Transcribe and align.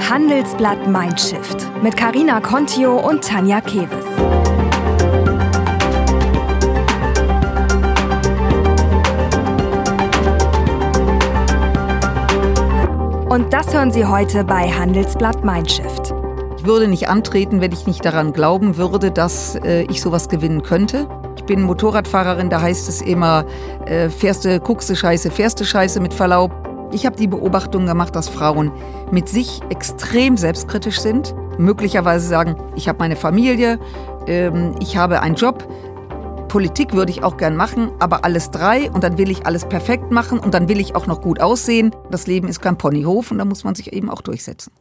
Handelsblatt 0.00 0.86
Mindshift 0.86 1.66
mit 1.82 1.96
Karina 1.96 2.40
Contio 2.40 2.98
und 2.98 3.24
Tanja 3.24 3.60
Keves. 3.60 4.04
Und 13.28 13.52
das 13.52 13.72
hören 13.74 13.90
Sie 13.90 14.04
heute 14.04 14.44
bei 14.44 14.68
Handelsblatt 14.68 15.44
Mindshift. 15.44 16.14
Ich 16.58 16.64
würde 16.64 16.88
nicht 16.88 17.08
antreten, 17.08 17.60
wenn 17.60 17.72
ich 17.72 17.86
nicht 17.86 18.04
daran 18.04 18.32
glauben 18.32 18.76
würde, 18.76 19.10
dass 19.10 19.56
äh, 19.56 19.82
ich 19.90 20.00
sowas 20.00 20.28
gewinnen 20.28 20.62
könnte. 20.62 21.08
Ich 21.36 21.44
bin 21.44 21.62
Motorradfahrerin, 21.62 22.48
da 22.48 22.60
heißt 22.60 22.88
es 22.88 23.02
immer, 23.02 23.44
äh, 23.86 24.08
fährste, 24.08 24.60
guckste 24.60 24.96
Scheiße, 24.96 25.30
fährste 25.30 25.64
Scheiße 25.64 26.00
mit 26.00 26.14
Verlaub. 26.14 26.63
Ich 26.94 27.04
habe 27.04 27.16
die 27.16 27.26
Beobachtung 27.26 27.86
gemacht, 27.86 28.14
dass 28.14 28.28
Frauen 28.28 28.70
mit 29.10 29.28
sich 29.28 29.60
extrem 29.68 30.36
selbstkritisch 30.36 31.00
sind, 31.00 31.34
möglicherweise 31.58 32.24
sagen, 32.24 32.54
ich 32.76 32.88
habe 32.88 33.00
meine 33.00 33.16
Familie, 33.16 33.80
ähm, 34.28 34.76
ich 34.78 34.96
habe 34.96 35.20
einen 35.20 35.34
Job, 35.34 35.66
Politik 36.48 36.92
würde 36.92 37.10
ich 37.10 37.24
auch 37.24 37.36
gern 37.36 37.56
machen, 37.56 37.90
aber 37.98 38.24
alles 38.24 38.52
drei 38.52 38.88
und 38.92 39.02
dann 39.02 39.18
will 39.18 39.28
ich 39.28 39.44
alles 39.44 39.64
perfekt 39.64 40.12
machen 40.12 40.38
und 40.38 40.54
dann 40.54 40.68
will 40.68 40.78
ich 40.78 40.94
auch 40.94 41.08
noch 41.08 41.20
gut 41.20 41.40
aussehen. 41.40 41.92
Das 42.12 42.28
Leben 42.28 42.46
ist 42.46 42.62
kein 42.62 42.78
Ponyhof 42.78 43.32
und 43.32 43.38
da 43.38 43.44
muss 43.44 43.64
man 43.64 43.74
sich 43.74 43.92
eben 43.92 44.08
auch 44.08 44.20
durchsetzen. 44.20 44.72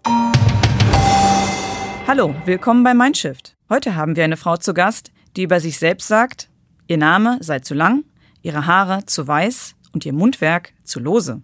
Hallo, 2.06 2.36
willkommen 2.46 2.84
bei 2.84 2.94
Mindshift. 2.94 3.56
Heute 3.72 3.96
haben 3.96 4.16
wir 4.16 4.24
eine 4.24 4.38
Frau 4.38 4.56
zu 4.58 4.76
Gast, 4.76 5.12
die 5.36 5.42
über 5.42 5.60
sich 5.60 5.80
selbst 5.80 6.08
sagt, 6.08 6.52
Ihr 6.88 7.00
Name 7.00 7.38
sei 7.40 7.58
zu 7.58 7.74
lang, 7.74 8.04
ihre 8.44 8.68
Haare 8.68 9.06
zu 9.08 9.28
weiß 9.28 9.74
und 9.94 10.06
ihr 10.06 10.14
Mundwerk 10.14 10.74
zu 10.84 11.00
lose. 11.00 11.42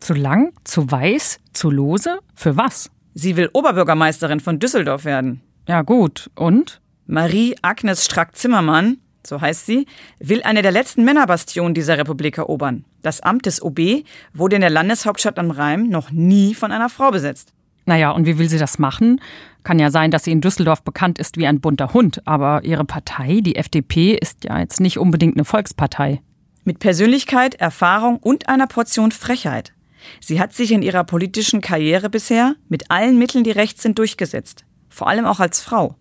Zu 0.00 0.14
lang, 0.14 0.52
zu 0.64 0.90
weiß, 0.90 1.40
zu 1.52 1.70
lose? 1.70 2.18
Für 2.34 2.56
was? 2.56 2.90
Sie 3.14 3.36
will 3.36 3.50
Oberbürgermeisterin 3.52 4.40
von 4.40 4.58
Düsseldorf 4.58 5.04
werden. 5.04 5.42
Ja 5.68 5.82
gut, 5.82 6.30
und? 6.34 6.80
Marie 7.06 7.54
Agnes 7.60 8.06
Strack-Zimmermann, 8.06 8.98
so 9.26 9.40
heißt 9.40 9.66
sie, 9.66 9.86
will 10.18 10.42
eine 10.42 10.62
der 10.62 10.72
letzten 10.72 11.04
Männerbastionen 11.04 11.74
dieser 11.74 11.98
Republik 11.98 12.38
erobern. 12.38 12.84
Das 13.02 13.20
Amt 13.20 13.46
des 13.46 13.62
OB 13.62 14.04
wurde 14.32 14.56
in 14.56 14.62
der 14.62 14.70
Landeshauptstadt 14.70 15.38
am 15.38 15.50
Rhein 15.50 15.88
noch 15.88 16.10
nie 16.10 16.54
von 16.54 16.72
einer 16.72 16.88
Frau 16.88 17.10
besetzt. 17.10 17.52
Naja, 17.84 18.10
und 18.12 18.26
wie 18.26 18.38
will 18.38 18.48
sie 18.48 18.58
das 18.58 18.78
machen? 18.78 19.20
Kann 19.64 19.78
ja 19.78 19.90
sein, 19.90 20.10
dass 20.10 20.24
sie 20.24 20.32
in 20.32 20.40
Düsseldorf 20.40 20.82
bekannt 20.82 21.18
ist 21.18 21.36
wie 21.36 21.46
ein 21.46 21.60
bunter 21.60 21.92
Hund, 21.92 22.26
aber 22.26 22.64
ihre 22.64 22.84
Partei, 22.84 23.40
die 23.42 23.56
FDP, 23.56 24.14
ist 24.14 24.44
ja 24.44 24.60
jetzt 24.60 24.80
nicht 24.80 24.98
unbedingt 24.98 25.36
eine 25.36 25.44
Volkspartei. 25.44 26.22
Mit 26.64 26.78
Persönlichkeit, 26.78 27.56
Erfahrung 27.56 28.18
und 28.18 28.48
einer 28.48 28.66
Portion 28.66 29.12
Frechheit. 29.12 29.72
Sie 30.20 30.40
hat 30.40 30.52
sich 30.52 30.72
in 30.72 30.82
ihrer 30.82 31.04
politischen 31.04 31.60
Karriere 31.60 32.10
bisher 32.10 32.54
mit 32.68 32.90
allen 32.90 33.18
Mitteln, 33.18 33.44
die 33.44 33.50
rechts 33.50 33.82
sind, 33.82 33.98
durchgesetzt. 33.98 34.64
Vor 34.88 35.08
allem 35.08 35.24
auch 35.24 35.40
als 35.40 35.60
Frau. 35.60 35.96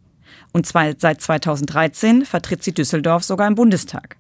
Und 0.51 0.65
zwar 0.65 0.93
seit 0.97 1.21
2013 1.21 2.25
vertritt 2.25 2.63
sie 2.63 2.73
Düsseldorf 2.73 3.23
sogar 3.23 3.47
im 3.47 3.55
Bundestag. 3.55 4.17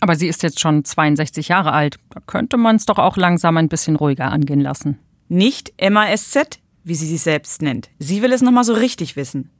Aber 0.00 0.16
sie 0.16 0.28
ist 0.28 0.42
jetzt 0.42 0.60
schon 0.60 0.84
62 0.84 1.48
Jahre 1.48 1.72
alt. 1.72 1.96
Da 2.10 2.20
könnte 2.26 2.56
man 2.56 2.76
es 2.76 2.86
doch 2.86 2.98
auch 2.98 3.16
langsam 3.16 3.56
ein 3.58 3.68
bisschen 3.68 3.96
ruhiger 3.96 4.32
angehen 4.32 4.60
lassen. 4.60 4.98
Nicht 5.28 5.72
MASZ, 5.80 6.58
wie 6.84 6.94
sie 6.94 7.06
sich 7.06 7.20
selbst 7.20 7.60
nennt. 7.62 7.90
Sie 7.98 8.22
will 8.22 8.32
es 8.32 8.40
nochmal 8.40 8.64
so 8.64 8.72
richtig 8.72 9.16
wissen. 9.16 9.50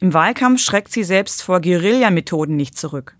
Im 0.00 0.14
Wahlkampf 0.14 0.60
schreckt 0.60 0.90
sie 0.90 1.04
selbst 1.04 1.42
vor 1.42 1.60
Guerillamethoden 1.60 2.56
nicht 2.56 2.76
zurück. 2.76 3.16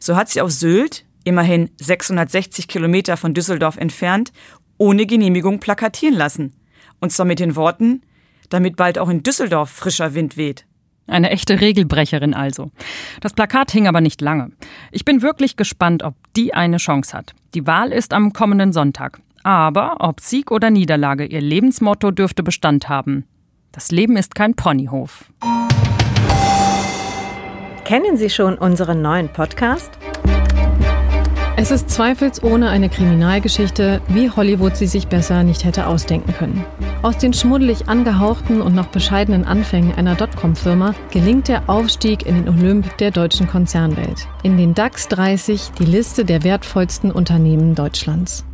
So 0.00 0.16
hat 0.16 0.28
sie 0.28 0.40
auf 0.40 0.50
Sylt, 0.50 1.04
immerhin 1.24 1.70
660 1.80 2.68
Kilometer 2.68 3.16
von 3.16 3.34
Düsseldorf 3.34 3.76
entfernt, 3.76 4.32
ohne 4.78 5.06
Genehmigung 5.06 5.60
plakatieren 5.60 6.16
lassen. 6.16 6.54
Und 7.00 7.12
zwar 7.12 7.26
mit 7.26 7.40
den 7.40 7.56
Worten, 7.56 8.02
damit 8.48 8.76
bald 8.76 8.98
auch 8.98 9.08
in 9.08 9.22
Düsseldorf 9.22 9.70
frischer 9.70 10.14
Wind 10.14 10.36
weht. 10.36 10.64
Eine 11.06 11.30
echte 11.30 11.60
Regelbrecherin 11.60 12.34
also. 12.34 12.70
Das 13.20 13.32
Plakat 13.32 13.70
hing 13.70 13.88
aber 13.88 14.00
nicht 14.00 14.20
lange. 14.20 14.52
Ich 14.92 15.04
bin 15.04 15.22
wirklich 15.22 15.56
gespannt, 15.56 16.02
ob 16.02 16.14
die 16.36 16.52
eine 16.54 16.76
Chance 16.76 17.16
hat. 17.16 17.34
Die 17.54 17.66
Wahl 17.66 17.92
ist 17.92 18.12
am 18.12 18.32
kommenden 18.32 18.72
Sonntag. 18.72 19.20
Aber 19.42 19.96
ob 20.00 20.20
Sieg 20.20 20.50
oder 20.50 20.70
Niederlage, 20.70 21.24
ihr 21.24 21.40
Lebensmotto 21.40 22.10
dürfte 22.10 22.42
Bestand 22.42 22.88
haben. 22.90 23.24
Das 23.72 23.90
Leben 23.90 24.16
ist 24.16 24.34
kein 24.34 24.54
Ponyhof. 24.54 25.32
Kennen 27.84 28.18
Sie 28.18 28.28
schon 28.28 28.58
unseren 28.58 29.00
neuen 29.00 29.30
Podcast? 29.30 29.90
Es 31.60 31.72
ist 31.72 31.90
zweifelsohne 31.90 32.70
eine 32.70 32.88
Kriminalgeschichte, 32.88 34.00
wie 34.06 34.30
Hollywood 34.30 34.76
sie 34.76 34.86
sich 34.86 35.08
besser 35.08 35.42
nicht 35.42 35.64
hätte 35.64 35.88
ausdenken 35.88 36.32
können. 36.32 36.64
Aus 37.02 37.18
den 37.18 37.32
schmuddelig 37.32 37.88
angehauchten 37.88 38.60
und 38.60 38.76
noch 38.76 38.86
bescheidenen 38.86 39.44
Anfängen 39.44 39.92
einer 39.92 40.14
Dotcom-Firma 40.14 40.94
gelingt 41.10 41.48
der 41.48 41.68
Aufstieg 41.68 42.24
in 42.24 42.36
den 42.36 42.48
Olymp 42.48 42.96
der 42.98 43.10
deutschen 43.10 43.48
Konzernwelt. 43.48 44.28
In 44.44 44.56
den 44.56 44.72
DAX 44.72 45.08
30 45.08 45.72
die 45.76 45.84
Liste 45.84 46.24
der 46.24 46.44
wertvollsten 46.44 47.10
Unternehmen 47.10 47.74
Deutschlands. 47.74 48.44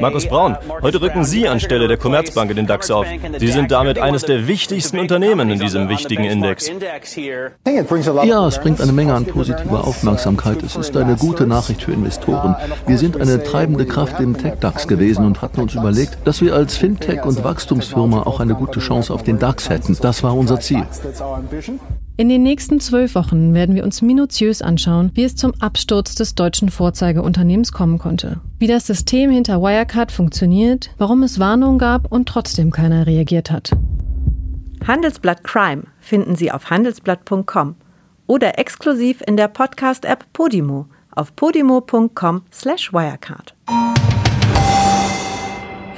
Markus 0.00 0.26
Braun, 0.26 0.56
heute 0.82 1.00
rücken 1.00 1.24
Sie 1.24 1.48
anstelle 1.48 1.88
der 1.88 1.96
Commerzbank 1.96 2.50
in 2.50 2.56
den 2.56 2.66
DAX 2.66 2.90
auf. 2.90 3.06
Sie 3.38 3.48
sind 3.48 3.70
damit 3.70 3.98
eines 3.98 4.22
der 4.22 4.46
wichtigsten 4.46 4.98
Unternehmen 4.98 5.50
in 5.50 5.58
diesem 5.58 5.88
wichtigen 5.88 6.24
Index. 6.24 6.70
Ja, 8.24 8.46
es 8.46 8.58
bringt 8.60 8.80
eine 8.80 8.92
Menge 8.92 9.14
an 9.14 9.24
positiver 9.26 9.86
Aufmerksamkeit. 9.86 10.62
Es 10.62 10.76
ist 10.76 10.96
eine 10.96 11.16
gute 11.16 11.46
Nachricht 11.46 11.82
für 11.82 11.92
Investoren. 11.92 12.56
Wir 12.86 12.98
sind 12.98 13.20
eine 13.20 13.42
treibende 13.42 13.86
Kraft 13.86 14.20
im 14.20 14.36
Tech-DAX 14.36 14.88
gewesen 14.88 15.24
und 15.24 15.42
hatten 15.42 15.60
uns 15.60 15.74
überlegt, 15.74 16.18
dass 16.24 16.40
wir 16.40 16.54
als 16.54 16.76
Fintech- 16.76 17.24
und 17.24 17.42
Wachstumsfirma 17.42 18.22
auch 18.22 18.40
eine 18.40 18.54
gute 18.54 18.80
Chance 18.80 19.12
auf 19.12 19.22
den 19.22 19.38
DAX 19.38 19.68
hätten. 19.68 19.96
Das 20.00 20.22
war 20.22 20.36
unser 20.36 20.60
Ziel. 20.60 20.84
In 22.20 22.28
den 22.28 22.42
nächsten 22.42 22.80
zwölf 22.80 23.14
Wochen 23.14 23.54
werden 23.54 23.76
wir 23.76 23.84
uns 23.84 24.02
minutiös 24.02 24.60
anschauen, 24.60 25.12
wie 25.14 25.22
es 25.22 25.36
zum 25.36 25.54
Absturz 25.60 26.16
des 26.16 26.34
deutschen 26.34 26.68
Vorzeigeunternehmens 26.68 27.70
kommen 27.70 27.98
konnte. 27.98 28.40
Wie 28.58 28.66
das 28.66 28.88
System 28.88 29.30
hinter 29.30 29.62
Wirecard 29.62 30.10
funktioniert, 30.10 30.90
warum 30.98 31.22
es 31.22 31.38
Warnungen 31.38 31.78
gab 31.78 32.10
und 32.10 32.28
trotzdem 32.28 32.72
keiner 32.72 33.06
reagiert 33.06 33.52
hat. 33.52 33.70
Handelsblatt 34.84 35.44
Crime 35.44 35.84
finden 36.00 36.34
Sie 36.34 36.50
auf 36.50 36.70
handelsblatt.com 36.70 37.76
oder 38.26 38.58
exklusiv 38.58 39.22
in 39.24 39.36
der 39.36 39.46
Podcast-App 39.46 40.24
Podimo 40.32 40.86
auf 41.12 41.36
podimo.com/wirecard. 41.36 43.54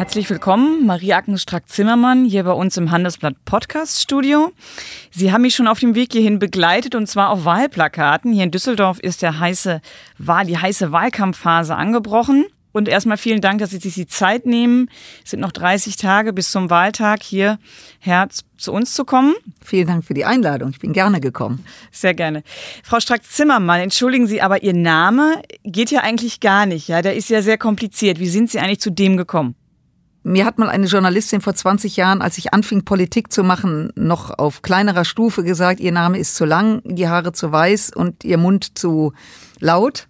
Herzlich 0.01 0.31
willkommen, 0.31 0.87
Marie-Agnes 0.87 1.43
Strack-Zimmermann, 1.43 2.25
hier 2.25 2.45
bei 2.45 2.53
uns 2.53 2.79
im 2.79 2.91
Handelsblatt 2.91 3.35
Podcast 3.45 4.01
Studio. 4.01 4.51
Sie 5.11 5.31
haben 5.31 5.43
mich 5.43 5.55
schon 5.55 5.69
auf 5.69 5.79
dem 5.79 5.95
Weg 5.95 6.13
hierhin 6.13 6.39
begleitet 6.39 6.95
und 6.95 7.07
zwar 7.07 7.29
auf 7.29 7.45
Wahlplakaten. 7.45 8.33
Hier 8.33 8.45
in 8.45 8.51
Düsseldorf 8.51 8.99
ist 8.99 9.21
der 9.21 9.41
heiße 9.41 9.83
Wahl, 10.17 10.47
die 10.47 10.57
heiße 10.57 10.91
Wahlkampfphase 10.91 11.77
angebrochen. 11.77 12.47
Und 12.73 12.89
erstmal 12.89 13.19
vielen 13.19 13.43
Dank, 13.43 13.59
dass 13.59 13.71
Sie 13.71 13.77
sich 13.77 13.93
die 13.93 14.07
Zeit 14.07 14.47
nehmen. 14.47 14.89
Es 15.23 15.33
sind 15.33 15.41
noch 15.41 15.53
30 15.53 15.97
Tage 15.97 16.33
bis 16.33 16.51
zum 16.51 16.71
Wahltag 16.71 17.23
hier 17.23 17.59
Herz 17.99 18.45
zu 18.57 18.73
uns 18.73 18.95
zu 18.95 19.05
kommen. 19.05 19.35
Vielen 19.63 19.87
Dank 19.87 20.07
für 20.07 20.15
die 20.15 20.25
Einladung. 20.25 20.71
Ich 20.71 20.79
bin 20.79 20.95
gerne 20.95 21.21
gekommen. 21.21 21.63
Sehr 21.91 22.15
gerne. 22.15 22.43
Frau 22.85 23.01
Strack-Zimmermann, 23.01 23.81
entschuldigen 23.81 24.27
Sie, 24.27 24.41
aber 24.41 24.63
Ihr 24.63 24.73
Name 24.73 25.43
geht 25.63 25.91
ja 25.91 26.01
eigentlich 26.01 26.41
gar 26.41 26.65
nicht. 26.65 26.89
Ja, 26.89 27.03
der 27.03 27.17
ist 27.17 27.29
ja 27.29 27.43
sehr 27.43 27.59
kompliziert. 27.59 28.19
Wie 28.19 28.29
sind 28.31 28.51
Sie 28.51 28.61
eigentlich 28.61 28.81
zu 28.81 28.91
dem 28.91 29.19
gekommen? 29.19 29.57
Mir 30.23 30.45
hat 30.45 30.59
mal 30.59 30.69
eine 30.69 30.87
Journalistin 30.87 31.41
vor 31.41 31.55
20 31.55 31.97
Jahren, 31.97 32.21
als 32.21 32.37
ich 32.37 32.53
anfing, 32.53 32.85
Politik 32.85 33.33
zu 33.33 33.43
machen, 33.43 33.91
noch 33.97 34.39
auf 34.39 34.61
kleinerer 34.61 35.07
Stufe 35.07 35.43
gesagt, 35.43 35.81
ihr 35.81 35.93
Name 35.93 36.19
ist 36.19 36.35
zu 36.35 36.45
lang, 36.45 36.83
die 36.85 37.09
Haare 37.09 37.33
zu 37.33 37.51
weiß 37.51 37.93
und 37.95 38.23
ihr 38.25 38.37
Mund 38.37 38.77
zu 38.79 39.15
laut 39.61 40.07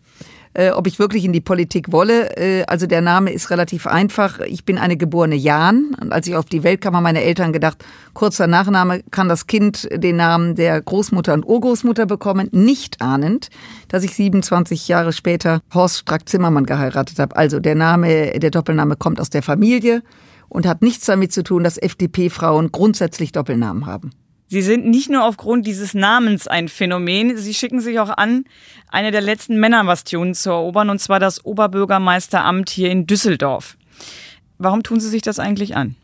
äh, 0.54 0.70
ob 0.70 0.86
ich 0.86 0.98
wirklich 0.98 1.24
in 1.24 1.32
die 1.32 1.40
Politik 1.40 1.92
wolle. 1.92 2.36
Äh, 2.36 2.64
also 2.64 2.86
der 2.86 3.00
Name 3.00 3.32
ist 3.32 3.50
relativ 3.50 3.86
einfach. 3.86 4.40
Ich 4.40 4.64
bin 4.64 4.78
eine 4.78 4.96
geborene 4.96 5.36
Jan. 5.36 5.94
Und 6.00 6.12
als 6.12 6.26
ich 6.26 6.36
auf 6.36 6.46
die 6.46 6.64
Welt 6.64 6.80
kam, 6.80 6.96
haben 6.96 7.04
meine 7.04 7.22
Eltern 7.22 7.52
gedacht, 7.52 7.84
kurzer 8.14 8.46
Nachname 8.46 9.02
kann 9.10 9.28
das 9.28 9.46
Kind 9.46 9.88
den 9.92 10.16
Namen 10.16 10.56
der 10.56 10.80
Großmutter 10.80 11.34
und 11.34 11.46
Urgroßmutter 11.46 12.06
bekommen, 12.06 12.48
nicht 12.52 13.00
ahnend, 13.00 13.48
dass 13.88 14.02
ich 14.02 14.14
27 14.14 14.88
Jahre 14.88 15.12
später 15.12 15.60
Horst 15.72 15.98
Strack-Zimmermann 15.98 16.66
geheiratet 16.66 17.18
habe. 17.18 17.36
Also 17.36 17.60
der 17.60 17.74
Name, 17.74 18.38
der 18.38 18.50
Doppelname 18.50 18.96
kommt 18.96 19.20
aus 19.20 19.30
der 19.30 19.42
Familie 19.42 20.02
und 20.48 20.66
hat 20.66 20.82
nichts 20.82 21.06
damit 21.06 21.32
zu 21.32 21.42
tun, 21.42 21.62
dass 21.62 21.78
FDP-Frauen 21.78 22.72
grundsätzlich 22.72 23.32
Doppelnamen 23.32 23.86
haben. 23.86 24.10
Sie 24.52 24.62
sind 24.62 24.84
nicht 24.84 25.08
nur 25.08 25.24
aufgrund 25.24 25.64
dieses 25.64 25.94
Namens 25.94 26.48
ein 26.48 26.68
Phänomen, 26.68 27.36
Sie 27.36 27.54
schicken 27.54 27.80
sich 27.80 28.00
auch 28.00 28.10
an, 28.10 28.46
eine 28.88 29.12
der 29.12 29.20
letzten 29.20 29.60
Männerbastionen 29.60 30.34
zu 30.34 30.50
erobern, 30.50 30.90
und 30.90 30.98
zwar 30.98 31.20
das 31.20 31.44
Oberbürgermeisteramt 31.44 32.68
hier 32.68 32.90
in 32.90 33.06
Düsseldorf. 33.06 33.76
Warum 34.58 34.82
tun 34.82 34.98
Sie 34.98 35.08
sich 35.08 35.22
das 35.22 35.38
eigentlich 35.38 35.76
an? 35.76 35.94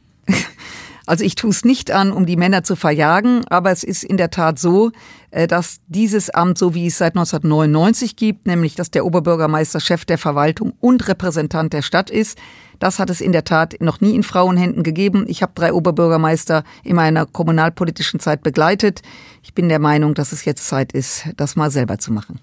Also 1.07 1.25
ich 1.25 1.37
tue 1.37 1.51
es 1.51 1.65
nicht 1.65 1.93
an, 1.93 2.11
um 2.11 2.27
die 2.27 2.37
Männer 2.37 2.65
zu 2.65 2.75
verjagen, 2.75 3.45
aber 3.49 3.71
es 3.71 3.85
ist 3.85 4.03
in 4.05 4.17
der 4.17 4.31
Tat 4.31 4.59
so, 4.59 4.91
äh, 5.31 5.47
dass 5.47 5.79
dieses 5.87 6.31
Amt, 6.31 6.59
so 6.59 6.75
wie 6.75 6.89
es 6.89 6.99
seit 6.99 7.15
1999 7.15 8.17
gibt, 8.17 8.47
nämlich 8.47 8.75
dass 8.75 8.91
der 8.91 9.07
Oberbürgermeister 9.07 9.81
Chef 9.81 10.05
der 10.05 10.19
Verwaltung 10.19 10.75
und 10.81 11.07
Repräsentant 11.09 11.73
der 11.73 11.83
Stadt 11.83 12.11
ist, 12.11 12.39
das 12.79 12.99
hat 12.99 13.09
es 13.09 13.21
in 13.21 13.33
der 13.33 13.45
Tat 13.45 13.77
noch 13.81 14.01
nie 14.01 14.15
in 14.15 14.23
Frauenhänden 14.23 14.83
gegeben. 14.83 15.25
Ich 15.29 15.43
habe 15.43 15.53
drei 15.55 15.73
Oberbürgermeister 15.73 16.65
in 16.85 16.97
meiner 16.97 17.25
kommunalpolitischen 17.25 18.21
Zeit 18.21 18.43
begleitet. 18.43 19.03
Ich 19.43 19.55
bin 19.55 19.69
der 19.69 19.79
Meinung, 19.79 20.15
dass 20.15 20.33
es 20.33 20.45
jetzt 20.45 20.69
Zeit 20.69 20.93
ist, 20.93 21.29
das 21.37 21.57
mal 21.57 21.71
selber 21.71 21.99
zu 21.99 22.13
machen. 22.13 22.41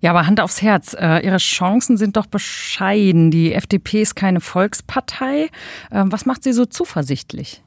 Ja, 0.00 0.10
aber 0.10 0.26
Hand 0.26 0.40
aufs 0.40 0.62
Herz, 0.62 0.94
äh, 0.98 1.24
Ihre 1.24 1.38
Chancen 1.38 1.96
sind 1.96 2.16
doch 2.16 2.26
bescheiden. 2.26 3.30
Die 3.32 3.52
FDP 3.52 4.02
ist 4.02 4.14
keine 4.14 4.40
Volkspartei. 4.40 5.50
Äh, 5.90 6.04
was 6.06 6.24
macht 6.24 6.44
Sie 6.44 6.52
so 6.52 6.66
zuversichtlich? 6.66 7.62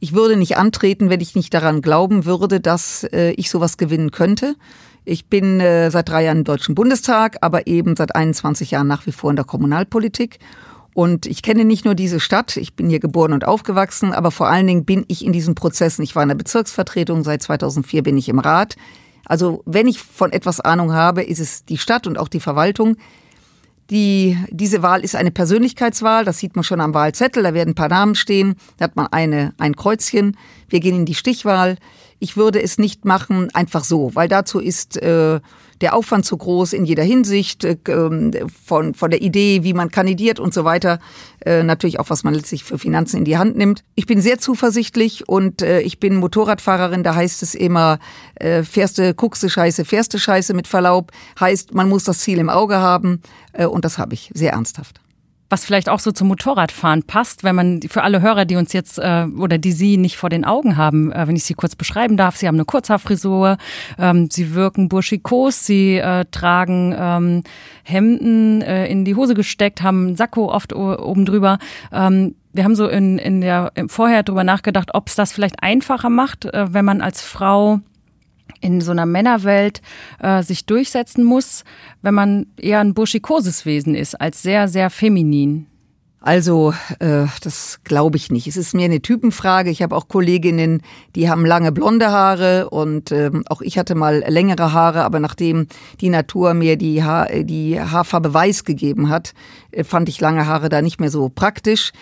Ich 0.00 0.14
würde 0.14 0.36
nicht 0.36 0.56
antreten, 0.56 1.10
wenn 1.10 1.20
ich 1.20 1.34
nicht 1.34 1.52
daran 1.52 1.82
glauben 1.82 2.24
würde, 2.24 2.60
dass 2.60 3.04
äh, 3.04 3.32
ich 3.32 3.50
sowas 3.50 3.76
gewinnen 3.76 4.10
könnte. 4.10 4.54
Ich 5.04 5.26
bin 5.26 5.60
äh, 5.60 5.90
seit 5.90 6.08
drei 6.08 6.24
Jahren 6.24 6.38
im 6.38 6.44
Deutschen 6.44 6.74
Bundestag, 6.74 7.38
aber 7.40 7.66
eben 7.66 7.96
seit 7.96 8.14
21 8.14 8.70
Jahren 8.70 8.86
nach 8.86 9.06
wie 9.06 9.12
vor 9.12 9.30
in 9.30 9.36
der 9.36 9.44
Kommunalpolitik. 9.44 10.38
Und 10.94 11.26
ich 11.26 11.42
kenne 11.42 11.64
nicht 11.64 11.84
nur 11.84 11.94
diese 11.94 12.20
Stadt, 12.20 12.56
ich 12.56 12.74
bin 12.74 12.88
hier 12.88 13.00
geboren 13.00 13.32
und 13.32 13.44
aufgewachsen, 13.44 14.12
aber 14.12 14.30
vor 14.30 14.48
allen 14.48 14.66
Dingen 14.66 14.84
bin 14.84 15.04
ich 15.08 15.24
in 15.24 15.32
diesen 15.32 15.54
Prozessen. 15.54 16.02
Ich 16.02 16.14
war 16.16 16.22
in 16.22 16.28
der 16.28 16.36
Bezirksvertretung, 16.36 17.24
seit 17.24 17.42
2004 17.42 18.02
bin 18.02 18.16
ich 18.16 18.28
im 18.28 18.38
Rat. 18.38 18.76
Also 19.24 19.62
wenn 19.64 19.86
ich 19.86 20.00
von 20.00 20.32
etwas 20.32 20.60
Ahnung 20.60 20.92
habe, 20.92 21.22
ist 21.22 21.38
es 21.38 21.64
die 21.64 21.78
Stadt 21.78 22.06
und 22.06 22.18
auch 22.18 22.28
die 22.28 22.40
Verwaltung. 22.40 22.96
Die, 23.90 24.36
diese 24.50 24.82
Wahl 24.82 25.02
ist 25.02 25.16
eine 25.16 25.30
Persönlichkeitswahl, 25.30 26.26
das 26.26 26.38
sieht 26.38 26.56
man 26.56 26.62
schon 26.62 26.80
am 26.80 26.92
Wahlzettel, 26.92 27.42
da 27.42 27.54
werden 27.54 27.70
ein 27.70 27.74
paar 27.74 27.88
Namen 27.88 28.14
stehen, 28.14 28.56
da 28.76 28.84
hat 28.84 28.96
man 28.96 29.06
eine, 29.06 29.54
ein 29.56 29.76
Kreuzchen. 29.76 30.36
Wir 30.68 30.80
gehen 30.80 30.94
in 30.94 31.06
die 31.06 31.14
Stichwahl. 31.14 31.76
Ich 32.18 32.36
würde 32.36 32.60
es 32.62 32.76
nicht 32.76 33.06
machen, 33.06 33.48
einfach 33.54 33.84
so, 33.84 34.14
weil 34.14 34.28
dazu 34.28 34.58
ist 34.58 35.00
äh, 35.00 35.40
der 35.80 35.94
Aufwand 35.94 36.24
zu 36.24 36.36
groß 36.36 36.72
in 36.72 36.84
jeder 36.84 37.02
Hinsicht, 37.02 37.64
äh, 37.64 37.76
ähm, 37.88 38.32
von, 38.64 38.94
von 38.94 39.10
der 39.10 39.22
Idee, 39.22 39.64
wie 39.64 39.74
man 39.74 39.90
kandidiert 39.90 40.40
und 40.40 40.54
so 40.54 40.64
weiter. 40.64 40.98
Äh, 41.44 41.62
natürlich 41.62 42.00
auch, 42.00 42.10
was 42.10 42.24
man 42.24 42.34
letztlich 42.34 42.64
für 42.64 42.78
Finanzen 42.78 43.18
in 43.18 43.24
die 43.24 43.38
Hand 43.38 43.56
nimmt. 43.56 43.84
Ich 43.94 44.06
bin 44.06 44.20
sehr 44.20 44.38
zuversichtlich 44.38 45.28
und 45.28 45.62
äh, 45.62 45.80
ich 45.80 46.00
bin 46.00 46.16
Motorradfahrerin, 46.16 47.02
da 47.02 47.14
heißt 47.14 47.42
es 47.42 47.54
immer, 47.54 47.98
äh, 48.36 48.62
fährste, 48.62 49.14
guckste 49.14 49.48
Scheiße, 49.48 49.84
fährste 49.84 50.18
Scheiße 50.18 50.54
mit 50.54 50.66
Verlaub. 50.66 51.12
Heißt, 51.38 51.74
man 51.74 51.88
muss 51.88 52.04
das 52.04 52.18
Ziel 52.18 52.38
im 52.38 52.50
Auge 52.50 52.76
haben 52.76 53.22
und 53.56 53.84
das 53.84 53.98
habe 53.98 54.14
ich 54.14 54.30
sehr 54.34 54.52
ernsthaft 54.52 55.00
was 55.50 55.64
vielleicht 55.64 55.88
auch 55.88 55.98
so 55.98 56.12
zum 56.12 56.28
Motorradfahren 56.28 57.04
passt, 57.04 57.42
wenn 57.42 57.54
man 57.54 57.80
für 57.82 58.02
alle 58.02 58.20
Hörer, 58.20 58.44
die 58.44 58.56
uns 58.56 58.72
jetzt 58.72 58.98
äh, 58.98 59.26
oder 59.38 59.58
die 59.58 59.72
Sie 59.72 59.96
nicht 59.96 60.16
vor 60.16 60.28
den 60.28 60.44
Augen 60.44 60.76
haben, 60.76 61.10
äh, 61.12 61.26
wenn 61.26 61.36
ich 61.36 61.44
Sie 61.44 61.54
kurz 61.54 61.74
beschreiben 61.74 62.16
darf, 62.16 62.36
Sie 62.36 62.46
haben 62.46 62.56
eine 62.56 62.64
Kurzhaarfrisur, 62.64 63.56
ähm, 63.98 64.28
Sie 64.30 64.54
wirken 64.54 64.88
burschikos, 64.88 65.64
Sie 65.64 65.96
äh, 65.96 66.26
tragen 66.30 66.94
ähm, 66.98 67.42
Hemden 67.82 68.62
äh, 68.62 68.86
in 68.86 69.04
die 69.04 69.14
Hose 69.14 69.34
gesteckt, 69.34 69.82
haben 69.82 70.08
einen 70.08 70.16
Sakko 70.16 70.52
oft 70.52 70.74
oben 70.74 71.24
drüber. 71.24 71.58
Ähm, 71.92 72.34
wir 72.52 72.64
haben 72.64 72.74
so 72.74 72.88
in, 72.88 73.18
in 73.18 73.40
der 73.40 73.72
vorher 73.86 74.22
drüber 74.22 74.44
nachgedacht, 74.44 74.90
ob 74.94 75.08
es 75.08 75.14
das 75.14 75.32
vielleicht 75.32 75.62
einfacher 75.62 76.10
macht, 76.10 76.44
äh, 76.44 76.72
wenn 76.74 76.84
man 76.84 77.00
als 77.00 77.22
Frau 77.22 77.80
in 78.60 78.80
so 78.80 78.90
einer 78.90 79.06
Männerwelt 79.06 79.80
äh, 80.20 80.42
sich 80.42 80.66
durchsetzen 80.66 81.24
muss, 81.24 81.64
wenn 82.02 82.14
man 82.14 82.46
eher 82.56 82.80
ein 82.80 82.94
burschikoses 82.94 83.66
Wesen 83.66 83.94
ist, 83.94 84.20
als 84.20 84.42
sehr, 84.42 84.68
sehr 84.68 84.90
feminin? 84.90 85.66
Also, 86.20 86.74
äh, 86.98 87.26
das 87.42 87.80
glaube 87.84 88.16
ich 88.16 88.30
nicht. 88.30 88.48
Es 88.48 88.56
ist 88.56 88.74
mehr 88.74 88.86
eine 88.86 89.00
Typenfrage. 89.00 89.70
Ich 89.70 89.82
habe 89.82 89.94
auch 89.94 90.08
Kolleginnen, 90.08 90.82
die 91.14 91.30
haben 91.30 91.46
lange 91.46 91.70
blonde 91.70 92.10
Haare 92.10 92.70
und 92.70 93.12
ähm, 93.12 93.44
auch 93.48 93.60
ich 93.60 93.78
hatte 93.78 93.94
mal 93.94 94.24
längere 94.26 94.72
Haare, 94.72 95.04
aber 95.04 95.20
nachdem 95.20 95.68
die 96.00 96.10
Natur 96.10 96.54
mir 96.54 96.76
die, 96.76 97.04
Haar, 97.04 97.28
die 97.44 97.80
Haarfarbe 97.80 98.34
weiß 98.34 98.64
gegeben 98.64 99.10
hat, 99.10 99.32
äh, 99.70 99.84
fand 99.84 100.08
ich 100.08 100.20
lange 100.20 100.46
Haare 100.46 100.68
da 100.68 100.82
nicht 100.82 101.00
mehr 101.00 101.10
so 101.10 101.28
praktisch. 101.28 101.92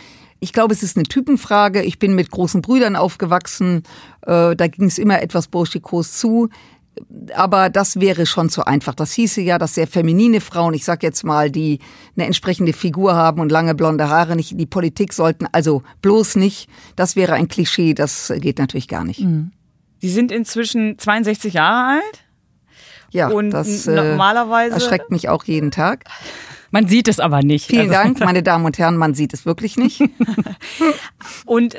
Ich 0.40 0.52
glaube, 0.52 0.74
es 0.74 0.82
ist 0.82 0.96
eine 0.96 1.04
Typenfrage. 1.04 1.82
Ich 1.82 1.98
bin 1.98 2.14
mit 2.14 2.30
großen 2.30 2.62
Brüdern 2.62 2.96
aufgewachsen. 2.96 3.82
Äh, 4.22 4.54
da 4.56 4.66
ging 4.68 4.86
es 4.86 4.98
immer 4.98 5.22
etwas 5.22 5.48
burschikos 5.48 6.12
zu. 6.18 6.48
Aber 7.34 7.68
das 7.68 8.00
wäre 8.00 8.24
schon 8.24 8.48
zu 8.48 8.64
einfach. 8.64 8.94
Das 8.94 9.12
hieße 9.12 9.42
ja, 9.42 9.58
dass 9.58 9.74
sehr 9.74 9.86
feminine 9.86 10.40
Frauen, 10.40 10.72
ich 10.72 10.84
sag 10.84 11.02
jetzt 11.02 11.24
mal, 11.24 11.50
die 11.50 11.80
eine 12.16 12.26
entsprechende 12.26 12.72
Figur 12.72 13.14
haben 13.14 13.40
und 13.40 13.52
lange 13.52 13.74
blonde 13.74 14.08
Haare 14.08 14.34
nicht 14.36 14.52
in 14.52 14.58
die 14.58 14.66
Politik 14.66 15.12
sollten. 15.12 15.46
Also 15.52 15.82
bloß 16.00 16.36
nicht. 16.36 16.68
Das 16.96 17.16
wäre 17.16 17.34
ein 17.34 17.48
Klischee. 17.48 17.92
Das 17.92 18.32
geht 18.38 18.58
natürlich 18.58 18.88
gar 18.88 19.04
nicht. 19.04 19.20
Mhm. 19.20 19.52
Sie 20.00 20.08
sind 20.08 20.32
inzwischen 20.32 20.98
62 20.98 21.54
Jahre 21.54 21.96
alt? 21.96 22.24
Ja, 23.10 23.28
und 23.28 23.50
das 23.50 23.86
äh, 23.86 23.94
normalerweise 23.94 24.74
erschreckt 24.74 25.10
mich 25.10 25.28
auch 25.28 25.44
jeden 25.44 25.70
Tag. 25.70 26.04
Man 26.76 26.88
sieht 26.88 27.08
es 27.08 27.20
aber 27.20 27.42
nicht. 27.42 27.68
Vielen 27.68 27.88
also. 27.88 27.92
Dank, 27.94 28.20
meine 28.26 28.42
Damen 28.42 28.66
und 28.66 28.76
Herren, 28.76 28.98
man 28.98 29.14
sieht 29.14 29.32
es 29.32 29.46
wirklich 29.46 29.78
nicht. 29.78 30.02
und 31.46 31.74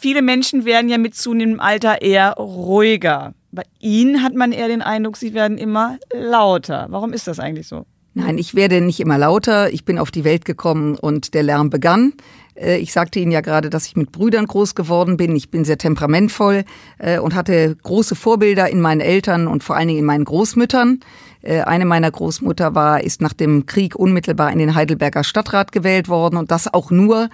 viele 0.00 0.22
Menschen 0.22 0.64
werden 0.64 0.90
ja 0.90 0.98
mit 0.98 1.14
zunehmendem 1.14 1.60
Alter 1.60 2.02
eher 2.02 2.32
ruhiger. 2.32 3.32
Bei 3.52 3.62
Ihnen 3.78 4.24
hat 4.24 4.34
man 4.34 4.50
eher 4.50 4.66
den 4.66 4.82
Eindruck, 4.82 5.18
Sie 5.18 5.34
werden 5.34 5.56
immer 5.56 5.98
lauter. 6.12 6.88
Warum 6.90 7.12
ist 7.12 7.28
das 7.28 7.38
eigentlich 7.38 7.68
so? 7.68 7.86
Nein, 8.14 8.38
ich 8.38 8.56
werde 8.56 8.80
nicht 8.80 8.98
immer 8.98 9.18
lauter. 9.18 9.72
Ich 9.72 9.84
bin 9.84 10.00
auf 10.00 10.10
die 10.10 10.24
Welt 10.24 10.44
gekommen 10.44 10.96
und 10.96 11.32
der 11.34 11.44
Lärm 11.44 11.70
begann. 11.70 12.14
Äh, 12.56 12.78
ich 12.78 12.92
sagte 12.92 13.20
Ihnen 13.20 13.30
ja 13.30 13.42
gerade, 13.42 13.70
dass 13.70 13.86
ich 13.86 13.94
mit 13.94 14.10
Brüdern 14.10 14.46
groß 14.46 14.74
geworden 14.74 15.16
bin. 15.16 15.36
Ich 15.36 15.52
bin 15.52 15.64
sehr 15.64 15.78
temperamentvoll 15.78 16.64
äh, 16.98 17.20
und 17.20 17.36
hatte 17.36 17.76
große 17.80 18.16
Vorbilder 18.16 18.68
in 18.68 18.80
meinen 18.80 19.00
Eltern 19.00 19.46
und 19.46 19.62
vor 19.62 19.76
allen 19.76 19.86
Dingen 19.86 20.00
in 20.00 20.06
meinen 20.06 20.24
Großmüttern. 20.24 20.98
Äh, 21.42 21.62
eine 21.62 21.84
meiner 21.84 22.10
Großmutter 22.10 22.74
war, 22.74 23.02
ist 23.02 23.20
nach 23.20 23.32
dem 23.32 23.66
Krieg 23.66 23.96
unmittelbar 23.96 24.52
in 24.52 24.58
den 24.58 24.74
Heidelberger 24.74 25.24
Stadtrat 25.24 25.72
gewählt 25.72 26.08
worden 26.08 26.36
und 26.36 26.50
das 26.50 26.72
auch 26.72 26.90
nur. 26.90 27.28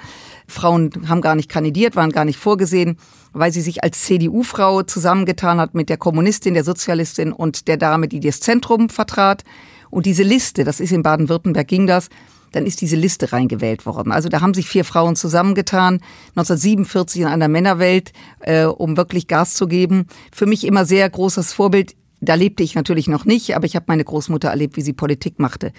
Frauen 0.49 0.91
haben 1.08 1.20
gar 1.20 1.35
nicht 1.35 1.49
kandidiert, 1.49 1.97
waren 1.97 2.12
gar 2.12 2.25
nicht 2.25 2.38
vorgesehen, 2.38 2.99
weil 3.32 3.53
sie 3.53 3.62
sich 3.62 3.82
als 3.82 4.03
CDU-Frau 4.05 4.82
zusammengetan 4.82 5.61
hat 5.61 5.75
mit 5.75 5.88
der 5.88 5.97
Kommunistin, 5.97 6.55
der 6.55 6.64
Sozialistin 6.64 7.32
und 7.32 7.69
der 7.69 7.76
Dame, 7.76 8.08
die 8.08 8.20
das 8.20 8.41
Zentrum 8.41 8.88
vertrat. 8.88 9.43
Und 9.91 10.06
diese 10.06 10.23
Liste, 10.23 10.64
das 10.64 10.81
ist 10.81 10.93
in 10.93 11.02
Baden-Württemberg 11.02 11.67
ging 11.67 11.87
das, 11.87 12.09
dann 12.52 12.64
ist 12.64 12.81
diese 12.81 12.97
Liste 12.97 13.32
reingewählt 13.32 13.87
worden. 13.87 14.12
Also 14.12 14.29
da 14.29 14.41
haben 14.41 14.55
sich 14.55 14.69
vier 14.69 14.85
Frauen 14.85 15.17
zusammengetan, 15.17 16.00
1947 16.37 17.23
in 17.23 17.26
einer 17.26 17.49
Männerwelt, 17.49 18.12
äh, 18.41 18.64
um 18.64 18.97
wirklich 18.97 19.26
Gas 19.26 19.55
zu 19.55 19.67
geben. 19.67 20.06
Für 20.32 20.47
mich 20.47 20.64
immer 20.64 20.85
sehr 20.85 21.09
großes 21.11 21.52
Vorbild. 21.52 21.94
Da 22.26 22.34
lebte 22.34 22.62
ich 22.62 22.75
natürlich 22.75 23.08
noch 23.08 23.25
nicht, 23.25 23.56
aber 23.56 23.64
ich 23.64 23.76
habe 23.76 23.87
meine 23.88 24.05
Großmutter 24.05 24.49
erlebt, 24.49 24.76
wie 24.76 24.82
sie 24.82 24.93
Politik 24.93 25.38
machte. 25.38 25.73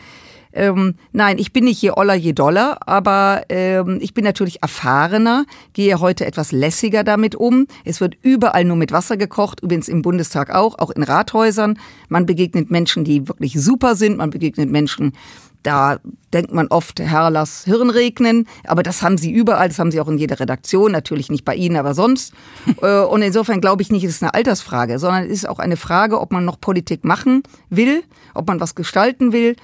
Ähm, 0.54 0.96
nein, 1.12 1.38
ich 1.38 1.54
bin 1.54 1.66
nicht 1.66 1.82
je 1.82 1.92
Oller, 1.92 2.16
je 2.16 2.34
Dollar, 2.34 2.80
aber 2.88 3.44
ähm, 3.50 4.00
ich 4.02 4.14
bin 4.14 4.24
natürlich 4.24 4.64
erfahrener, 4.64 5.46
gehe 5.74 6.00
heute 6.00 6.26
etwas 6.26 6.52
lässiger 6.52 7.04
damit 7.04 7.36
um. 7.36 7.68
Es 7.86 8.02
wird 8.02 8.16
überall 8.24 8.64
nur 8.64 8.78
mit 8.78 8.92
Wasser 8.92 9.18
gekocht, 9.18 9.62
übrigens 9.62 9.88
im 9.88 10.02
Bundestag 10.02 10.50
auch, 10.50 10.80
auch 10.80 10.90
in 10.90 11.04
Rathäusern. 11.04 11.78
Man 12.10 12.26
begegnet 12.26 12.72
Menschen, 12.72 13.04
die 13.04 13.28
wirklich 13.28 13.54
super 13.62 13.96
sind, 13.96 14.18
man 14.18 14.30
begegnet 14.30 14.72
Menschen, 14.72 15.14
da 15.68 16.00
denkt 16.34 16.54
man 16.54 16.68
oft, 16.68 17.02
Herr, 17.02 17.30
lass 17.30 17.66
Hirn 17.66 17.90
regnen. 17.90 18.48
Aber 18.66 18.84
das 18.84 19.02
haben 19.02 19.18
sie 19.18 19.32
überall, 19.32 19.68
das 19.68 19.80
haben 19.80 19.92
sie 19.92 20.00
auch 20.00 20.08
in 20.08 20.18
jeder 20.18 20.40
Redaktion, 20.40 20.94
natürlich 20.94 21.30
nicht 21.30 21.44
bei 21.44 21.56
Ihnen, 21.56 21.76
aber 21.76 21.94
sonst. 21.94 22.34
Äh, 22.82 23.00
und 23.00 23.24
insofern 23.24 23.60
glaube 23.60 23.82
ich 23.82 23.92
nicht, 23.92 24.04
es 24.04 24.16
ist 24.16 24.24
eine 24.24 24.36
Altersfrage, 24.36 25.00
sondern 25.00 25.24
es 25.24 25.32
ist 25.32 25.50
auch 25.50 25.58
eine 25.58 25.78
Frage, 25.78 26.20
ob 26.20 26.32
man 26.32 26.46
noch 26.46 26.62
Politik 26.62 27.04
machen 27.04 27.42
will, 27.70 28.04
ob 28.36 28.48
man 28.48 28.60
was 28.60 28.76
gestalten 28.76 29.32
will 29.32 29.56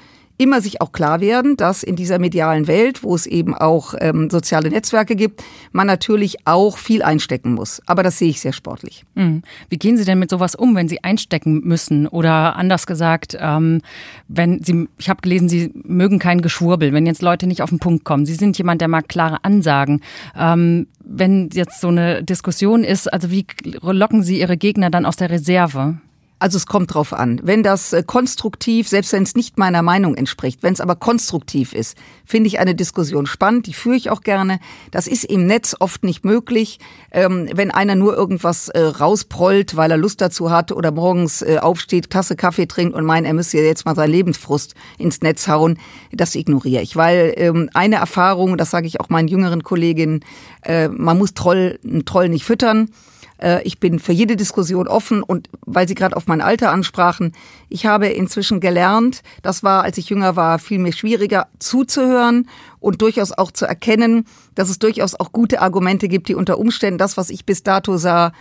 immer 0.43 0.61
sich 0.61 0.81
auch 0.81 0.91
klar 0.91 1.21
werden, 1.21 1.55
dass 1.55 1.83
in 1.83 1.95
dieser 1.95 2.19
medialen 2.19 2.67
Welt, 2.67 3.01
wo 3.01 3.15
es 3.15 3.25
eben 3.25 3.55
auch 3.55 3.95
ähm, 3.99 4.29
soziale 4.29 4.69
Netzwerke 4.69 5.15
gibt, 5.15 5.41
man 5.71 5.87
natürlich 5.87 6.45
auch 6.45 6.77
viel 6.77 7.01
einstecken 7.01 7.53
muss. 7.53 7.81
Aber 7.85 8.03
das 8.03 8.19
sehe 8.19 8.29
ich 8.29 8.41
sehr 8.41 8.51
sportlich. 8.51 9.05
Mhm. 9.15 9.41
Wie 9.69 9.77
gehen 9.77 9.97
Sie 9.97 10.03
denn 10.03 10.19
mit 10.19 10.29
sowas 10.29 10.53
um, 10.53 10.75
wenn 10.75 10.89
Sie 10.89 11.03
einstecken 11.03 11.61
müssen? 11.63 12.07
Oder 12.07 12.57
anders 12.57 12.85
gesagt, 12.85 13.37
ähm, 13.39 13.81
wenn 14.27 14.61
Sie, 14.61 14.89
ich 14.97 15.09
habe 15.09 15.21
gelesen, 15.21 15.47
Sie 15.47 15.71
mögen 15.73 16.19
kein 16.19 16.41
Geschwurbel, 16.41 16.91
wenn 16.91 17.05
jetzt 17.05 17.21
Leute 17.21 17.47
nicht 17.47 17.61
auf 17.61 17.69
den 17.69 17.79
Punkt 17.79 18.03
kommen. 18.03 18.25
Sie 18.25 18.35
sind 18.35 18.57
jemand, 18.57 18.81
der 18.81 18.89
mag 18.89 19.07
klare 19.07 19.43
Ansagen. 19.43 20.01
Ähm, 20.37 20.87
wenn 21.05 21.49
jetzt 21.53 21.79
so 21.79 21.87
eine 21.87 22.23
Diskussion 22.23 22.83
ist, 22.83 23.11
also 23.11 23.31
wie 23.31 23.45
locken 23.81 24.23
Sie 24.23 24.39
Ihre 24.39 24.57
Gegner 24.57 24.89
dann 24.89 25.05
aus 25.05 25.15
der 25.15 25.29
Reserve? 25.29 25.97
Also 26.43 26.57
es 26.57 26.65
kommt 26.65 26.93
drauf 26.93 27.13
an. 27.13 27.39
Wenn 27.41 27.63
das 27.63 27.93
äh, 27.93 28.03
konstruktiv, 28.05 28.89
selbst 28.89 29.13
wenn 29.13 29.23
es 29.23 29.33
nicht 29.33 29.57
meiner 29.57 29.81
Meinung 29.81 30.13
entspricht, 30.15 30.61
wenn 30.61 30.73
es 30.73 30.81
aber 30.81 30.97
konstruktiv 30.97 31.71
ist, 31.71 31.97
finde 32.25 32.49
ich 32.49 32.59
eine 32.59 32.75
Diskussion 32.75 33.27
spannend, 33.27 33.65
die 33.65 33.73
führe 33.73 33.95
ich 33.95 34.09
auch 34.09 34.19
gerne. 34.19 34.59
Das 34.91 35.07
ist 35.07 35.23
im 35.23 35.47
Netz 35.47 35.73
oft 35.79 36.03
nicht 36.03 36.25
möglich. 36.25 36.79
Ähm, 37.13 37.47
wenn 37.53 37.71
einer 37.71 37.95
nur 37.95 38.17
irgendwas 38.17 38.67
äh, 38.67 38.81
rausprollt, 38.81 39.77
weil 39.77 39.89
er 39.89 39.95
Lust 39.95 40.19
dazu 40.19 40.51
hat 40.51 40.73
oder 40.73 40.91
morgens 40.91 41.43
äh, 41.43 41.59
aufsteht, 41.61 42.09
Tasse 42.09 42.35
Kaffee 42.35 42.65
trinkt 42.65 42.93
und 42.93 43.05
meint, 43.05 43.25
er 43.25 43.33
müsse 43.33 43.59
jetzt 43.59 43.85
mal 43.85 43.95
seinen 43.95 44.11
Lebensfrust 44.11 44.75
ins 44.97 45.21
Netz 45.21 45.47
hauen, 45.47 45.79
das 46.11 46.35
ignoriere 46.35 46.81
ich. 46.81 46.97
Weil 46.97 47.35
ähm, 47.37 47.69
eine 47.73 47.95
Erfahrung, 47.95 48.57
das 48.57 48.69
sage 48.69 48.87
ich 48.87 48.99
auch 48.99 49.07
meinen 49.07 49.29
jüngeren 49.29 49.63
Kolleginnen, 49.63 50.25
man 50.65 51.17
muss 51.17 51.33
Troll, 51.33 51.79
einen 51.83 52.05
Troll 52.05 52.29
nicht 52.29 52.45
füttern. 52.45 52.89
Äh, 53.37 53.61
ich 53.63 53.79
bin 53.79 53.99
für 53.99 54.11
jede 54.11 54.35
Diskussion 54.35 54.87
offen 54.87 55.23
und 55.23 55.49
weil 55.65 55.87
Sie 55.87 55.95
gerade 55.95 56.15
auf 56.15 56.27
mein 56.27 56.41
Alter 56.41 56.71
ansprachen, 56.71 57.33
ich 57.69 57.85
habe 57.85 58.07
inzwischen 58.07 58.59
gelernt, 58.59 59.21
das 59.41 59.63
war, 59.63 59.83
als 59.83 59.97
ich 59.97 60.09
jünger 60.09 60.35
war, 60.35 60.59
viel 60.59 60.79
mehr 60.79 60.93
schwieriger 60.93 61.47
zuzuhören 61.59 62.49
und 62.79 63.01
durchaus 63.01 63.31
auch 63.31 63.51
zu 63.51 63.65
erkennen, 63.65 64.25
dass 64.55 64.69
es 64.69 64.79
durchaus 64.79 65.15
auch 65.15 65.31
gute 65.31 65.61
Argumente 65.61 66.07
gibt, 66.07 66.27
die 66.29 66.35
unter 66.35 66.57
Umständen 66.57 66.97
das, 66.97 67.17
was 67.17 67.29
ich 67.29 67.45
bis 67.45 67.63
dato 67.63 67.97
sah, 67.97 68.31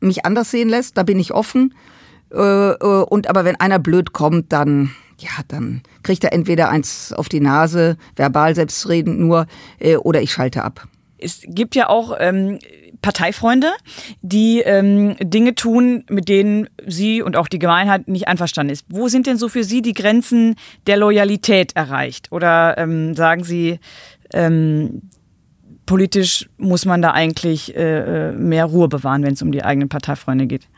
mich 0.00 0.24
anders 0.24 0.50
sehen 0.50 0.68
lässt. 0.68 0.96
Da 0.96 1.02
bin 1.02 1.18
ich 1.18 1.32
offen. 1.34 1.74
Äh, 2.32 2.70
äh, 2.70 3.04
und 3.04 3.28
aber 3.28 3.44
wenn 3.44 3.56
einer 3.56 3.78
blöd 3.78 4.12
kommt, 4.12 4.52
dann 4.52 4.90
ja, 5.18 5.28
dann 5.48 5.82
kriegt 6.02 6.24
er 6.24 6.32
entweder 6.32 6.70
eins 6.70 7.12
auf 7.12 7.28
die 7.28 7.40
Nase, 7.40 7.98
verbal 8.16 8.54
selbstredend 8.54 9.20
nur, 9.20 9.46
oder 9.98 10.22
ich 10.22 10.32
schalte 10.32 10.64
ab. 10.64 10.88
Es 11.18 11.42
gibt 11.44 11.74
ja 11.74 11.90
auch 11.90 12.16
ähm, 12.18 12.58
Parteifreunde, 13.02 13.72
die 14.20 14.60
ähm, 14.60 15.16
Dinge 15.20 15.54
tun, 15.54 16.04
mit 16.08 16.28
denen 16.28 16.68
Sie 16.86 17.22
und 17.22 17.36
auch 17.36 17.48
die 17.48 17.58
Gemeinheit 17.58 18.08
nicht 18.08 18.28
einverstanden 18.28 18.72
ist. 18.72 18.86
Wo 18.88 19.08
sind 19.08 19.26
denn 19.26 19.38
so 19.38 19.48
für 19.48 19.64
Sie 19.64 19.82
die 19.82 19.94
Grenzen 19.94 20.56
der 20.86 20.96
Loyalität 20.96 21.74
erreicht? 21.76 22.30
Oder 22.30 22.76
ähm, 22.78 23.14
sagen 23.14 23.44
Sie, 23.44 23.80
ähm, 24.32 25.02
politisch 25.86 26.48
muss 26.56 26.84
man 26.84 27.02
da 27.02 27.12
eigentlich 27.12 27.74
äh, 27.76 28.28
äh 28.28 28.32
mehr 28.32 28.66
Ruhe 28.66 28.88
bewahren, 28.88 29.22
wenn 29.24 29.34
es 29.34 29.42
um 29.42 29.50
die 29.50 29.64
eigenen 29.64 29.88
Parteifreunde 29.88 30.46
geht? 30.46 30.68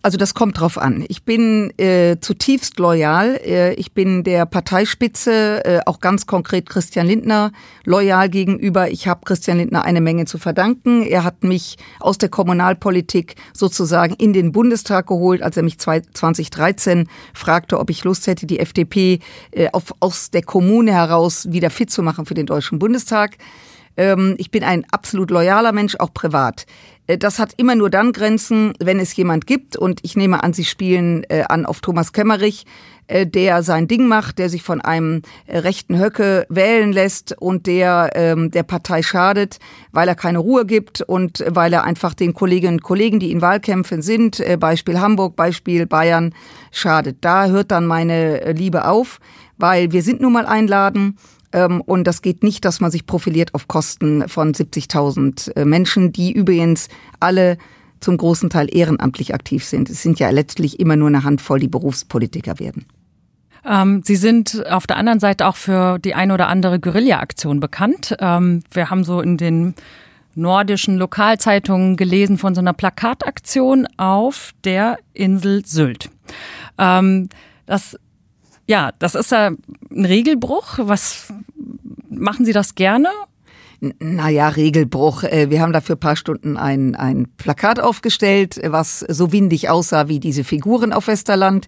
Also 0.00 0.16
das 0.16 0.34
kommt 0.34 0.60
drauf 0.60 0.78
an. 0.78 1.04
Ich 1.08 1.24
bin 1.24 1.72
äh, 1.76 2.18
zutiefst 2.20 2.78
loyal. 2.78 3.40
Äh, 3.44 3.74
ich 3.74 3.92
bin 3.92 4.22
der 4.22 4.46
Parteispitze, 4.46 5.64
äh, 5.64 5.80
auch 5.86 5.98
ganz 5.98 6.26
konkret 6.26 6.68
Christian 6.68 7.06
Lindner, 7.06 7.50
loyal 7.84 8.28
gegenüber. 8.28 8.90
Ich 8.90 9.08
habe 9.08 9.22
Christian 9.24 9.58
Lindner 9.58 9.84
eine 9.84 10.00
Menge 10.00 10.24
zu 10.24 10.38
verdanken. 10.38 11.02
Er 11.02 11.24
hat 11.24 11.42
mich 11.42 11.78
aus 11.98 12.16
der 12.16 12.28
Kommunalpolitik 12.28 13.34
sozusagen 13.52 14.14
in 14.14 14.32
den 14.32 14.52
Bundestag 14.52 15.08
geholt, 15.08 15.42
als 15.42 15.56
er 15.56 15.64
mich 15.64 15.78
2013 15.78 17.08
fragte, 17.34 17.78
ob 17.80 17.90
ich 17.90 18.04
Lust 18.04 18.28
hätte, 18.28 18.46
die 18.46 18.60
FDP 18.60 19.18
äh, 19.50 19.68
auf, 19.72 19.92
aus 19.98 20.30
der 20.30 20.42
Kommune 20.42 20.92
heraus 20.92 21.50
wieder 21.50 21.70
fit 21.70 21.90
zu 21.90 22.04
machen 22.04 22.24
für 22.24 22.34
den 22.34 22.46
Deutschen 22.46 22.78
Bundestag. 22.78 23.36
Ähm, 23.98 24.36
ich 24.38 24.50
bin 24.50 24.64
ein 24.64 24.86
absolut 24.90 25.30
loyaler 25.30 25.72
Mensch, 25.72 25.96
auch 25.98 26.14
privat. 26.14 26.64
Äh, 27.08 27.18
das 27.18 27.40
hat 27.40 27.52
immer 27.56 27.74
nur 27.74 27.90
dann 27.90 28.12
Grenzen, 28.12 28.72
wenn 28.78 29.00
es 29.00 29.14
jemand 29.16 29.46
gibt, 29.46 29.76
und 29.76 30.00
ich 30.04 30.16
nehme 30.16 30.42
an, 30.42 30.54
Sie 30.54 30.64
spielen 30.64 31.24
äh, 31.28 31.42
an 31.48 31.66
auf 31.66 31.80
Thomas 31.80 32.12
Kemmerich, 32.12 32.64
äh, 33.08 33.26
der 33.26 33.64
sein 33.64 33.88
Ding 33.88 34.06
macht, 34.06 34.38
der 34.38 34.50
sich 34.50 34.62
von 34.62 34.80
einem 34.80 35.22
rechten 35.48 35.98
Höcke 35.98 36.46
wählen 36.48 36.92
lässt 36.92 37.34
und 37.40 37.66
der 37.66 38.12
ähm, 38.14 38.52
der 38.52 38.62
Partei 38.62 39.02
schadet, 39.02 39.58
weil 39.90 40.06
er 40.06 40.14
keine 40.14 40.38
Ruhe 40.38 40.64
gibt 40.64 41.02
und 41.02 41.44
weil 41.48 41.72
er 41.72 41.82
einfach 41.84 42.14
den 42.14 42.34
Kolleginnen 42.34 42.76
und 42.76 42.82
Kollegen, 42.82 43.18
die 43.18 43.32
in 43.32 43.42
Wahlkämpfen 43.42 44.02
sind, 44.02 44.42
Beispiel 44.60 45.00
Hamburg, 45.00 45.34
Beispiel 45.36 45.86
Bayern, 45.86 46.34
schadet. 46.70 47.18
Da 47.22 47.46
hört 47.46 47.70
dann 47.70 47.86
meine 47.86 48.52
Liebe 48.52 48.86
auf, 48.86 49.18
weil 49.56 49.90
wir 49.90 50.02
sind 50.02 50.20
nun 50.20 50.34
mal 50.34 50.46
einladen 50.46 51.16
und 51.52 52.04
das 52.04 52.22
geht 52.22 52.42
nicht, 52.42 52.64
dass 52.64 52.80
man 52.80 52.90
sich 52.90 53.06
profiliert 53.06 53.54
auf 53.54 53.68
Kosten 53.68 54.28
von 54.28 54.52
70.000 54.52 55.56
äh, 55.56 55.64
Menschen, 55.64 56.12
die 56.12 56.32
übrigens 56.32 56.88
alle 57.20 57.56
zum 58.00 58.16
großen 58.16 58.50
Teil 58.50 58.68
ehrenamtlich 58.70 59.34
aktiv 59.34 59.64
sind. 59.64 59.90
Es 59.90 60.02
sind 60.02 60.18
ja 60.18 60.30
letztlich 60.30 60.78
immer 60.78 60.96
nur 60.96 61.08
eine 61.08 61.24
Handvoll, 61.24 61.60
die 61.60 61.68
Berufspolitiker 61.68 62.58
werden. 62.58 62.86
Ähm, 63.64 64.02
Sie 64.04 64.16
sind 64.16 64.66
auf 64.70 64.86
der 64.86 64.96
anderen 64.96 65.20
Seite 65.20 65.46
auch 65.46 65.56
für 65.56 65.98
die 65.98 66.14
ein 66.14 66.30
oder 66.30 66.48
andere 66.48 66.78
Guerilla-Aktion 66.78 67.60
bekannt. 67.60 68.16
Ähm, 68.20 68.62
wir 68.70 68.90
haben 68.90 69.04
so 69.04 69.20
in 69.20 69.36
den 69.36 69.74
nordischen 70.34 70.96
Lokalzeitungen 70.96 71.96
gelesen 71.96 72.38
von 72.38 72.54
so 72.54 72.60
einer 72.60 72.72
Plakataktion 72.72 73.88
auf 73.96 74.52
der 74.64 74.98
Insel 75.12 75.64
Sylt. 75.66 76.10
Ähm, 76.78 77.28
das 77.66 77.98
ja, 78.68 78.92
das 78.98 79.14
ist 79.14 79.32
ja 79.32 79.48
ein 79.48 80.04
Regelbruch. 80.04 80.78
Was 80.78 81.32
machen 82.10 82.44
Sie 82.44 82.52
das 82.52 82.74
gerne? 82.74 83.08
Naja, 83.80 84.48
Regelbruch. 84.48 85.22
Äh, 85.22 85.50
wir 85.50 85.62
haben 85.62 85.72
dafür 85.72 85.96
ein 85.96 86.00
paar 86.00 86.16
Stunden 86.16 86.56
ein, 86.56 86.94
ein 86.94 87.28
Plakat 87.38 87.80
aufgestellt, 87.80 88.60
was 88.64 89.00
so 89.00 89.32
windig 89.32 89.70
aussah 89.70 90.08
wie 90.08 90.20
diese 90.20 90.44
Figuren 90.44 90.92
auf 90.92 91.06
Westerland. 91.06 91.66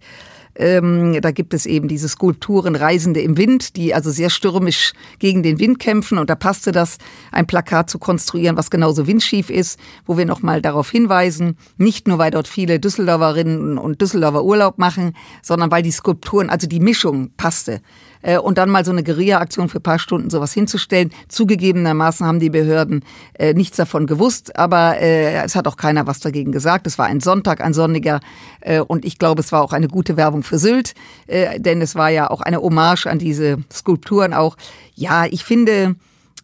Ähm, 0.57 1.21
da 1.21 1.31
gibt 1.31 1.55
es 1.55 1.67
eben 1.67 1.89
diese 1.89 2.09
Skulpturen 2.09 2.77
Reisende 2.77 3.21
im 3.21 3.37
Wind, 3.37 3.77
die 3.77 3.95
also 3.95 4.11
sehr 4.11 4.31
stürmisch 4.31 4.93
gegen 5.19 5.43
den 5.43 5.59
Wind 5.59 5.79
kämpfen. 5.79 6.19
Und 6.19 6.31
da 6.31 6.35
passte 6.35 6.73
das, 6.73 6.99
ein 7.33 7.47
Plakat 7.47 7.91
zu 7.91 7.99
konstruieren, 7.99 8.57
was 8.57 8.71
genauso 8.71 9.07
windschief 9.07 9.51
ist, 9.51 9.79
wo 10.07 10.19
wir 10.19 10.27
nochmal 10.27 10.61
darauf 10.61 10.91
hinweisen, 10.91 11.57
nicht 11.77 12.09
nur, 12.09 12.19
weil 12.19 12.31
dort 12.31 12.49
viele 12.49 12.81
Düsseldorferinnen 12.81 13.79
und 13.79 14.01
Düsseldorfer 14.01 14.45
Urlaub 14.45 14.79
machen, 14.79 15.15
sondern 15.43 15.71
weil 15.71 15.83
die 15.83 15.91
Skulpturen, 15.91 16.51
also 16.51 16.67
die 16.67 16.81
Mischung 16.81 17.31
passte. 17.37 17.81
Äh, 18.23 18.39
und 18.39 18.59
dann 18.59 18.71
mal 18.71 18.85
so 18.85 18.93
eine 18.93 19.03
Guerilla-Aktion 19.03 19.69
für 19.69 19.79
ein 19.79 19.83
paar 19.83 19.99
Stunden 19.99 20.31
sowas 20.31 20.53
hinzustellen. 20.53 21.11
Zugegebenermaßen 21.29 22.27
haben 22.27 22.41
die 22.41 22.51
Behörden 22.51 23.05
äh, 23.39 23.55
nichts 23.55 23.77
davon 23.77 24.07
gewusst, 24.07 24.57
aber 24.57 24.99
äh, 24.99 25.43
es 25.45 25.57
hat 25.57 25.67
auch 25.67 25.77
keiner 25.77 26.07
was 26.07 26.21
dagegen 26.21 26.53
gesagt. 26.53 26.87
Es 26.87 26.99
war 26.99 27.07
ein 27.07 27.21
Sonntag, 27.21 27.61
ein 27.61 27.73
sonniger 27.75 28.21
äh, 28.61 28.81
und 28.81 29.05
ich 29.05 29.19
glaube, 29.19 29.41
es 29.41 29.53
war 29.53 29.63
auch 29.63 29.73
eine 29.73 29.89
gute 29.89 30.17
Werbung 30.17 30.43
für 30.43 30.59
Sylt, 30.59 30.95
äh, 31.27 31.61
denn 31.61 31.81
es 31.83 31.95
war 31.95 32.11
ja 32.11 32.31
auch 32.31 32.41
eine 32.41 32.61
Hommage 32.61 33.07
an 33.07 33.19
diese 33.19 33.59
Skulpturen 33.73 34.35
auch. 34.35 34.57
Ja, 34.95 35.27
ich 35.27 35.45
finde, 35.45 35.97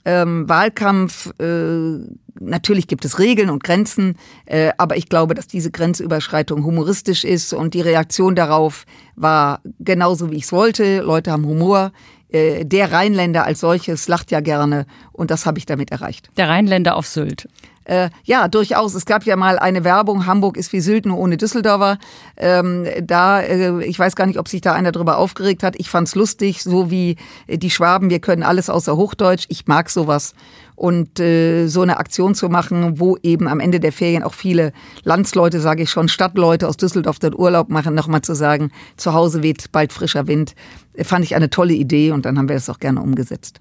ähm, 0.07 0.49
Wahlkampf, 0.49 1.33
äh, 1.41 1.99
natürlich 2.39 2.87
gibt 2.87 3.05
es 3.05 3.19
Regeln 3.19 3.51
und 3.51 3.65
Grenzen, 3.65 4.17
äh, 4.47 4.71
aber 4.79 4.97
ich 4.97 5.09
glaube, 5.09 5.35
dass 5.35 5.49
diese 5.49 5.73
Grenzüberschreitung 5.73 6.65
humoristisch 6.65 7.25
ist 7.25 7.53
und 7.53 7.75
die 7.75 7.81
Reaktion 7.81 8.37
darauf 8.37 8.85
war 9.17 9.61
genauso, 9.81 10.31
wie 10.31 10.37
ich 10.37 10.45
es 10.45 10.53
wollte. 10.53 11.01
Leute 11.01 11.33
haben 11.33 11.45
Humor. 11.45 11.91
Äh, 12.29 12.65
der 12.65 12.93
Rheinländer 12.93 13.45
als 13.45 13.61
solches 13.61 14.07
lacht 14.07 14.31
ja 14.31 14.39
gerne 14.39 14.87
und 15.13 15.33
das 15.33 15.45
habe 15.45 15.59
ich 15.59 15.67
damit 15.67 15.91
erreicht. 15.91 16.31
Der 16.37 16.49
Rheinländer 16.49 16.95
auf 16.95 17.09
Sylt. 17.09 17.49
Äh, 17.87 18.11
ja, 18.25 18.49
durchaus. 18.49 18.95
Es 18.95 19.07
gab 19.07 19.25
ja 19.25 19.37
mal 19.37 19.61
eine 19.61 19.85
Werbung, 19.85 20.27
Hamburg 20.27 20.57
ist 20.57 20.73
wie 20.73 20.81
Sylt, 20.81 21.07
nur 21.07 21.19
ohne 21.19 21.37
Düsseldorfer. 21.37 21.99
Ähm, 22.37 22.85
da, 23.01 23.41
äh, 23.41 23.85
ich 23.85 23.97
weiß 23.97 24.17
gar 24.17 24.27
nicht, 24.27 24.41
ob 24.41 24.49
sich 24.49 24.61
da 24.61 24.73
einer 24.73 24.91
drüber 24.91 25.19
aufgeregt 25.19 25.63
hat. 25.63 25.77
Ich 25.79 25.89
fand's 25.89 26.17
lustig, 26.17 26.65
so 26.65 26.91
wie 26.91 27.17
äh, 27.47 27.59
die 27.59 27.71
Schwaben, 27.71 28.11
wir 28.11 28.19
können 28.19 28.43
alles 28.43 28.69
außer 28.69 28.97
Hochdeutsch. 28.97 29.47
Ich 29.49 29.69
mag 29.69 29.89
sowas. 29.89 30.35
Und 30.75 31.21
äh, 31.21 31.69
so 31.69 31.83
eine 31.83 31.99
Aktion 31.99 32.35
zu 32.35 32.49
machen, 32.49 32.99
wo 32.99 33.17
eben 33.23 33.47
am 33.47 33.61
Ende 33.61 33.79
der 33.79 33.93
Ferien 33.93 34.25
auch 34.25 34.35
viele 34.35 34.73
Landsleute, 35.05 35.61
sage 35.61 35.85
ich 35.85 35.91
schon, 35.91 36.09
Stadtleute 36.09 36.69
aus 36.69 36.77
Düsseldorf 36.77 37.21
dort 37.21 37.39
Urlaub 37.39 37.71
machen, 37.71 37.95
nochmal 37.95 38.23
zu 38.23 38.35
sagen, 38.35 38.73
zu 38.97 39.15
Hause 39.15 39.45
weht 39.45 39.71
bald 39.71 39.93
frischer 39.93 40.27
Wind, 40.27 40.57
äh, 40.95 41.05
fand 41.05 41.25
ich 41.25 41.37
eine 41.37 41.51
tolle 41.51 41.75
Idee 41.75 42.11
und 42.11 42.27
dann 42.27 42.37
haben 42.37 42.49
wir 42.49 42.57
das 42.57 42.69
auch 42.69 42.81
gerne 42.81 43.01
umgesetzt. 43.01 43.61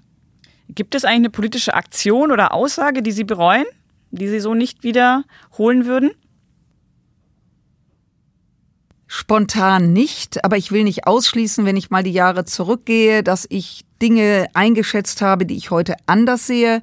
Gibt 0.68 0.96
es 0.96 1.04
eigentlich 1.04 1.16
eine 1.16 1.30
politische 1.30 1.74
Aktion 1.74 2.32
oder 2.32 2.52
Aussage, 2.52 3.00
die 3.02 3.12
Sie 3.12 3.22
bereuen? 3.22 3.66
Die 4.16 4.28
Sie 4.28 4.40
so 4.40 4.54
nicht 4.54 4.82
wiederholen 4.82 5.86
würden? 5.86 6.10
Spontan 9.06 9.92
nicht, 9.92 10.44
aber 10.44 10.56
ich 10.56 10.72
will 10.72 10.84
nicht 10.84 11.06
ausschließen, 11.06 11.64
wenn 11.64 11.76
ich 11.76 11.90
mal 11.90 12.02
die 12.02 12.12
Jahre 12.12 12.44
zurückgehe, 12.44 13.22
dass 13.22 13.46
ich 13.48 13.84
Dinge 14.02 14.48
eingeschätzt 14.52 15.22
habe, 15.22 15.46
die 15.46 15.56
ich 15.56 15.70
heute 15.70 15.94
anders 16.06 16.46
sehe. 16.46 16.82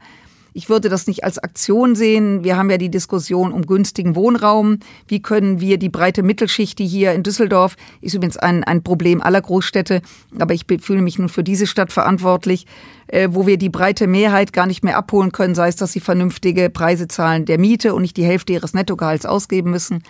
Ich 0.54 0.70
würde 0.70 0.88
das 0.88 1.08
nicht 1.08 1.24
als 1.24 1.40
Aktion 1.40 1.96
sehen. 1.96 2.44
Wir 2.44 2.58
haben 2.58 2.70
ja 2.70 2.78
die 2.78 2.92
Diskussion 2.92 3.52
um 3.52 3.64
günstigen 3.66 4.16
Wohnraum. 4.16 4.80
Wie 5.08 5.22
können 5.22 5.60
wir 5.60 5.78
die 5.78 5.90
breite 5.90 6.22
Mittelschicht, 6.22 6.78
die 6.78 6.86
hier 6.86 7.14
in 7.14 7.24
Düsseldorf 7.24 7.76
ist 8.02 8.14
übrigens 8.14 8.38
ein, 8.38 8.64
ein 8.64 8.84
Problem 8.84 9.22
aller 9.22 9.42
Großstädte, 9.42 10.02
aber 10.38 10.54
ich 10.54 10.66
fühle 10.82 11.02
mich 11.02 11.18
nun 11.18 11.30
für 11.30 11.44
diese 11.44 11.66
Stadt 11.66 11.92
verantwortlich, 11.92 12.68
äh, 13.08 13.30
wo 13.32 13.48
wir 13.48 13.58
die 13.58 13.70
breite 13.70 14.06
Mehrheit 14.06 14.54
gar 14.54 14.68
nicht 14.68 14.84
mehr 14.84 14.98
abholen 14.98 15.32
können, 15.32 15.56
sei 15.56 15.70
es, 15.70 15.76
dass 15.76 15.92
sie 15.92 16.00
vernünftige 16.00 16.70
Preise 16.70 17.08
zahlen 17.08 17.46
der 17.46 17.58
Miete 17.58 17.96
und 17.96 18.04
nicht 18.04 18.18
die 18.18 18.26
Hälfte 18.26 18.54
ihres 18.54 18.74
Nettogehalts 18.74 19.26
ausgeben 19.26 19.72
müssen. 19.72 20.04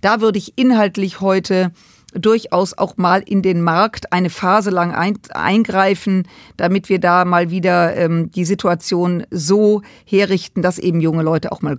Da 0.00 0.20
würde 0.20 0.38
ich 0.38 0.56
inhaltlich 0.56 1.20
heute 1.20 1.72
durchaus 2.18 2.76
auch 2.76 2.96
mal 2.96 3.22
in 3.24 3.42
den 3.42 3.62
Markt 3.62 4.12
eine 4.12 4.30
Phase 4.30 4.70
lang 4.70 4.94
ein, 4.94 5.18
eingreifen, 5.32 6.26
damit 6.56 6.88
wir 6.88 6.98
da 6.98 7.24
mal 7.24 7.50
wieder 7.50 7.96
ähm, 7.96 8.30
die 8.30 8.44
Situation 8.44 9.26
so 9.30 9.82
herrichten, 10.04 10.62
dass 10.62 10.78
eben 10.78 11.00
junge 11.00 11.22
Leute 11.22 11.52
auch 11.52 11.62
mal 11.62 11.78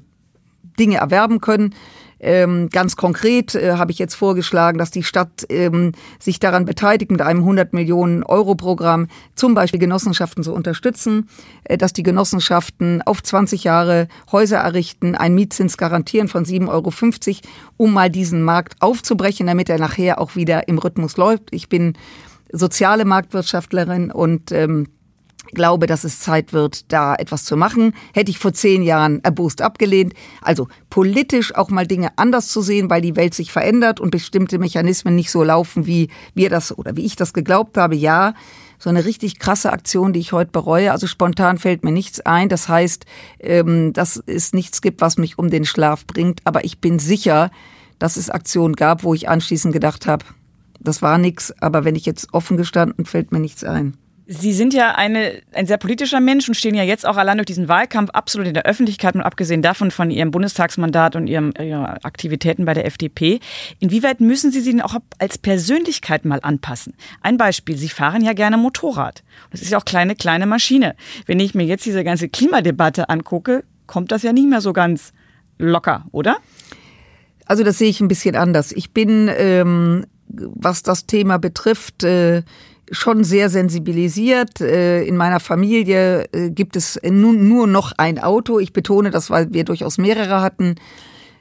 Dinge 0.79 0.97
erwerben 0.97 1.41
können. 1.41 1.73
Ähm, 2.19 2.69
ganz 2.69 2.95
konkret 2.95 3.55
äh, 3.55 3.73
habe 3.73 3.91
ich 3.91 3.99
jetzt 3.99 4.15
vorgeschlagen, 4.15 4.77
dass 4.77 4.91
die 4.91 5.03
Stadt 5.03 5.45
ähm, 5.49 5.91
sich 6.19 6.39
daran 6.39 6.65
beteiligt, 6.65 7.11
mit 7.11 7.21
einem 7.21 7.41
100 7.41 7.73
Millionen 7.73 8.23
Euro 8.23 8.55
Programm 8.55 9.07
zum 9.35 9.53
Beispiel 9.53 9.79
Genossenschaften 9.79 10.43
zu 10.43 10.53
unterstützen, 10.53 11.29
äh, 11.63 11.77
dass 11.77 11.93
die 11.93 12.03
Genossenschaften 12.03 13.01
auf 13.03 13.21
20 13.21 13.63
Jahre 13.63 14.07
Häuser 14.31 14.57
errichten, 14.57 15.15
einen 15.15 15.35
Mietzins 15.35 15.77
garantieren 15.77 16.27
von 16.27 16.45
7,50 16.45 16.67
Euro, 16.69 16.91
um 17.77 17.93
mal 17.93 18.09
diesen 18.09 18.43
Markt 18.43 18.81
aufzubrechen, 18.81 19.47
damit 19.47 19.69
er 19.69 19.79
nachher 19.79 20.19
auch 20.19 20.35
wieder 20.35 20.67
im 20.67 20.79
Rhythmus 20.79 21.17
läuft. 21.17 21.49
Ich 21.51 21.69
bin 21.69 21.93
soziale 22.51 23.05
Marktwirtschaftlerin 23.05 24.11
und 24.11 24.51
ähm, 24.51 24.87
glaube, 25.47 25.87
dass 25.87 26.03
es 26.03 26.19
Zeit 26.19 26.53
wird, 26.53 26.91
da 26.91 27.15
etwas 27.15 27.45
zu 27.45 27.57
machen. 27.57 27.93
Hätte 28.13 28.31
ich 28.31 28.39
vor 28.39 28.53
zehn 28.53 28.83
Jahren 28.83 29.23
erbost 29.23 29.61
abgelehnt. 29.61 30.13
Also 30.41 30.67
politisch 30.89 31.55
auch 31.55 31.69
mal 31.69 31.87
Dinge 31.87 32.09
anders 32.17 32.47
zu 32.49 32.61
sehen, 32.61 32.89
weil 32.89 33.01
die 33.01 33.15
Welt 33.15 33.33
sich 33.33 33.51
verändert 33.51 33.99
und 33.99 34.11
bestimmte 34.11 34.59
Mechanismen 34.59 35.15
nicht 35.15 35.31
so 35.31 35.43
laufen, 35.43 35.87
wie 35.87 36.09
wir 36.33 36.49
das 36.49 36.77
oder 36.77 36.95
wie 36.95 37.05
ich 37.05 37.15
das 37.15 37.33
geglaubt 37.33 37.77
habe. 37.77 37.95
Ja, 37.95 38.33
so 38.79 38.89
eine 38.89 39.05
richtig 39.05 39.39
krasse 39.39 39.71
Aktion, 39.71 40.13
die 40.13 40.19
ich 40.19 40.31
heute 40.31 40.51
bereue. 40.51 40.91
Also 40.91 41.07
spontan 41.07 41.57
fällt 41.57 41.83
mir 41.83 41.91
nichts 41.91 42.19
ein. 42.21 42.49
Das 42.49 42.69
heißt, 42.69 43.05
ähm, 43.39 43.93
dass 43.93 44.21
es 44.25 44.53
nichts 44.53 44.81
gibt, 44.81 45.01
was 45.01 45.17
mich 45.17 45.37
um 45.37 45.49
den 45.49 45.65
Schlaf 45.65 46.05
bringt. 46.05 46.41
Aber 46.43 46.63
ich 46.63 46.79
bin 46.79 46.99
sicher, 46.99 47.49
dass 47.99 48.17
es 48.17 48.29
Aktionen 48.29 48.75
gab, 48.75 49.03
wo 49.03 49.13
ich 49.13 49.29
anschließend 49.29 49.73
gedacht 49.73 50.05
habe, 50.05 50.25
das 50.79 51.01
war 51.01 51.17
nichts. 51.17 51.53
Aber 51.61 51.83
wenn 51.85 51.95
ich 51.95 52.05
jetzt 52.05 52.33
offen 52.33 52.57
gestanden, 52.57 53.05
fällt 53.05 53.31
mir 53.31 53.39
nichts 53.39 53.63
ein. 53.63 53.97
Sie 54.29 54.51
sind 54.51 54.73
ja 54.73 54.93
eine, 54.95 55.41
ein 55.53 55.67
sehr 55.67 55.77
politischer 55.77 56.19
Mensch 56.19 56.49
und 56.49 56.55
stehen 56.55 56.75
ja 56.75 56.83
jetzt 56.83 57.07
auch 57.07 57.15
allein 57.15 57.37
durch 57.37 57.45
diesen 57.45 57.69
Wahlkampf 57.69 58.09
absolut 58.09 58.45
in 58.45 58.53
der 58.53 58.65
Öffentlichkeit 58.65 59.15
und 59.15 59.21
abgesehen 59.21 59.61
davon 59.61 59.89
von 59.89 60.11
Ihrem 60.11 60.31
Bundestagsmandat 60.31 61.15
und 61.15 61.27
Ihren 61.27 61.55
Aktivitäten 61.55 62.65
bei 62.65 62.73
der 62.73 62.85
FDP. 62.85 63.39
Inwieweit 63.79 64.19
müssen 64.19 64.51
Sie 64.51 64.59
sich 64.59 64.73
denn 64.73 64.81
auch 64.81 64.97
als 65.17 65.37
Persönlichkeit 65.37 66.25
mal 66.25 66.39
anpassen? 66.41 66.93
Ein 67.21 67.37
Beispiel, 67.37 67.77
Sie 67.77 67.87
fahren 67.87 68.21
ja 68.21 68.33
gerne 68.33 68.57
Motorrad. 68.57 69.23
Das 69.51 69.61
ist 69.61 69.71
ja 69.71 69.77
auch 69.77 69.85
kleine, 69.85 70.13
kleine 70.13 70.45
Maschine. 70.45 70.97
Wenn 71.25 71.39
ich 71.39 71.55
mir 71.55 71.63
jetzt 71.63 71.85
diese 71.85 72.03
ganze 72.03 72.27
Klimadebatte 72.27 73.07
angucke, 73.07 73.63
kommt 73.85 74.11
das 74.11 74.23
ja 74.23 74.33
nicht 74.33 74.49
mehr 74.49 74.59
so 74.59 74.73
ganz 74.73 75.13
locker, 75.57 76.03
oder? 76.11 76.35
Also 77.45 77.63
das 77.63 77.77
sehe 77.77 77.89
ich 77.89 78.01
ein 78.01 78.09
bisschen 78.09 78.35
anders. 78.35 78.73
Ich 78.73 78.91
bin, 78.91 79.31
ähm, 79.33 80.05
was 80.27 80.83
das 80.83 81.05
Thema 81.05 81.37
betrifft, 81.37 82.03
äh, 82.03 82.43
schon 82.91 83.23
sehr 83.23 83.49
sensibilisiert. 83.49 84.61
Äh, 84.61 85.03
in 85.03 85.17
meiner 85.17 85.39
Familie 85.39 86.25
äh, 86.31 86.49
gibt 86.49 86.75
es 86.75 86.99
nur 87.03 87.67
noch 87.67 87.93
ein 87.97 88.19
Auto. 88.19 88.59
Ich 88.59 88.73
betone 88.73 89.11
das, 89.11 89.29
weil 89.29 89.53
wir 89.53 89.63
durchaus 89.63 89.97
mehrere 89.97 90.41
hatten. 90.41 90.75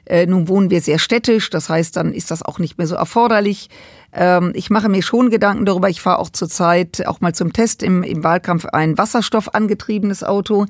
Äh, 0.07 0.25
nun 0.25 0.47
wohnen 0.47 0.69
wir 0.69 0.79
sehr 0.79 0.99
städtisch, 0.99 1.49
das 1.49 1.69
heißt, 1.69 1.97
dann 1.97 2.13
ist 2.13 2.31
das 2.31 2.41
auch 2.41 2.59
nicht 2.59 2.77
mehr 2.77 2.87
so 2.87 2.95
erforderlich. 2.95 3.69
Ähm, 4.13 4.51
ich 4.55 4.69
mache 4.69 4.87
mir 4.87 5.03
schon 5.03 5.29
Gedanken 5.29 5.65
darüber. 5.65 5.89
Ich 5.89 6.01
fahre 6.01 6.19
auch 6.19 6.29
zurzeit 6.29 7.05
auch 7.05 7.19
mal 7.19 7.35
zum 7.35 7.51
Test 7.51 7.83
im, 7.83 8.03
im 8.03 8.23
Wahlkampf 8.23 8.65
ein 8.65 8.97
wasserstoffangetriebenes 8.97 10.23
Auto, 10.23 10.65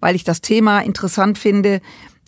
weil 0.00 0.14
ich 0.14 0.24
das 0.24 0.42
Thema 0.42 0.80
interessant 0.80 1.38
finde. 1.38 1.80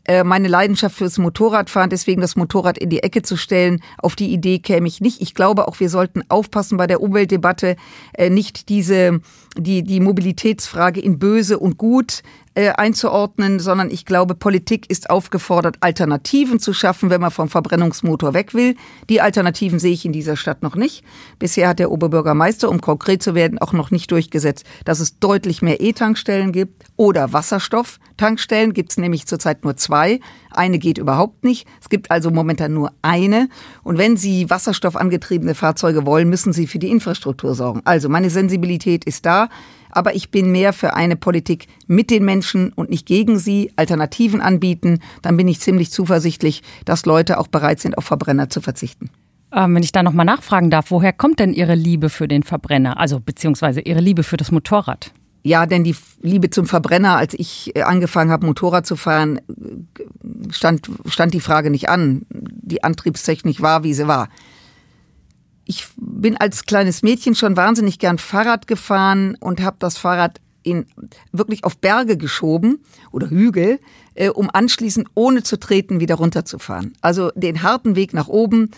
Äh, 0.06 0.22
meine 0.22 0.48
Leidenschaft 0.48 0.96
fürs 0.96 1.18
Motorradfahren, 1.18 1.88
deswegen 1.88 2.20
das 2.20 2.36
Motorrad 2.36 2.76
in 2.76 2.90
die 2.90 3.02
Ecke 3.02 3.22
zu 3.22 3.36
stellen, 3.36 3.80
auf 3.98 4.16
die 4.16 4.32
Idee 4.32 4.58
käme 4.58 4.86
ich 4.86 5.00
nicht. 5.00 5.22
Ich 5.22 5.34
glaube 5.34 5.66
auch, 5.66 5.80
wir 5.80 5.88
sollten 5.88 6.22
aufpassen 6.28 6.76
bei 6.76 6.86
der 6.86 7.00
Umweltdebatte, 7.00 7.76
äh, 8.12 8.28
nicht 8.28 8.68
diese, 8.68 9.20
die, 9.56 9.82
die 9.82 10.00
Mobilitätsfrage 10.00 11.00
in 11.00 11.18
böse 11.18 11.58
und 11.58 11.78
gut 11.78 12.22
äh, 12.54 12.70
einzuordnen, 12.70 13.58
sondern 13.58 13.90
ich 13.90 14.04
glaube, 14.04 14.34
Politik 14.34 14.88
ist 14.88 15.10
aufgefordert, 15.10 15.76
Alternativen 15.80 16.60
zu 16.60 16.72
schaffen, 16.72 17.10
wenn 17.10 17.20
man 17.20 17.30
vom 17.30 17.48
Verbrennungsmotor 17.48 18.32
weg 18.32 18.54
will. 18.54 18.76
Die 19.08 19.20
Alternativen 19.20 19.78
sehe 19.78 19.92
ich 19.92 20.04
in 20.04 20.12
dieser 20.12 20.36
Stadt 20.36 20.62
noch 20.62 20.76
nicht. 20.76 21.04
Bisher 21.38 21.68
hat 21.68 21.80
der 21.80 21.90
Oberbürgermeister, 21.90 22.68
um 22.70 22.80
konkret 22.80 23.22
zu 23.22 23.34
werden, 23.34 23.58
auch 23.58 23.72
noch 23.72 23.90
nicht 23.90 24.10
durchgesetzt, 24.10 24.64
dass 24.84 25.00
es 25.00 25.18
deutlich 25.18 25.62
mehr 25.62 25.80
E-Tankstellen 25.80 26.52
gibt 26.52 26.84
oder 26.96 27.32
Wasserstofftankstellen. 27.32 28.72
Gibt 28.72 28.92
es 28.92 28.98
nämlich 28.98 29.26
zurzeit 29.26 29.64
nur 29.64 29.76
zwei. 29.76 30.20
Eine 30.50 30.78
geht 30.78 30.98
überhaupt 30.98 31.42
nicht. 31.42 31.66
Es 31.80 31.88
gibt 31.88 32.12
also 32.12 32.30
momentan 32.30 32.72
nur 32.72 32.92
eine. 33.02 33.48
Und 33.82 33.98
wenn 33.98 34.16
Sie 34.16 34.48
wasserstoffangetriebene 34.48 35.56
Fahrzeuge 35.56 36.06
wollen, 36.06 36.28
müssen 36.28 36.52
Sie 36.52 36.68
für 36.68 36.78
die 36.78 36.90
Infrastruktur 36.90 37.56
sorgen. 37.56 37.82
Also 37.84 38.08
meine 38.08 38.30
Sensibilität 38.30 39.04
ist 39.04 39.26
da 39.26 39.43
aber 39.94 40.14
ich 40.14 40.30
bin 40.30 40.52
mehr 40.52 40.72
für 40.72 40.94
eine 40.94 41.16
Politik 41.16 41.68
mit 41.86 42.10
den 42.10 42.24
Menschen 42.24 42.72
und 42.72 42.90
nicht 42.90 43.06
gegen 43.06 43.38
sie, 43.38 43.72
Alternativen 43.76 44.40
anbieten, 44.40 44.98
dann 45.22 45.36
bin 45.36 45.48
ich 45.48 45.60
ziemlich 45.60 45.90
zuversichtlich, 45.90 46.62
dass 46.84 47.06
Leute 47.06 47.38
auch 47.38 47.46
bereit 47.46 47.80
sind, 47.80 47.96
auf 47.96 48.04
Verbrenner 48.04 48.50
zu 48.50 48.60
verzichten. 48.60 49.10
Ähm, 49.52 49.74
wenn 49.74 49.82
ich 49.82 49.92
da 49.92 50.02
nochmal 50.02 50.26
nachfragen 50.26 50.70
darf, 50.70 50.90
woher 50.90 51.12
kommt 51.12 51.38
denn 51.38 51.52
Ihre 51.52 51.76
Liebe 51.76 52.10
für 52.10 52.26
den 52.26 52.42
Verbrenner, 52.42 52.98
also 52.98 53.20
beziehungsweise 53.20 53.80
Ihre 53.80 54.00
Liebe 54.00 54.24
für 54.24 54.36
das 54.36 54.50
Motorrad? 54.50 55.12
Ja, 55.46 55.66
denn 55.66 55.84
die 55.84 55.94
Liebe 56.22 56.50
zum 56.50 56.66
Verbrenner, 56.66 57.16
als 57.16 57.34
ich 57.34 57.76
äh, 57.76 57.82
angefangen 57.82 58.32
habe, 58.32 58.46
Motorrad 58.46 58.86
zu 58.86 58.96
fahren, 58.96 59.40
stand, 60.50 60.90
stand 61.06 61.34
die 61.34 61.40
Frage 61.40 61.70
nicht 61.70 61.88
an. 61.88 62.22
Die 62.30 62.82
Antriebstechnik 62.82 63.60
war, 63.60 63.84
wie 63.84 63.94
sie 63.94 64.08
war 64.08 64.28
ich 65.64 65.86
bin 65.96 66.36
als 66.36 66.64
kleines 66.64 67.02
Mädchen 67.02 67.34
schon 67.34 67.56
wahnsinnig 67.56 67.98
gern 67.98 68.18
Fahrrad 68.18 68.66
gefahren 68.66 69.36
und 69.40 69.62
habe 69.62 69.76
das 69.78 69.96
Fahrrad 69.96 70.40
in 70.62 70.86
wirklich 71.32 71.64
auf 71.64 71.76
Berge 71.76 72.16
geschoben 72.16 72.82
oder 73.12 73.28
Hügel, 73.30 73.80
äh, 74.14 74.30
um 74.30 74.50
anschließend 74.52 75.08
ohne 75.14 75.42
zu 75.42 75.58
treten 75.58 76.00
wieder 76.00 76.16
runterzufahren. 76.16 76.94
Also 77.00 77.30
den 77.34 77.62
harten 77.62 77.96
Weg 77.96 78.14
nach 78.14 78.28
oben, 78.28 78.70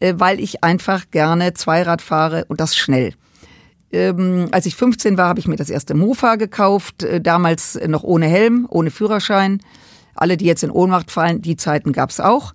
äh, 0.00 0.14
weil 0.16 0.40
ich 0.40 0.62
einfach 0.62 1.10
gerne 1.10 1.52
Zweirad 1.54 2.00
fahre 2.00 2.44
und 2.48 2.60
das 2.60 2.76
schnell. 2.76 3.12
Ähm, 3.90 4.48
als 4.52 4.66
ich 4.66 4.76
15 4.76 5.18
war, 5.18 5.28
habe 5.28 5.40
ich 5.40 5.48
mir 5.48 5.56
das 5.56 5.68
erste 5.68 5.94
Mofa 5.94 6.36
gekauft, 6.36 7.02
äh, 7.02 7.20
damals 7.20 7.78
noch 7.86 8.04
ohne 8.04 8.26
Helm, 8.26 8.66
ohne 8.70 8.90
Führerschein. 8.90 9.60
Alle, 10.14 10.36
die 10.36 10.46
jetzt 10.46 10.62
in 10.62 10.70
Ohnmacht 10.70 11.10
fallen, 11.10 11.42
die 11.42 11.56
Zeiten 11.56 11.92
gab's 11.92 12.20
auch. 12.20 12.54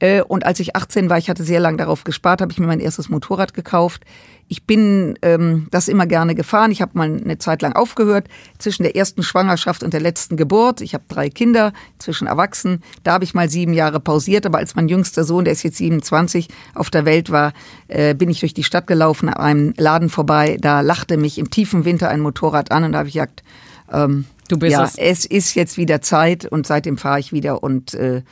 Äh, 0.00 0.22
und 0.22 0.44
als 0.44 0.58
ich 0.58 0.74
18 0.74 1.08
war, 1.08 1.18
ich 1.18 1.30
hatte 1.30 1.44
sehr 1.44 1.60
lange 1.60 1.76
darauf 1.76 2.04
gespart, 2.04 2.40
habe 2.40 2.50
ich 2.50 2.58
mir 2.58 2.66
mein 2.66 2.80
erstes 2.80 3.08
Motorrad 3.08 3.54
gekauft. 3.54 4.02
Ich 4.48 4.64
bin 4.64 5.16
ähm, 5.22 5.68
das 5.70 5.86
immer 5.86 6.06
gerne 6.06 6.34
gefahren. 6.34 6.72
Ich 6.72 6.82
habe 6.82 6.98
mal 6.98 7.04
eine 7.04 7.38
Zeit 7.38 7.62
lang 7.62 7.74
aufgehört 7.74 8.26
zwischen 8.58 8.82
der 8.82 8.96
ersten 8.96 9.22
Schwangerschaft 9.22 9.84
und 9.84 9.92
der 9.92 10.00
letzten 10.00 10.36
Geburt. 10.36 10.80
Ich 10.80 10.92
habe 10.92 11.04
drei 11.06 11.30
Kinder, 11.30 11.72
zwischen 11.98 12.26
Erwachsenen. 12.26 12.82
Da 13.04 13.12
habe 13.12 13.22
ich 13.22 13.32
mal 13.32 13.48
sieben 13.48 13.74
Jahre 13.74 14.00
pausiert. 14.00 14.46
Aber 14.46 14.58
als 14.58 14.74
mein 14.74 14.88
jüngster 14.88 15.22
Sohn, 15.22 15.44
der 15.44 15.52
ist 15.52 15.62
jetzt 15.62 15.76
27, 15.76 16.48
auf 16.74 16.90
der 16.90 17.04
Welt 17.04 17.30
war, 17.30 17.52
äh, 17.86 18.14
bin 18.14 18.28
ich 18.28 18.40
durch 18.40 18.52
die 18.52 18.64
Stadt 18.64 18.88
gelaufen, 18.88 19.28
an 19.28 19.36
einem 19.36 19.74
Laden 19.76 20.08
vorbei. 20.08 20.56
Da 20.60 20.80
lachte 20.80 21.16
mich 21.16 21.38
im 21.38 21.50
tiefen 21.50 21.84
Winter 21.84 22.08
ein 22.08 22.20
Motorrad 22.20 22.72
an 22.72 22.82
und 22.82 22.92
da 22.92 22.98
habe 22.98 23.08
ich 23.08 23.14
gesagt, 23.14 23.44
ähm, 23.92 24.24
du 24.48 24.58
bist 24.58 24.72
ja, 24.72 24.82
es. 24.82 24.96
es 24.96 25.26
ist 25.26 25.54
jetzt 25.54 25.76
wieder 25.76 26.00
Zeit 26.00 26.44
und 26.44 26.66
seitdem 26.66 26.98
fahre 26.98 27.20
ich 27.20 27.32
wieder 27.32 27.62
und 27.62 27.94
äh, 27.94 28.22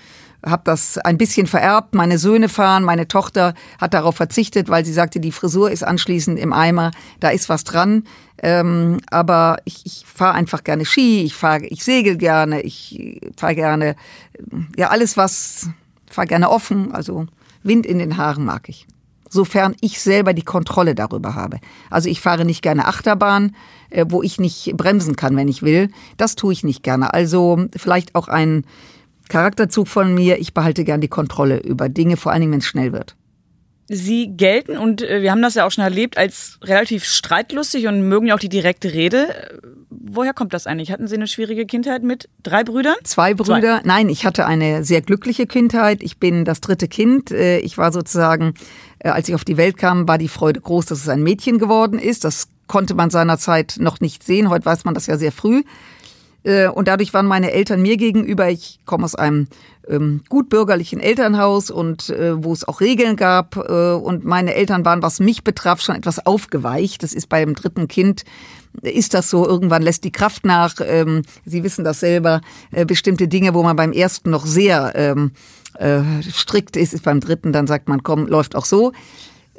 habe 0.44 0.62
das 0.64 0.98
ein 0.98 1.18
bisschen 1.18 1.46
vererbt. 1.46 1.94
Meine 1.94 2.18
Söhne 2.18 2.48
fahren, 2.48 2.84
meine 2.84 3.08
Tochter 3.08 3.54
hat 3.80 3.94
darauf 3.94 4.16
verzichtet, 4.16 4.68
weil 4.68 4.84
sie 4.84 4.92
sagte, 4.92 5.20
die 5.20 5.32
Frisur 5.32 5.70
ist 5.70 5.82
anschließend 5.82 6.38
im 6.38 6.52
Eimer, 6.52 6.92
da 7.20 7.30
ist 7.30 7.48
was 7.48 7.64
dran. 7.64 8.04
Ähm, 8.40 8.98
aber 9.10 9.58
ich, 9.64 9.84
ich 9.84 10.04
fahre 10.06 10.34
einfach 10.34 10.62
gerne 10.62 10.84
Ski, 10.84 11.24
ich 11.24 11.34
fahre, 11.34 11.66
ich 11.66 11.82
segel 11.82 12.16
gerne, 12.16 12.60
ich 12.60 13.20
fahre 13.36 13.56
gerne, 13.56 13.96
ja 14.76 14.88
alles 14.88 15.16
was, 15.16 15.70
fahre 16.08 16.28
gerne 16.28 16.48
offen, 16.48 16.92
also 16.92 17.26
Wind 17.64 17.84
in 17.84 17.98
den 17.98 18.16
Haaren 18.16 18.44
mag 18.44 18.68
ich. 18.68 18.86
Sofern 19.28 19.74
ich 19.80 20.00
selber 20.00 20.32
die 20.32 20.42
Kontrolle 20.42 20.94
darüber 20.94 21.34
habe. 21.34 21.58
Also 21.90 22.08
ich 22.08 22.20
fahre 22.20 22.46
nicht 22.46 22.62
gerne 22.62 22.86
Achterbahn, 22.86 23.54
äh, 23.90 24.06
wo 24.08 24.22
ich 24.22 24.38
nicht 24.38 24.72
bremsen 24.76 25.16
kann, 25.16 25.36
wenn 25.36 25.48
ich 25.48 25.62
will. 25.62 25.90
Das 26.16 26.34
tue 26.36 26.52
ich 26.52 26.64
nicht 26.64 26.82
gerne. 26.82 27.12
Also 27.12 27.66
vielleicht 27.76 28.14
auch 28.14 28.28
ein 28.28 28.64
Charakterzug 29.28 29.88
von 29.88 30.14
mir, 30.14 30.38
ich 30.38 30.54
behalte 30.54 30.84
gern 30.84 31.00
die 31.00 31.08
Kontrolle 31.08 31.58
über 31.60 31.88
Dinge, 31.88 32.16
vor 32.16 32.32
allen 32.32 32.40
Dingen, 32.40 32.52
wenn 32.52 32.60
es 32.60 32.66
schnell 32.66 32.92
wird. 32.92 33.16
Sie 33.90 34.36
gelten, 34.36 34.76
und 34.76 35.00
äh, 35.02 35.22
wir 35.22 35.30
haben 35.30 35.40
das 35.40 35.54
ja 35.54 35.66
auch 35.66 35.70
schon 35.70 35.84
erlebt, 35.84 36.18
als 36.18 36.58
relativ 36.62 37.04
streitlustig 37.04 37.86
und 37.86 38.06
mögen 38.06 38.26
ja 38.26 38.34
auch 38.34 38.38
die 38.38 38.50
direkte 38.50 38.92
Rede. 38.92 39.28
Woher 39.88 40.34
kommt 40.34 40.52
das 40.52 40.66
eigentlich? 40.66 40.92
Hatten 40.92 41.08
Sie 41.08 41.14
eine 41.14 41.26
schwierige 41.26 41.64
Kindheit 41.64 42.02
mit 42.02 42.28
drei 42.42 42.64
Brüdern? 42.64 42.96
Zwei 43.04 43.32
Brüder. 43.32 43.80
Zwei. 43.80 43.88
Nein, 43.88 44.10
ich 44.10 44.26
hatte 44.26 44.44
eine 44.44 44.84
sehr 44.84 45.00
glückliche 45.00 45.46
Kindheit. 45.46 46.02
Ich 46.02 46.18
bin 46.18 46.44
das 46.44 46.60
dritte 46.60 46.86
Kind. 46.86 47.30
Äh, 47.30 47.60
ich 47.60 47.78
war 47.78 47.90
sozusagen, 47.90 48.52
äh, 48.98 49.08
als 49.08 49.28
ich 49.30 49.34
auf 49.34 49.44
die 49.44 49.56
Welt 49.56 49.78
kam, 49.78 50.06
war 50.06 50.18
die 50.18 50.28
Freude 50.28 50.60
groß, 50.60 50.84
dass 50.84 51.00
es 51.00 51.08
ein 51.08 51.22
Mädchen 51.22 51.58
geworden 51.58 51.98
ist. 51.98 52.24
Das 52.24 52.48
konnte 52.66 52.94
man 52.94 53.08
seinerzeit 53.08 53.76
noch 53.80 54.00
nicht 54.00 54.22
sehen. 54.22 54.50
Heute 54.50 54.66
weiß 54.66 54.84
man 54.84 54.92
das 54.92 55.06
ja 55.06 55.16
sehr 55.16 55.32
früh. 55.32 55.62
Äh, 56.48 56.68
und 56.68 56.88
dadurch 56.88 57.12
waren 57.12 57.26
meine 57.26 57.52
Eltern 57.52 57.82
mir 57.82 57.96
gegenüber, 57.98 58.48
ich 58.48 58.80
komme 58.86 59.04
aus 59.04 59.14
einem 59.14 59.48
ähm, 59.86 60.22
gut 60.28 60.48
bürgerlichen 60.48 60.98
Elternhaus 60.98 61.70
und 61.70 62.08
äh, 62.08 62.42
wo 62.42 62.52
es 62.52 62.66
auch 62.66 62.80
Regeln 62.80 63.16
gab. 63.16 63.56
Äh, 63.56 63.92
und 63.92 64.24
meine 64.24 64.54
Eltern 64.54 64.84
waren, 64.84 65.02
was 65.02 65.20
mich 65.20 65.44
betraf, 65.44 65.82
schon 65.82 65.96
etwas 65.96 66.24
aufgeweicht. 66.24 67.02
Das 67.02 67.12
ist 67.12 67.28
beim 67.28 67.54
dritten 67.54 67.86
Kind 67.86 68.24
ist 68.82 69.14
das 69.14 69.30
so, 69.30 69.46
irgendwann 69.46 69.82
lässt 69.82 70.04
die 70.04 70.12
Kraft 70.12 70.44
nach. 70.44 70.74
Ähm, 70.80 71.22
Sie 71.44 71.62
wissen 71.64 71.84
das 71.84 72.00
selber, 72.00 72.40
äh, 72.70 72.84
bestimmte 72.84 73.28
Dinge, 73.28 73.54
wo 73.54 73.62
man 73.62 73.76
beim 73.76 73.92
ersten 73.92 74.30
noch 74.30 74.46
sehr 74.46 74.92
ähm, 74.94 75.32
äh, 75.74 76.02
strikt 76.22 76.76
ist, 76.76 76.94
ist 76.94 77.04
beim 77.04 77.20
dritten, 77.20 77.52
dann 77.52 77.66
sagt 77.66 77.88
man, 77.88 78.02
komm, 78.02 78.26
läuft 78.26 78.56
auch 78.56 78.64
so. 78.64 78.92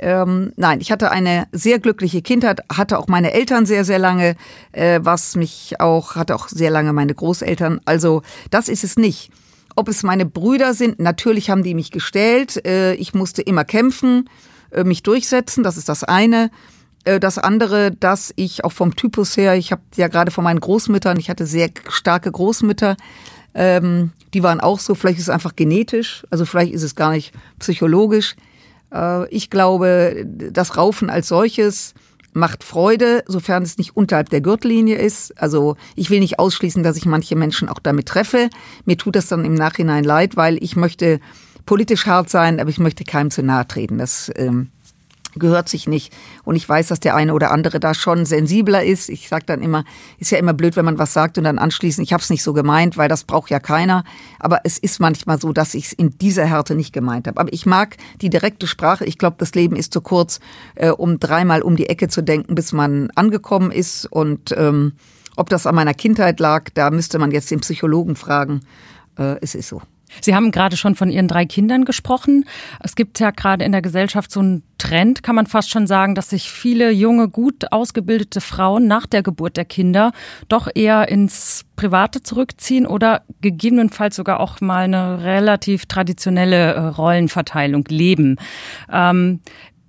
Ähm, 0.02 0.54
nein, 0.56 0.80
ich 0.80 0.92
hatte 0.92 1.12
eine 1.12 1.48
sehr 1.52 1.78
glückliche 1.80 2.22
Kindheit, 2.22 2.62
hatte 2.72 2.98
auch 2.98 3.08
meine 3.08 3.34
Eltern 3.34 3.66
sehr, 3.66 3.84
sehr 3.84 4.00
lange, 4.00 4.36
äh, 4.72 5.02
was 5.04 5.36
mich 5.36 5.80
auch, 5.80 6.16
hatte 6.16 6.36
auch 6.36 6.48
sehr 6.48 6.72
lange 6.72 6.94
meine 6.94 7.14
Großeltern. 7.14 7.82
Also 7.84 8.22
das 8.50 8.70
ist 8.70 8.86
es 8.86 8.96
nicht. 8.96 9.30
Ob 9.76 9.90
es 9.90 10.04
meine 10.04 10.26
Brüder 10.26 10.74
sind, 10.74 11.00
natürlich 11.00 11.50
haben 11.50 11.64
die 11.64 11.76
mich 11.76 11.92
gestellt. 11.92 12.66
Äh, 12.66 12.94
ich 12.94 13.14
musste 13.14 13.42
immer 13.42 13.66
kämpfen, 13.66 14.30
äh, 14.72 14.86
mich 14.86 15.04
durchsetzen, 15.04 15.64
das 15.64 15.76
ist 15.76 15.90
das 15.90 16.06
eine. 16.06 16.50
Äh, 17.04 17.20
das 17.20 17.38
andere, 17.38 17.92
dass 17.92 18.32
ich 18.38 18.64
auch 18.64 18.72
vom 18.72 18.96
Typus 18.96 19.36
her, 19.36 19.56
ich 19.56 19.74
habe 19.74 19.82
ja 19.96 20.08
gerade 20.08 20.32
von 20.32 20.46
meinen 20.46 20.62
Großmüttern, 20.62 21.20
ich 21.20 21.30
hatte 21.30 21.46
sehr 21.46 21.70
starke 21.90 22.32
Großmütter, 22.32 22.96
ähm, 23.54 24.12
die 24.34 24.44
waren 24.44 24.62
auch 24.62 24.80
so, 24.80 24.96
vielleicht 24.96 25.18
ist 25.18 25.26
es 25.26 25.30
einfach 25.30 25.56
genetisch, 25.58 26.26
also 26.30 26.46
vielleicht 26.46 26.74
ist 26.74 26.84
es 26.84 26.96
gar 26.96 27.12
nicht 27.12 27.34
psychologisch. 27.60 28.36
Äh, 28.94 29.28
ich 29.30 29.50
glaube, 29.50 30.26
das 30.26 30.78
Raufen 30.78 31.10
als 31.10 31.28
solches 31.28 31.94
macht 32.34 32.64
Freude, 32.64 33.24
sofern 33.28 33.64
es 33.64 33.78
nicht 33.78 33.98
unterhalb 33.98 34.30
der 34.30 34.42
Gürtellinie 34.42 34.98
ist. 34.98 35.40
Also 35.42 35.76
ich 35.96 36.10
will 36.10 36.20
nicht 36.20 36.40
ausschließen, 36.40 36.84
dass 36.84 36.98
ich 36.98 37.06
manche 37.06 37.36
Menschen 37.36 37.70
auch 37.70 37.80
damit 37.80 38.08
treffe. 38.08 38.50
Mir 38.86 38.98
tut 38.98 39.16
das 39.16 39.28
dann 39.28 39.46
im 39.46 39.56
Nachhinein 39.56 40.04
leid, 40.04 40.38
weil 40.38 40.62
ich 40.64 40.76
möchte 40.76 41.20
politisch 41.66 42.06
hart 42.06 42.30
sein, 42.30 42.60
aber 42.60 42.70
ich 42.70 42.80
möchte 42.80 43.04
keinem 43.04 43.32
zu 43.32 43.44
nahe 43.44 43.68
treten. 43.68 43.98
Das 43.98 44.32
ähm, 44.36 44.70
gehört 45.36 45.70
sich 45.70 45.88
nicht. 45.88 46.14
Und 46.44 46.56
ich 46.56 46.68
weiß, 46.68 46.88
dass 46.88 47.00
der 47.00 47.16
eine 47.16 47.34
oder 47.34 47.52
andere 47.52 47.80
da 47.80 47.94
schon 47.94 48.26
sensibler 48.26 48.84
ist. 48.84 49.10
Ich 49.10 49.30
sage 49.30 49.46
dann 49.46 49.62
immer, 49.62 49.84
ist 50.18 50.32
ja 50.32 50.38
immer 50.38 50.54
blöd, 50.54 50.76
wenn 50.76 50.86
man 50.86 50.98
was 50.98 51.14
sagt 51.14 51.38
und 51.38 51.44
dann 51.44 51.60
anschließend, 51.60 52.06
ich 52.06 52.14
habe 52.14 52.24
es 52.24 52.30
nicht 52.30 52.44
so 52.44 52.54
gemeint, 52.54 52.98
weil 52.98 53.10
das 53.10 53.24
braucht 53.24 53.50
ja 53.50 53.60
keiner. 53.60 54.04
Aber 54.40 54.62
es 54.64 54.78
ist 54.78 55.00
manchmal 55.00 55.40
so, 55.40 55.54
dass 55.54 55.74
ich 55.74 55.86
es 55.86 55.94
in 55.94 56.18
dieser 56.18 56.46
Härte 56.46 56.76
nicht 56.76 56.94
gemeint 56.94 57.28
habe. 57.28 57.40
Aber 57.40 57.54
ich 57.54 57.66
mag 57.66 57.98
die 58.22 58.30
direkte 58.30 58.68
Sprache. 58.68 59.06
Ich 59.06 59.18
glaube, 59.18 59.36
das 59.40 59.54
Leben 59.54 59.76
ist 59.76 59.94
zu 59.94 60.02
kurz, 60.02 60.40
äh, 60.76 60.90
um 60.90 61.20
dreimal 61.20 61.62
um 61.62 61.76
die 61.76 61.90
Ecke 61.90 62.08
zu 62.08 62.22
denken, 62.22 62.56
bis 62.56 62.74
man 62.74 63.12
angekommen 63.16 63.72
ist. 63.72 64.06
Und 64.06 64.54
ähm, 64.58 64.94
ob 65.36 65.50
das 65.50 65.68
an 65.68 65.76
meiner 65.76 65.94
Kindheit 65.94 66.40
lag, 66.40 66.70
da 66.74 66.90
müsste 66.90 67.20
man 67.20 67.32
jetzt 67.32 67.52
den 67.52 67.60
Psychologen 67.60 68.16
fragen. 68.16 68.62
Äh, 69.18 69.36
es 69.42 69.56
ist 69.56 69.70
so. 69.70 69.82
Sie 70.22 70.36
haben 70.36 70.52
gerade 70.52 70.78
schon 70.78 70.96
von 70.96 71.10
Ihren 71.10 71.28
drei 71.28 71.46
Kindern 71.46 71.86
gesprochen. 71.86 72.46
Es 72.82 72.96
gibt 72.96 73.20
ja 73.20 73.32
gerade 73.32 73.66
in 73.66 73.72
der 73.72 73.82
Gesellschaft 73.82 74.32
so 74.32 74.40
einen 74.40 74.64
Trend, 74.78 75.24
kann 75.24 75.36
man 75.36 75.46
fast 75.46 75.70
schon 75.70 75.88
sagen, 75.88 76.16
dass 76.16 76.30
sich 76.30 76.50
viele 76.50 76.92
junge, 76.92 77.30
gut 77.30 77.72
ausgebildete 77.72 78.42
Frauen 78.42 78.88
nach 78.88 79.06
der 79.06 79.24
Geburt 79.24 79.58
der 79.58 79.66
Kinder 79.66 80.12
doch 80.48 80.70
eher 80.74 81.10
ins 81.10 81.66
Private 81.76 82.24
zurückziehen 82.24 82.88
oder 82.88 83.24
gegebenenfalls 83.42 84.16
sogar 84.16 84.40
auch 84.40 84.62
mal 84.62 84.86
eine 84.86 85.24
relativ 85.24 85.86
traditionelle 85.86 86.74
äh, 86.74 86.80
Rollenverteilung 86.80 87.86
leben. 87.90 88.38
Ähm, 88.92 89.42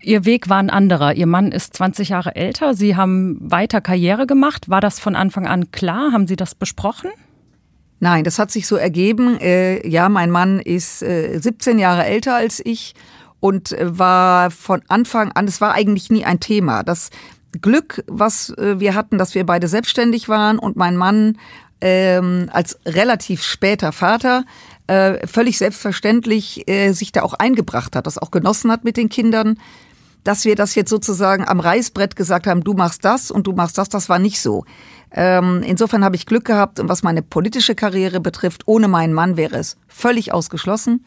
Ihr 0.03 0.25
Weg 0.25 0.49
war 0.49 0.59
ein 0.59 0.71
anderer. 0.71 1.15
Ihr 1.15 1.27
Mann 1.27 1.53
ist 1.53 1.77
20 1.77 2.09
Jahre 2.09 2.35
älter. 2.35 2.75
Sie 2.75 2.97
haben 2.97 3.37
weiter 3.41 3.83
Karriere 3.83 4.27
gemacht. 4.27 4.71
War 4.71 4.81
das 4.81 4.99
von 4.99 5.15
Anfang 5.15 5.47
an 5.47 5.73
klar? 5.73 6.13
Haben 6.13 6.27
Sie 6.27 6.37
das 6.37 6.55
besprochen? 6.55 7.11
Nein, 8.01 8.25
das 8.25 8.39
hat 8.39 8.51
sich 8.51 8.67
so 8.67 8.77
ergeben. 8.77 9.39
Äh, 9.41 9.87
ja, 9.87 10.09
mein 10.09 10.31
Mann 10.31 10.59
ist 10.59 11.03
äh, 11.03 11.39
17 11.39 11.79
Jahre 11.79 12.05
älter 12.05 12.35
als 12.35 12.61
ich 12.65 12.95
und 13.41 13.73
äh, 13.73 13.99
war 13.99 14.51
von 14.51 14.83
Anfang 14.89 15.33
an, 15.33 15.47
es 15.47 15.61
war 15.61 15.75
eigentlich 15.75 16.11
nie 16.11 16.25
ein 16.25 16.41
Thema. 16.41 16.83
Das 16.83 17.11
Glück, 17.61 18.03
was 18.07 18.51
äh, 18.51 18.81
wir 18.81 18.95
hatten, 18.95 19.19
dass 19.19 19.35
wir 19.35 19.45
beide 19.45 19.69
selbstständig 19.69 20.29
waren 20.29 20.59
und 20.59 20.77
mein 20.77 20.97
Mann 20.97 21.39
ähm, 21.83 22.49
als 22.53 22.79
relativ 22.87 23.43
später 23.43 23.93
Vater 23.93 24.45
äh, 24.87 25.27
völlig 25.27 25.59
selbstverständlich 25.59 26.69
äh, 26.69 26.93
sich 26.93 27.13
da 27.13 27.23
auch 27.23 27.35
eingebracht 27.35 27.97
hat, 27.97 28.07
das 28.07 28.19
auch 28.19 28.31
genossen 28.31 28.71
hat 28.71 28.85
mit 28.85 28.97
den 28.97 29.09
Kindern. 29.09 29.59
Dass 30.23 30.45
wir 30.45 30.55
das 30.55 30.75
jetzt 30.75 30.91
sozusagen 30.91 31.49
am 31.49 31.61
Reißbrett 31.61 32.15
gesagt 32.15 32.47
haben, 32.47 32.63
du 32.63 32.75
machst 32.75 33.07
das 33.07 33.31
und 33.31 33.47
du 33.47 33.53
machst 33.53 33.79
das, 33.79 33.89
das 33.89 34.11
war 34.11 34.19
nicht 34.19 34.41
so. 34.41 34.65
Ähm, 35.13 35.63
insofern 35.65 36.05
habe 36.05 36.17
ich 36.17 36.27
Glück 36.27 36.45
gehabt 36.45 36.79
und 36.79 36.89
was 36.89 37.03
meine 37.03 37.23
politische 37.23 37.75
Karriere 37.75 38.21
betrifft, 38.21 38.63
ohne 38.67 38.89
meinen 38.89 39.13
Mann 39.13 39.37
wäre 39.37 39.57
es 39.57 39.77
völlig 39.89 40.33
ausgeschlossen, 40.33 41.05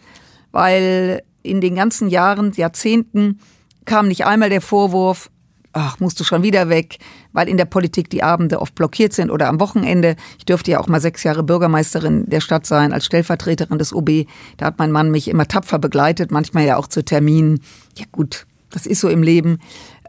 weil 0.52 1.24
in 1.42 1.62
den 1.62 1.76
ganzen 1.76 2.10
Jahren, 2.10 2.52
Jahrzehnten 2.54 3.40
kam 3.86 4.08
nicht 4.08 4.26
einmal 4.26 4.50
der 4.50 4.62
Vorwurf, 4.62 5.30
ach, 5.74 6.00
musst 6.00 6.20
du 6.20 6.24
schon 6.24 6.44
wieder 6.44 6.70
weg, 6.70 7.00
weil 7.34 7.50
in 7.50 7.58
der 7.58 7.66
Politik 7.66 8.10
die 8.10 8.24
Abende 8.24 8.62
oft 8.62 8.76
blockiert 8.76 9.14
sind 9.14 9.32
oder 9.32 9.50
am 9.50 9.60
Wochenende. 9.60 10.16
Ich 10.38 10.46
dürfte 10.46 10.72
ja 10.72 10.80
auch 10.80 10.88
mal 10.88 11.02
sechs 11.02 11.24
Jahre 11.24 11.44
Bürgermeisterin 11.44 12.30
der 12.30 12.42
Stadt 12.42 12.66
sein, 12.66 12.94
als 12.94 13.06
Stellvertreterin 13.06 13.80
des 13.80 13.94
OB. 13.94 14.28
Da 14.58 14.68
hat 14.68 14.78
mein 14.78 14.92
Mann 14.92 15.12
mich 15.12 15.28
immer 15.28 15.48
tapfer 15.48 15.80
begleitet, 15.80 16.32
manchmal 16.32 16.66
ja 16.66 16.78
auch 16.78 16.88
zu 16.88 17.04
Terminen. 17.04 17.62
Ja 17.98 18.06
gut, 18.12 18.46
das 18.70 18.86
ist 18.86 19.02
so 19.02 19.10
im 19.10 19.24
Leben. 19.24 19.60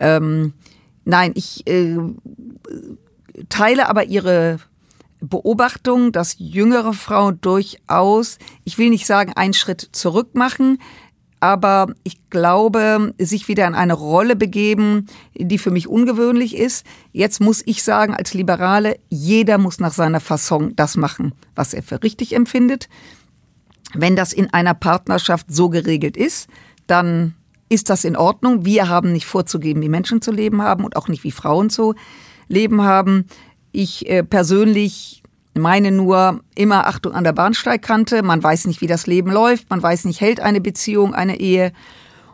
Ähm, 0.00 0.52
nein, 1.04 1.32
ich 1.34 1.66
äh, 1.66 1.96
teile 3.48 3.88
aber 3.88 4.04
ihre 4.04 4.58
Beobachtung, 5.20 6.12
dass 6.12 6.36
jüngere 6.38 6.92
Frauen 6.92 7.40
durchaus, 7.40 8.38
ich 8.64 8.78
will 8.78 8.90
nicht 8.90 9.06
sagen, 9.06 9.32
einen 9.34 9.54
Schritt 9.54 9.88
zurück 9.92 10.34
machen, 10.34 10.78
aber 11.40 11.88
ich 12.04 12.30
glaube, 12.30 13.12
sich 13.18 13.48
wieder 13.48 13.66
in 13.66 13.74
eine 13.74 13.92
Rolle 13.92 14.34
begeben, 14.34 15.06
die 15.34 15.58
für 15.58 15.70
mich 15.70 15.88
ungewöhnlich 15.88 16.56
ist. 16.56 16.86
Jetzt 17.12 17.40
muss 17.40 17.62
ich 17.66 17.82
sagen, 17.82 18.14
als 18.14 18.32
Liberale, 18.32 18.98
jeder 19.10 19.58
muss 19.58 19.78
nach 19.78 19.92
seiner 19.92 20.20
Fasson 20.20 20.74
das 20.74 20.96
machen, 20.96 21.34
was 21.54 21.74
er 21.74 21.82
für 21.82 22.02
richtig 22.02 22.34
empfindet. 22.34 22.88
Wenn 23.92 24.16
das 24.16 24.32
in 24.32 24.54
einer 24.54 24.72
Partnerschaft 24.72 25.46
so 25.50 25.68
geregelt 25.68 26.16
ist, 26.16 26.48
dann 26.86 27.34
ist 27.68 27.90
das 27.90 28.04
in 28.04 28.16
Ordnung. 28.16 28.64
Wir 28.64 28.88
haben 28.88 29.12
nicht 29.12 29.26
vorzugeben, 29.26 29.82
wie 29.82 29.88
Menschen 29.88 30.22
zu 30.22 30.32
leben 30.32 30.62
haben 30.62 30.84
und 30.84 30.96
auch 30.96 31.08
nicht 31.08 31.24
wie 31.24 31.30
Frauen 31.30 31.68
zu 31.68 31.94
Leben 32.48 32.82
haben. 32.82 33.26
Ich 33.72 34.08
äh, 34.08 34.22
persönlich 34.22 35.22
meine 35.54 35.90
nur 35.90 36.40
immer 36.54 36.86
Achtung 36.86 37.12
an 37.12 37.24
der 37.24 37.32
Bahnsteigkante. 37.32 38.22
Man 38.22 38.42
weiß 38.42 38.66
nicht, 38.66 38.80
wie 38.80 38.86
das 38.86 39.06
Leben 39.06 39.30
läuft. 39.30 39.70
Man 39.70 39.82
weiß 39.82 40.04
nicht, 40.04 40.20
hält 40.20 40.40
eine 40.40 40.60
Beziehung, 40.60 41.14
eine 41.14 41.38
Ehe. 41.38 41.72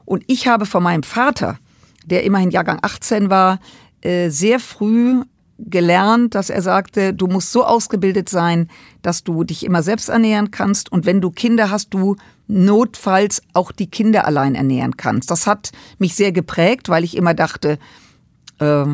Und 0.05 0.25
ich 0.27 0.49
habe 0.49 0.67
von 0.67 0.83
meinem 0.83 1.03
Vater, 1.03 1.59
der 2.05 2.25
immerhin 2.25 2.51
Jahrgang 2.51 2.79
18 2.83 3.31
war, 3.31 3.61
äh, 4.01 4.31
sehr 4.31 4.59
früh 4.59 5.23
gelernt, 5.59 6.35
dass 6.35 6.49
er 6.49 6.63
sagte, 6.63 7.13
du 7.13 7.27
musst 7.27 7.53
so 7.53 7.65
ausgebildet 7.65 8.29
sein, 8.29 8.69
dass 9.03 9.25
du 9.25 9.45
dich 9.45 9.65
immer 9.65 9.83
selbst 9.83 10.09
ernähren 10.09 10.51
kannst 10.51 10.91
und 10.91 11.05
wenn 11.05 11.21
du 11.21 11.31
Kinder 11.31 11.71
hast, 11.71 11.93
du 11.93 12.17
notfalls 12.49 13.43
auch 13.53 13.71
die 13.71 13.89
Kinder 13.89 14.27
allein 14.27 14.55
ernähren 14.55 14.97
kannst. 14.97 15.31
Das 15.31 15.47
hat 15.47 15.71
mich 15.99 16.15
sehr 16.15 16.33
geprägt, 16.33 16.89
weil 16.89 17.05
ich 17.05 17.17
immer 17.17 17.35
dachte, 17.35 17.79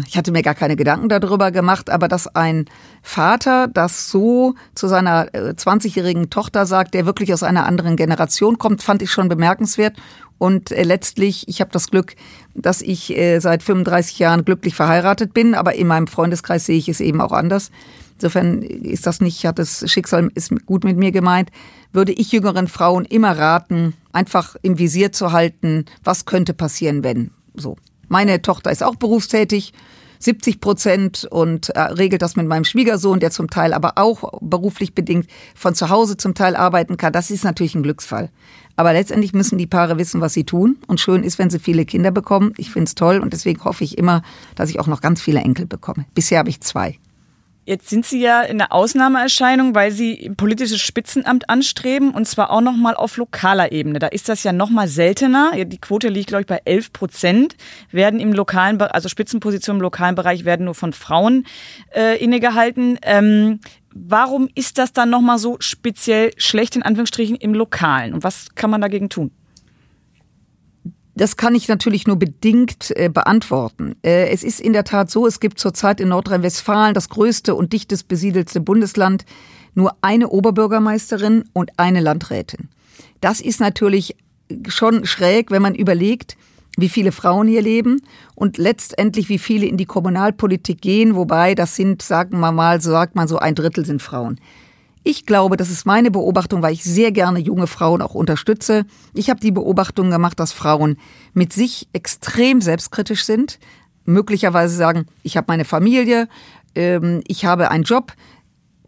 ich 0.07 0.17
hatte 0.17 0.31
mir 0.31 0.43
gar 0.43 0.55
keine 0.55 0.77
Gedanken 0.77 1.09
darüber 1.09 1.51
gemacht, 1.51 1.91
aber 1.91 2.07
dass 2.07 2.29
ein 2.29 2.67
Vater 3.03 3.67
das 3.67 4.11
so 4.11 4.55
zu 4.77 4.87
seiner 4.87 5.27
20-jährigen 5.27 6.25
äh, 6.25 6.29
Tochter 6.29 6.67
sagt, 6.67 6.95
der 6.95 7.05
wirklich 7.05 7.33
aus 7.33 7.43
einer 7.43 7.67
anderen 7.67 7.97
Generation 7.97 8.59
kommt, 8.59 8.83
fand 8.83 9.03
ich 9.03 9.11
schon 9.11 9.29
bemerkenswert. 9.29 9.97
Und 10.39 10.71
äh, 10.71 10.85
letztlich, 10.85 11.49
ich 11.49 11.61
habe 11.61 11.73
das 11.73 11.91
Glück, 11.91 12.15
dass 12.55 12.81
ich 12.81 13.15
seit 13.39 13.63
35 13.63 14.19
Jahren 14.19 14.45
glücklich 14.45 14.75
verheiratet 14.75 15.35
bin, 15.35 15.55
aber 15.55 15.75
in 15.75 15.89
meinem 15.89 16.07
Freundeskreis 16.07 16.65
sehe 16.65 16.79
ich 16.79 16.89
es 16.89 17.01
eben 17.01 17.21
auch 17.21 17.33
anders. 17.33 17.71
Insofern 18.15 18.63
ist 18.63 19.07
das 19.07 19.21
nicht, 19.21 19.45
hat 19.45 19.59
das 19.59 19.91
Schicksal 19.91 20.31
ist 20.35 20.53
gut 20.65 20.85
mit 20.85 20.97
mir 20.97 21.13
gemeint, 21.13 21.51
würde 21.93 22.13
ich 22.13 22.33
jüngeren 22.33 22.67
Frauen 22.67 23.05
immer 23.05 23.37
raten, 23.37 23.95
einfach 24.13 24.57
im 24.63 24.79
Visier 24.79 25.13
zu 25.13 25.33
halten, 25.33 25.85
was 26.03 26.25
könnte 26.25 26.55
passieren, 26.55 27.05
wenn. 27.05 27.31
So. 27.55 27.77
Meine 28.09 28.43
Tochter 28.43 28.71
ist 28.71 28.83
auch 28.83 28.97
berufstätig, 28.97 29.73
70 30.19 30.61
Prozent 30.61 31.29
und 31.31 31.71
äh, 31.71 31.81
regelt 31.81 32.23
das 32.23 32.37
mit 32.37 32.47
meinem 32.47 32.65
Schwiegersohn, 32.65 33.21
der 33.21 33.31
zum 33.31 33.51
Teil 33.51 33.73
aber 33.73 33.93
auch 33.97 34.41
beruflich 34.41 34.95
bedingt 34.95 35.29
von 35.55 35.75
zu 35.75 35.91
Hause 35.91 36.17
zum 36.17 36.35
Teil 36.35 36.57
arbeiten 36.57 36.97
kann. 36.97 37.13
Das 37.13 37.31
ist 37.31 37.45
natürlich 37.45 37.75
ein 37.75 37.83
Glücksfall. 37.83 38.31
Aber 38.77 38.93
letztendlich 38.93 39.33
müssen 39.33 39.59
die 39.59 39.67
Paare 39.67 39.99
wissen, 39.99 40.21
was 40.21 40.35
sie 40.35 40.45
tun. 40.45 40.79
Und 40.87 41.01
schön 41.01 41.23
ist, 41.23 41.39
wenn 41.39 41.51
sie 41.51 41.59
viele 41.59 41.85
Kinder 41.85 42.11
bekommen. 42.11 42.53
Ich 42.57 42.71
finde 42.71 42.85
es 42.85 42.95
toll 42.95 43.19
und 43.19 43.33
deswegen 43.33 43.65
hoffe 43.65 43.85
ich 43.85 43.97
immer, 43.97 44.23
dass 44.55 44.71
ich 44.71 44.79
auch 44.79 44.87
noch 44.87 45.01
ganz 45.01 45.23
viele 45.23 45.41
Enkel 45.41 45.67
bekomme. 45.67 46.05
Bisher 46.15 46.39
habe 46.39 46.51
ich 46.51 46.61
zwei. 46.61 46.99
Jetzt 47.67 47.91
sind 47.91 48.07
Sie 48.07 48.21
ja 48.21 48.43
in 48.43 48.59
der 48.59 48.73
Ausnahmeerscheinung, 48.73 49.75
weil 49.75 49.91
Sie 49.91 50.31
politisches 50.37 50.81
Spitzenamt 50.81 51.51
anstreben 51.51 52.13
und 52.13 52.29
zwar 52.29 52.51
auch 52.51 52.61
noch 52.61 52.77
mal 52.77 52.95
auf 52.95 53.17
lokaler 53.17 53.73
Ebene. 53.73 53.99
Da 53.99 54.07
ist 54.07 54.29
das 54.29 54.45
ja 54.45 54.53
noch 54.53 54.71
mal 54.71 54.87
seltener. 54.87 55.51
Die 55.53 55.79
Quote 55.79 56.07
liegt 56.07 56.29
glaube 56.29 56.43
ich 56.43 56.47
bei 56.47 56.61
11 56.65 56.93
Prozent. 56.93 57.57
Werden 57.91 58.21
im 58.21 58.33
lokalen, 58.33 58.81
also 58.81 59.09
Spitzenpositionen 59.09 59.81
im 59.81 59.83
lokalen 59.83 60.15
Bereich 60.15 60.45
werden 60.45 60.67
nur 60.67 60.77
von 60.77 60.93
Frauen 60.93 61.45
äh, 61.93 62.23
innegehalten. 62.23 63.01
Ähm, 63.03 63.59
warum 63.93 64.49
ist 64.55 64.79
das 64.79 64.93
dann 64.93 65.11
noch 65.11 65.21
mal 65.21 65.39
so 65.39 65.57
speziell 65.59 66.31
schlecht 66.37 66.77
in 66.77 66.85
Anführungsstrichen 66.85 67.35
im 67.35 67.53
Lokalen 67.53 68.15
und 68.15 68.23
was 68.23 68.55
kann 68.55 68.71
man 68.71 68.81
dagegen 68.81 69.09
tun? 69.09 69.33
Das 71.17 71.39
kann 71.39 71.55
ich 71.55 71.67
natürlich 71.67 72.07
nur 72.07 72.19
bedingt 72.19 72.93
äh, 72.95 73.09
beantworten. 73.09 73.97
Äh, 74.03 74.29
es 74.29 74.45
ist 74.45 74.61
in 74.61 74.75
der 74.75 74.85
Tat 74.85 75.11
so, 75.11 75.27
es 75.27 75.41
gibt 75.41 75.59
zurzeit 75.59 75.99
in 75.99 76.09
Nordrhein-Westfalen, 76.09 76.93
das 76.93 77.09
größte 77.09 77.55
und 77.55 77.73
dichtest 77.73 78.07
besiedelte 78.07 78.61
Bundesland, 78.61 79.25
nur 79.75 79.97
eine 80.03 80.29
Oberbürgermeisterin 80.29 81.45
und 81.55 81.71
eine 81.79 82.01
Landrätin. 82.01 82.69
Das 83.23 83.41
ist 83.41 83.61
natürlich 83.61 84.15
schon 84.69 85.07
schräg, 85.07 85.51
wenn 85.51 85.63
man 85.63 85.75
überlegt, 85.75 86.37
wie 86.77 86.91
viele 86.91 87.13
Frauen 87.13 87.49
hier 87.49 87.63
leben 87.63 88.03
und 88.35 88.59
letztendlich 88.59 89.31
wie 89.31 89.39
viele 89.39 89.65
in 89.65 89.79
die 89.79 89.87
Kommunalpolitik 89.87 90.83
gehen, 90.83 91.17
wobei 91.17 91.55
das 91.55 91.77
sind, 91.77 92.03
sagen 92.03 92.39
wir 92.41 92.53
mal, 92.53 92.83
so 92.83 92.91
sagt 92.91 93.15
man 93.15 93.27
so 93.27 93.39
ein 93.39 93.55
Drittel 93.55 93.87
sind 93.87 94.03
Frauen. 94.03 94.39
Ich 95.09 95.25
glaube, 95.25 95.57
das 95.57 95.71
ist 95.71 95.87
meine 95.87 96.11
Beobachtung, 96.11 96.63
weil 96.63 96.73
ich 96.73 96.83
sehr 96.83 97.13
gerne 97.13 97.39
junge 97.39 97.69
Frauen 97.69 98.03
auch 98.03 98.17
unterstütze. 98.17 98.87
Ich 99.15 99.31
habe 99.31 99.39
die 99.39 99.53
Beobachtung 99.53 100.11
gemacht, 100.11 100.41
dass 100.41 100.51
Frauen 100.51 100.99
mit 101.33 101.53
sich 101.53 101.87
extrem 101.93 102.61
selbstkritisch 102.61 103.25
sind, 103.25 103.61
möglicherweise 104.05 104.75
sagen, 104.75 105.07
ich 105.23 105.37
habe 105.37 105.45
meine 105.47 105.65
Familie, 105.65 106.27
ähm, 106.75 107.23
ich 107.29 107.45
habe 107.45 107.71
einen 107.71 107.85
Job, 107.85 108.15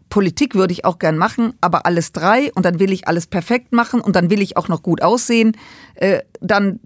Politik 0.09 0.55
würde 0.55 0.73
ich 0.73 0.83
auch 0.83 0.99
gern 0.99 1.17
machen, 1.17 1.53
aber 1.61 1.85
alles 1.85 2.11
drei 2.11 2.51
und 2.51 2.65
dann 2.65 2.81
will 2.81 2.91
ich 2.91 3.07
alles 3.07 3.25
perfekt 3.25 3.71
machen 3.71 4.01
und 4.01 4.17
dann 4.17 4.29
will 4.29 4.41
ich 4.41 4.57
auch 4.57 4.67
noch 4.67 4.83
gut 4.83 5.01
aussehen, 5.01 5.55
äh, 5.95 6.19
dann 6.41 6.81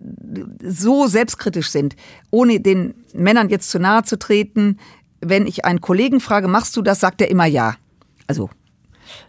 so 0.63 1.07
selbstkritisch 1.07 1.71
sind, 1.71 1.95
ohne 2.29 2.59
den 2.59 2.93
Männern 3.15 3.49
jetzt 3.49 3.71
zu 3.71 3.79
nahe 3.79 4.03
zu 4.03 4.19
treten. 4.19 4.77
Wenn 5.21 5.47
ich 5.47 5.65
einen 5.65 5.81
Kollegen 5.81 6.19
frage, 6.19 6.47
machst 6.47 6.77
du 6.77 6.83
das, 6.83 6.99
sagt 6.99 7.19
er 7.19 7.31
immer 7.31 7.47
ja. 7.47 7.77
Also 8.27 8.51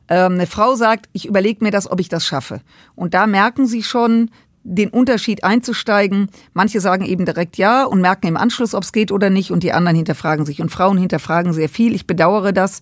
ähm, 0.08 0.34
eine 0.34 0.46
Frau 0.46 0.74
sagt, 0.74 1.08
ich 1.12 1.26
überlege 1.26 1.64
mir 1.64 1.70
das, 1.70 1.90
ob 1.90 2.00
ich 2.00 2.08
das 2.08 2.26
schaffe. 2.26 2.60
Und 2.94 3.14
da 3.14 3.26
merken 3.26 3.66
sie 3.66 3.82
schon, 3.82 4.30
den 4.64 4.88
Unterschied 4.88 5.44
einzusteigen. 5.44 6.28
Manche 6.54 6.80
sagen 6.80 7.04
eben 7.04 7.26
direkt 7.26 7.58
ja 7.58 7.84
und 7.84 8.00
merken 8.00 8.26
im 8.26 8.36
Anschluss, 8.36 8.74
ob 8.74 8.82
es 8.82 8.92
geht 8.92 9.12
oder 9.12 9.30
nicht, 9.30 9.50
und 9.50 9.62
die 9.62 9.72
anderen 9.72 9.96
hinterfragen 9.96 10.46
sich. 10.46 10.60
Und 10.60 10.70
Frauen 10.70 10.98
hinterfragen 10.98 11.52
sehr 11.52 11.68
viel. 11.68 11.94
Ich 11.94 12.06
bedauere 12.06 12.52
das. 12.52 12.80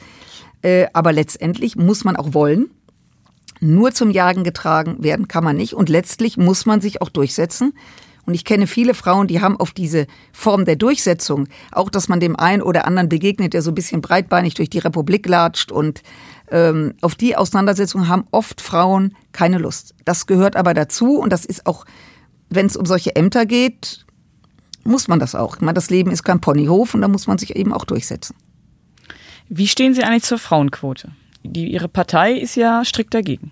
Äh, 0.62 0.86
aber 0.92 1.12
letztendlich 1.12 1.76
muss 1.76 2.04
man 2.04 2.16
auch 2.16 2.32
wollen. 2.32 2.70
Nur 3.60 3.92
zum 3.92 4.10
Jagen 4.10 4.44
getragen 4.44 5.02
werden 5.02 5.28
kann 5.28 5.44
man 5.44 5.56
nicht. 5.56 5.74
Und 5.74 5.88
letztlich 5.88 6.36
muss 6.36 6.66
man 6.66 6.80
sich 6.80 7.02
auch 7.02 7.08
durchsetzen. 7.08 7.74
Und 8.24 8.34
ich 8.34 8.44
kenne 8.44 8.68
viele 8.68 8.94
Frauen, 8.94 9.26
die 9.26 9.40
haben 9.40 9.58
auf 9.58 9.72
diese 9.72 10.06
Form 10.32 10.64
der 10.64 10.76
Durchsetzung, 10.76 11.48
auch 11.72 11.90
dass 11.90 12.08
man 12.08 12.20
dem 12.20 12.36
einen 12.36 12.62
oder 12.62 12.86
anderen 12.86 13.08
begegnet, 13.08 13.52
der 13.52 13.62
so 13.62 13.72
ein 13.72 13.74
bisschen 13.74 14.00
breitbeinig 14.00 14.54
durch 14.54 14.70
die 14.70 14.78
Republik 14.78 15.28
latscht 15.28 15.72
und 15.72 16.02
ähm, 16.52 16.94
auf 17.00 17.14
die 17.14 17.34
Auseinandersetzung 17.34 18.08
haben 18.08 18.26
oft 18.30 18.60
Frauen 18.60 19.16
keine 19.32 19.58
Lust. 19.58 19.94
Das 20.04 20.26
gehört 20.26 20.54
aber 20.54 20.74
dazu 20.74 21.18
und 21.18 21.32
das 21.32 21.44
ist 21.44 21.66
auch, 21.66 21.84
wenn 22.50 22.66
es 22.66 22.76
um 22.76 22.86
solche 22.86 23.16
Ämter 23.16 23.46
geht, 23.46 24.04
muss 24.84 25.08
man 25.08 25.18
das 25.18 25.34
auch. 25.34 25.56
Ich 25.56 25.62
meine, 25.62 25.74
das 25.74 25.90
Leben 25.90 26.10
ist 26.10 26.22
kein 26.22 26.40
Ponyhof 26.40 26.94
und 26.94 27.00
da 27.00 27.08
muss 27.08 27.26
man 27.26 27.38
sich 27.38 27.56
eben 27.56 27.72
auch 27.72 27.84
durchsetzen. 27.84 28.36
Wie 29.48 29.66
stehen 29.66 29.94
Sie 29.94 30.02
eigentlich 30.02 30.24
zur 30.24 30.38
Frauenquote? 30.38 31.12
Die, 31.42 31.72
Ihre 31.72 31.88
Partei 31.88 32.34
ist 32.34 32.54
ja 32.54 32.84
strikt 32.84 33.14
dagegen. 33.14 33.50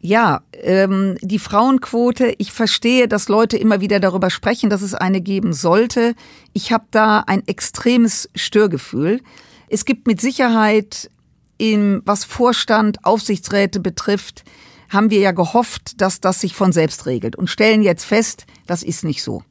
Ja, 0.00 0.42
ähm, 0.54 1.16
die 1.20 1.38
Frauenquote, 1.38 2.34
ich 2.38 2.50
verstehe, 2.50 3.06
dass 3.06 3.28
Leute 3.28 3.56
immer 3.56 3.80
wieder 3.80 4.00
darüber 4.00 4.30
sprechen, 4.30 4.68
dass 4.68 4.82
es 4.82 4.94
eine 4.94 5.20
geben 5.20 5.52
sollte. 5.52 6.14
Ich 6.52 6.72
habe 6.72 6.84
da 6.90 7.20
ein 7.20 7.46
extremes 7.46 8.28
Störgefühl. 8.34 9.20
Es 9.68 9.84
gibt 9.84 10.08
mit 10.08 10.20
Sicherheit, 10.20 11.08
in, 11.58 12.02
was 12.04 12.24
Vorstand, 12.24 13.04
Aufsichtsräte 13.04 13.80
betrifft, 13.80 14.44
haben 14.88 15.10
wir 15.10 15.20
ja 15.20 15.32
gehofft, 15.32 16.00
dass 16.00 16.20
das 16.20 16.40
sich 16.40 16.54
von 16.54 16.72
selbst 16.72 17.06
regelt 17.06 17.36
und 17.36 17.48
stellen 17.48 17.82
jetzt 17.82 18.04
fest, 18.04 18.44
das 18.66 18.82
ist 18.82 19.04
nicht 19.04 19.22
so. 19.22 19.42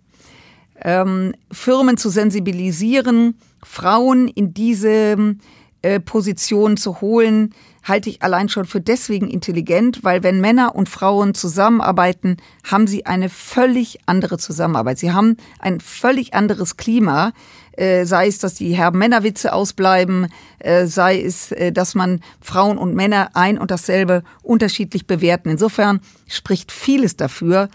Ähm, 0.84 1.34
Firmen 1.52 1.98
zu 1.98 2.10
sensibilisieren, 2.10 3.38
Frauen 3.64 4.28
in 4.28 4.54
diese 4.54 5.36
äh, 5.82 6.00
Position 6.00 6.78
zu 6.78 7.02
holen, 7.02 7.54
halte 7.84 8.10
ich 8.10 8.22
allein 8.22 8.50
schon 8.50 8.66
für 8.66 8.82
deswegen 8.82 9.28
intelligent, 9.28 10.04
weil 10.04 10.22
wenn 10.22 10.40
Männer 10.40 10.76
und 10.76 10.90
Frauen 10.90 11.34
zusammenarbeiten, 11.34 12.38
haben 12.70 12.86
sie 12.86 13.06
eine 13.06 13.30
völlig 13.30 14.00
andere 14.06 14.38
Zusammenarbeit. 14.38 15.00
Sie 15.00 15.12
haben 15.12 15.38
ein 15.60 15.80
völlig 15.80 16.34
anderes 16.36 16.78
Klima, 16.78 17.34
äh, 17.74 18.06
sei 18.06 18.28
es, 18.28 18.40
dass 18.40 18.56
die 18.56 18.74
Herren-Männer-Witze 18.74 19.54
ausbleiben, 19.54 20.28
äh, 20.60 20.86
sei 20.86 21.22
es, 21.22 21.52
äh, 21.52 21.72
dass 21.72 21.96
man 21.96 22.22
Frauen 22.42 22.78
und 22.78 22.96
Männer 22.96 23.30
ein 23.34 23.58
und 23.58 23.72
dasselbe 23.72 24.24
unterschiedlich 24.42 25.08
bewerten. 25.08 25.50
Insofern 25.50 26.02
spricht 26.28 26.72
vieles 26.72 27.16
dafür, 27.16 27.70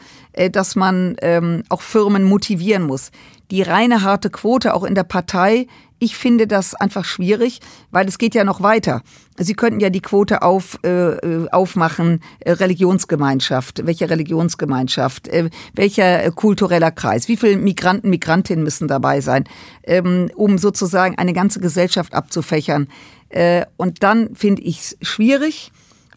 dass 0.53 0.77
man 0.77 1.17
ähm, 1.23 1.63
auch 1.69 1.81
Firmen 1.81 2.25
motivieren 2.25 2.83
muss. 2.83 3.11
Die 3.51 3.63
reine 3.63 4.03
harte 4.03 4.29
Quote 4.31 4.75
auch 4.75 4.85
in 4.85 4.95
der 4.95 5.05
Partei 5.05 5.67
ich 5.99 6.17
finde 6.17 6.47
das 6.47 6.75
einfach 6.75 7.05
schwierig, 7.05 7.61
weil 7.91 8.07
es 8.07 8.19
geht 8.19 8.35
ja 8.35 8.45
noch 8.45 8.61
weiter. 8.61 9.03
Sie 9.39 9.55
könnten 9.55 9.81
ja 9.81 9.89
die 9.89 10.03
Quote 10.03 10.43
auf, 10.43 10.79
äh, 10.85 10.89
äh 10.89 11.49
aufmachen, 11.51 12.21
äh, 12.41 12.53
Religionsgemeinschaft, 12.53 13.87
welche 13.87 14.11
Religionsgemeinschaft, 14.11 15.29
äh, 15.29 15.49
welcher 15.75 16.25
äh, 16.25 16.31
kultureller 16.35 16.91
Kreis, 16.91 17.29
wie 17.29 17.37
viele 17.37 17.57
Migranten, 17.57 18.11
Migrantinnen 18.11 18.63
müssen 18.63 18.89
dabei 18.89 19.21
sein, 19.21 19.45
ähm, 19.85 20.31
um 20.35 20.59
sozusagen 20.59 21.17
eine 21.17 21.33
ganze 21.33 21.61
Gesellschaft 21.61 22.15
abzufächern. 22.15 22.89
Äh, 23.31 23.65
und 23.77 24.03
dann 24.03 24.35
finde 24.35 24.63
ich 24.63 24.81
es 24.81 24.99
schwierig. 25.01 25.73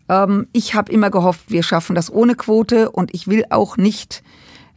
Ähm, 0.10 0.48
ich 0.52 0.74
habe 0.74 0.92
immer 0.92 1.10
gehofft, 1.10 1.46
wir 1.48 1.64
schaffen 1.64 1.96
das 1.96 2.12
ohne 2.12 2.36
Quote 2.36 2.92
und 2.92 3.14
ich 3.14 3.28
will 3.28 3.46
auch 3.50 3.78
nicht 3.78 4.24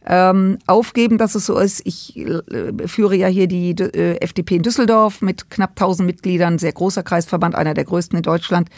ähm, 0.05 0.59
aufgeben, 0.67 1.17
dass 1.17 1.35
es 1.35 1.45
so 1.45 1.57
ist. 1.57 1.81
Ich 1.85 2.17
äh, 2.17 2.87
führe 2.87 3.15
ja 3.15 3.27
hier 3.27 3.47
die 3.47 3.71
äh, 3.71 4.17
FDP 4.21 4.57
in 4.57 4.63
Düsseldorf 4.63 5.21
mit 5.21 5.49
knapp 5.49 5.71
1000 5.71 6.05
Mitgliedern, 6.05 6.59
sehr 6.59 6.73
großer 6.73 7.03
Kreisverband, 7.03 7.55
einer 7.55 7.73
der 7.73 7.85
größten 7.85 8.17
in 8.17 8.23
Deutschland. 8.23 8.69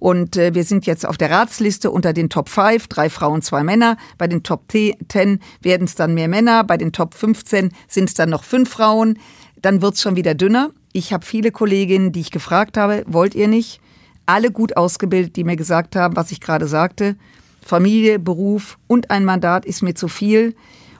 Und 0.00 0.36
äh, 0.36 0.54
wir 0.54 0.64
sind 0.64 0.84
jetzt 0.86 1.06
auf 1.06 1.16
der 1.16 1.30
Ratsliste 1.30 1.90
unter 1.90 2.12
den 2.12 2.28
Top 2.28 2.48
5, 2.48 2.88
drei 2.88 3.08
Frauen, 3.08 3.40
zwei 3.42 3.62
Männer. 3.62 3.96
Bei 4.18 4.26
den 4.26 4.42
Top 4.42 4.64
10 4.70 5.40
werden 5.62 5.84
es 5.84 5.94
dann 5.94 6.14
mehr 6.14 6.28
Männer, 6.28 6.64
bei 6.64 6.76
den 6.76 6.92
Top 6.92 7.14
15 7.14 7.72
sind 7.88 8.08
es 8.08 8.14
dann 8.14 8.30
noch 8.30 8.44
fünf 8.44 8.68
Frauen. 8.68 9.18
Dann 9.62 9.80
wird 9.80 9.94
es 9.94 10.02
schon 10.02 10.16
wieder 10.16 10.34
dünner. 10.34 10.70
Ich 10.92 11.12
habe 11.12 11.24
viele 11.24 11.52
Kolleginnen, 11.52 12.12
die 12.12 12.20
ich 12.20 12.30
gefragt 12.30 12.76
habe, 12.76 13.04
wollt 13.06 13.34
ihr 13.34 13.48
nicht? 13.48 13.80
Alle 14.26 14.50
gut 14.50 14.76
ausgebildet, 14.76 15.36
die 15.36 15.44
mir 15.44 15.56
gesagt 15.56 15.96
haben, 15.96 16.16
was 16.16 16.32
ich 16.32 16.40
gerade 16.40 16.66
sagte. 16.66 17.16
Familie, 17.62 18.18
Beruf 18.18 18.78
und 18.86 19.10
ein 19.10 19.24
Mandat 19.24 19.64
ist 19.64 19.82
mir 19.82 19.94
zu 19.94 20.08
viel. 20.08 20.54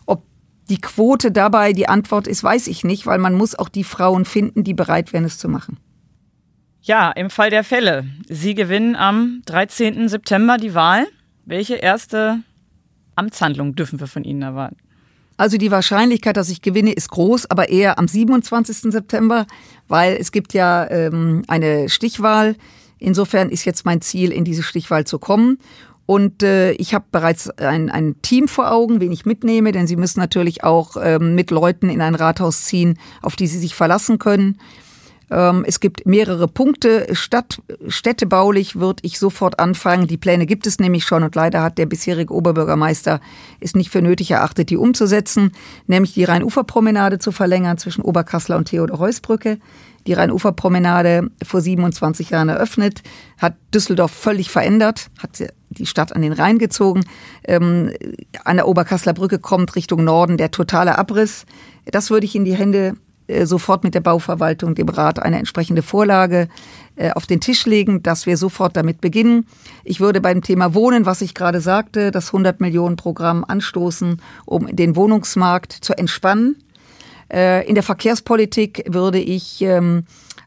Ob 0.06 0.24
die 0.68 0.80
Quote 0.80 1.30
dabei 1.30 1.72
die 1.72 1.88
Antwort 1.88 2.26
ist, 2.26 2.42
weiß 2.42 2.66
ich 2.68 2.84
nicht, 2.84 3.06
weil 3.06 3.18
man 3.18 3.34
muss 3.34 3.54
auch 3.58 3.68
die 3.68 3.84
Frauen 3.84 4.24
finden, 4.24 4.64
die 4.64 4.74
bereit 4.74 5.12
wären, 5.12 5.24
es 5.24 5.38
zu 5.38 5.48
machen. 5.48 5.78
Ja, 6.82 7.10
im 7.12 7.30
Fall 7.30 7.48
der 7.48 7.64
Fälle. 7.64 8.04
Sie 8.28 8.54
gewinnen 8.54 8.94
am 8.94 9.42
13. 9.46 10.08
September 10.08 10.58
die 10.58 10.74
Wahl. 10.74 11.06
Welche 11.46 11.76
erste 11.76 12.40
Amtshandlung 13.16 13.74
dürfen 13.74 14.00
wir 14.00 14.06
von 14.06 14.24
Ihnen 14.24 14.42
erwarten? 14.42 14.76
Also 15.36 15.56
die 15.56 15.70
Wahrscheinlichkeit, 15.70 16.36
dass 16.36 16.48
ich 16.48 16.62
gewinne, 16.62 16.92
ist 16.92 17.08
groß, 17.10 17.50
aber 17.50 17.68
eher 17.68 17.98
am 17.98 18.06
27. 18.06 18.92
September, 18.92 19.46
weil 19.88 20.16
es 20.16 20.30
gibt 20.30 20.52
ja 20.52 20.88
ähm, 20.90 21.42
eine 21.48 21.88
Stichwahl. 21.88 22.54
Insofern 22.98 23.50
ist 23.50 23.64
jetzt 23.64 23.84
mein 23.84 24.00
Ziel, 24.00 24.32
in 24.32 24.44
diese 24.44 24.62
Stichwahl 24.62 25.04
zu 25.04 25.18
kommen. 25.18 25.58
Und 26.06 26.42
äh, 26.42 26.72
ich 26.72 26.92
habe 26.92 27.06
bereits 27.10 27.48
ein, 27.50 27.88
ein 27.90 28.20
Team 28.20 28.46
vor 28.46 28.70
Augen, 28.70 29.00
wen 29.00 29.12
ich 29.12 29.24
mitnehme, 29.24 29.72
denn 29.72 29.86
Sie 29.86 29.96
müssen 29.96 30.20
natürlich 30.20 30.62
auch 30.62 30.96
ähm, 31.00 31.34
mit 31.34 31.50
Leuten 31.50 31.88
in 31.88 32.02
ein 32.02 32.14
Rathaus 32.14 32.64
ziehen, 32.64 32.98
auf 33.22 33.36
die 33.36 33.46
Sie 33.46 33.58
sich 33.58 33.74
verlassen 33.74 34.18
können. 34.18 34.58
Ähm, 35.30 35.64
es 35.66 35.80
gibt 35.80 36.06
mehrere 36.06 36.48
Punkte. 36.48 37.06
Stadt, 37.12 37.60
städtebaulich 37.88 38.76
würde 38.76 39.02
ich 39.02 39.18
sofort 39.18 39.58
anfangen. 39.58 40.06
Die 40.06 40.16
Pläne 40.16 40.46
gibt 40.46 40.66
es 40.66 40.78
nämlich 40.78 41.04
schon 41.04 41.22
und 41.22 41.34
leider 41.34 41.62
hat 41.62 41.78
der 41.78 41.86
bisherige 41.86 42.34
Oberbürgermeister 42.34 43.20
es 43.60 43.74
nicht 43.74 43.90
für 43.90 44.02
nötig 44.02 44.30
erachtet, 44.30 44.70
die 44.70 44.76
umzusetzen, 44.76 45.52
nämlich 45.86 46.14
die 46.14 46.24
Rheinuferpromenade 46.24 47.18
zu 47.18 47.32
verlängern 47.32 47.78
zwischen 47.78 48.02
Oberkassler 48.02 48.56
und 48.56 48.68
Theodor-Heuss-Brücke 48.68 49.58
die 50.06 50.12
Rheinuferpromenade 50.12 51.30
vor 51.42 51.60
27 51.60 52.30
Jahren 52.30 52.48
eröffnet, 52.48 53.02
hat 53.38 53.54
Düsseldorf 53.72 54.12
völlig 54.12 54.50
verändert, 54.50 55.10
hat 55.18 55.42
die 55.70 55.86
Stadt 55.86 56.14
an 56.14 56.22
den 56.22 56.32
Rhein 56.32 56.58
gezogen. 56.58 57.04
Ähm, 57.44 57.90
an 58.44 58.56
der 58.56 58.68
Oberkasseler 58.68 59.14
Brücke 59.14 59.38
kommt 59.38 59.74
Richtung 59.76 60.04
Norden 60.04 60.36
der 60.36 60.50
totale 60.50 60.98
Abriss. 60.98 61.46
Das 61.86 62.10
würde 62.10 62.26
ich 62.26 62.36
in 62.36 62.44
die 62.44 62.54
Hände 62.54 62.94
sofort 63.44 63.84
mit 63.84 63.94
der 63.94 64.00
Bauverwaltung, 64.00 64.74
dem 64.74 64.88
Rat 64.88 65.20
eine 65.20 65.38
entsprechende 65.38 65.82
Vorlage 65.82 66.48
äh, 66.96 67.10
auf 67.12 67.26
den 67.26 67.40
Tisch 67.40 67.66
legen, 67.66 68.02
dass 68.02 68.26
wir 68.26 68.36
sofort 68.36 68.76
damit 68.76 69.00
beginnen. 69.00 69.46
Ich 69.82 70.00
würde 70.00 70.20
beim 70.20 70.42
Thema 70.42 70.74
Wohnen, 70.74 71.06
was 71.06 71.22
ich 71.22 71.34
gerade 71.34 71.60
sagte, 71.60 72.10
das 72.10 72.28
100 72.28 72.60
Millionen 72.60 72.96
Programm 72.96 73.44
anstoßen, 73.46 74.20
um 74.44 74.66
den 74.74 74.94
Wohnungsmarkt 74.94 75.72
zu 75.72 75.96
entspannen. 75.96 76.56
Äh, 77.32 77.66
in 77.66 77.74
der 77.74 77.82
Verkehrspolitik 77.82 78.84
würde 78.86 79.18
ich 79.18 79.62
ähm, 79.62 80.04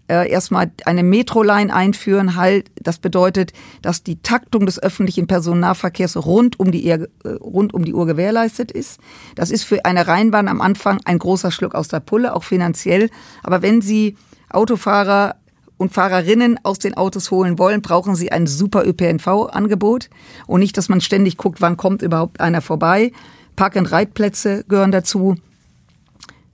äh, 0.10 0.30
erstmal 0.30 0.72
eine 0.86 1.04
Metroline 1.04 1.74
einführen. 1.74 2.36
Halt, 2.36 2.72
das 2.82 2.98
bedeutet, 2.98 3.54
dass 3.82 4.04
die 4.04 4.22
Taktung 4.22 4.66
des 4.66 4.82
öffentlichen 4.82 5.28
Personennahverkehrs 5.28 6.18
rund 6.26 6.60
um 6.60 6.72
die, 6.72 6.90
äh, 6.90 7.08
rund 7.26 7.74
um 7.74 7.86
die 7.86 7.94
Uhr 7.94 8.06
gewährleistet 8.06 8.72
ist. 8.72 9.00
Das 9.36 9.52
ist 9.52 9.64
für 9.64 9.86
eine 9.86 10.08
Rheinbahn 10.08 10.48
am 10.48 10.62
Anfang 10.62 11.00
ein 11.06 11.20
großer 11.20 11.52
Schluck 11.52 11.76
aus 11.76 11.88
der 11.88 12.00
Pulle, 12.00 12.36
auch 12.36 12.44
finanziell. 12.44 13.10
Aber 13.44 13.62
wenn 13.62 13.82
Sie 13.82 14.16
Autofahrer 14.50 15.36
und 15.78 15.94
Fahrerinnen 15.94 16.60
aus 16.64 16.80
den 16.80 16.96
Autos 16.96 17.32
holen 17.32 17.60
wollen, 17.60 17.82
brauchen 17.82 18.16
sie 18.16 18.32
ein 18.32 18.48
super 18.48 18.86
ÖPNV-Angebot 18.86 20.10
und 20.48 20.60
nicht, 20.60 20.78
dass 20.78 20.90
man 20.90 21.02
ständig 21.02 21.38
guckt, 21.38 21.62
wann 21.62 21.78
kommt 21.78 22.02
überhaupt 22.02 22.40
einer 22.42 22.62
vorbei. 22.62 23.12
Park-and-Ride-Plätze 23.56 24.64
gehören 24.68 24.92
dazu. 24.92 25.36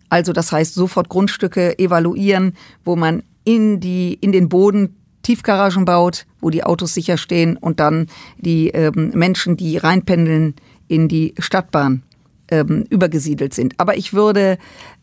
Also 0.09 0.33
das 0.33 0.51
heißt, 0.51 0.73
sofort 0.73 1.09
Grundstücke 1.09 1.79
evaluieren, 1.79 2.55
wo 2.83 2.95
man 2.95 3.23
in, 3.43 3.79
die, 3.79 4.13
in 4.15 4.32
den 4.32 4.49
Boden 4.49 4.95
Tiefgaragen 5.23 5.86
baut, 5.86 6.25
wo 6.41 6.49
die 6.49 6.63
Autos 6.63 6.93
sicher 6.93 7.17
stehen 7.17 7.58
und 7.58 7.79
dann 7.79 8.08
die 8.38 8.69
ähm, 8.69 9.12
Menschen, 9.13 9.58
die 9.58 9.77
reinpendeln, 9.77 10.56
in 10.88 11.08
die 11.08 11.34
Stadtbahn 11.39 12.03
ähm, 12.51 12.86
übergesiedelt 12.89 13.53
sind. 13.53 13.73
Aber 13.77 13.97
ich 13.97 14.13
würde 14.13 14.58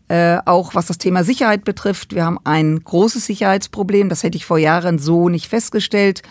äh, 0.08 0.38
auch 0.44 0.74
was 0.74 0.86
das 0.86 0.98
Thema 0.98 1.24
Sicherheit 1.24 1.64
betrifft, 1.64 2.14
wir 2.14 2.24
haben 2.24 2.38
ein 2.44 2.80
großes 2.80 3.24
Sicherheitsproblem. 3.26 4.08
Das 4.08 4.22
hätte 4.22 4.36
ich 4.36 4.44
vor 4.44 4.58
Jahren 4.58 4.98
so 4.98 5.28
nicht 5.28 5.48
festgestellt 5.48 6.22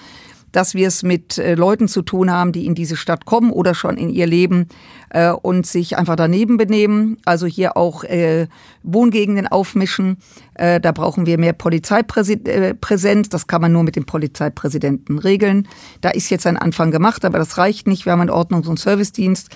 dass 0.51 0.73
wir 0.73 0.87
es 0.87 1.03
mit 1.03 1.37
äh, 1.37 1.55
Leuten 1.55 1.87
zu 1.87 2.01
tun 2.01 2.31
haben, 2.31 2.51
die 2.51 2.65
in 2.65 2.75
diese 2.75 2.95
Stadt 2.95 3.25
kommen 3.25 3.51
oder 3.51 3.73
schon 3.73 3.97
in 3.97 4.09
ihr 4.09 4.27
Leben 4.27 4.67
äh, 5.09 5.31
und 5.31 5.65
sich 5.65 5.97
einfach 5.97 6.15
daneben 6.15 6.57
benehmen. 6.57 7.17
Also 7.25 7.45
hier 7.45 7.77
auch 7.77 8.03
äh, 8.03 8.47
Wohngegenden 8.83 9.47
aufmischen. 9.47 10.17
Äh, 10.55 10.79
da 10.79 10.91
brauchen 10.91 11.25
wir 11.25 11.37
mehr 11.37 11.53
Polizeipräsenz. 11.53 12.47
Äh, 12.47 13.29
das 13.29 13.47
kann 13.47 13.61
man 13.61 13.71
nur 13.71 13.83
mit 13.83 13.95
dem 13.95 14.05
Polizeipräsidenten 14.05 15.19
regeln. 15.19 15.67
Da 16.01 16.09
ist 16.09 16.29
jetzt 16.29 16.47
ein 16.47 16.57
Anfang 16.57 16.91
gemacht, 16.91 17.25
aber 17.25 17.37
das 17.37 17.57
reicht 17.57 17.87
nicht. 17.87 18.05
Wir 18.05 18.13
haben 18.13 18.21
einen 18.21 18.29
Ordnungs- 18.29 18.67
und 18.67 18.79
Servicedienst. 18.79 19.49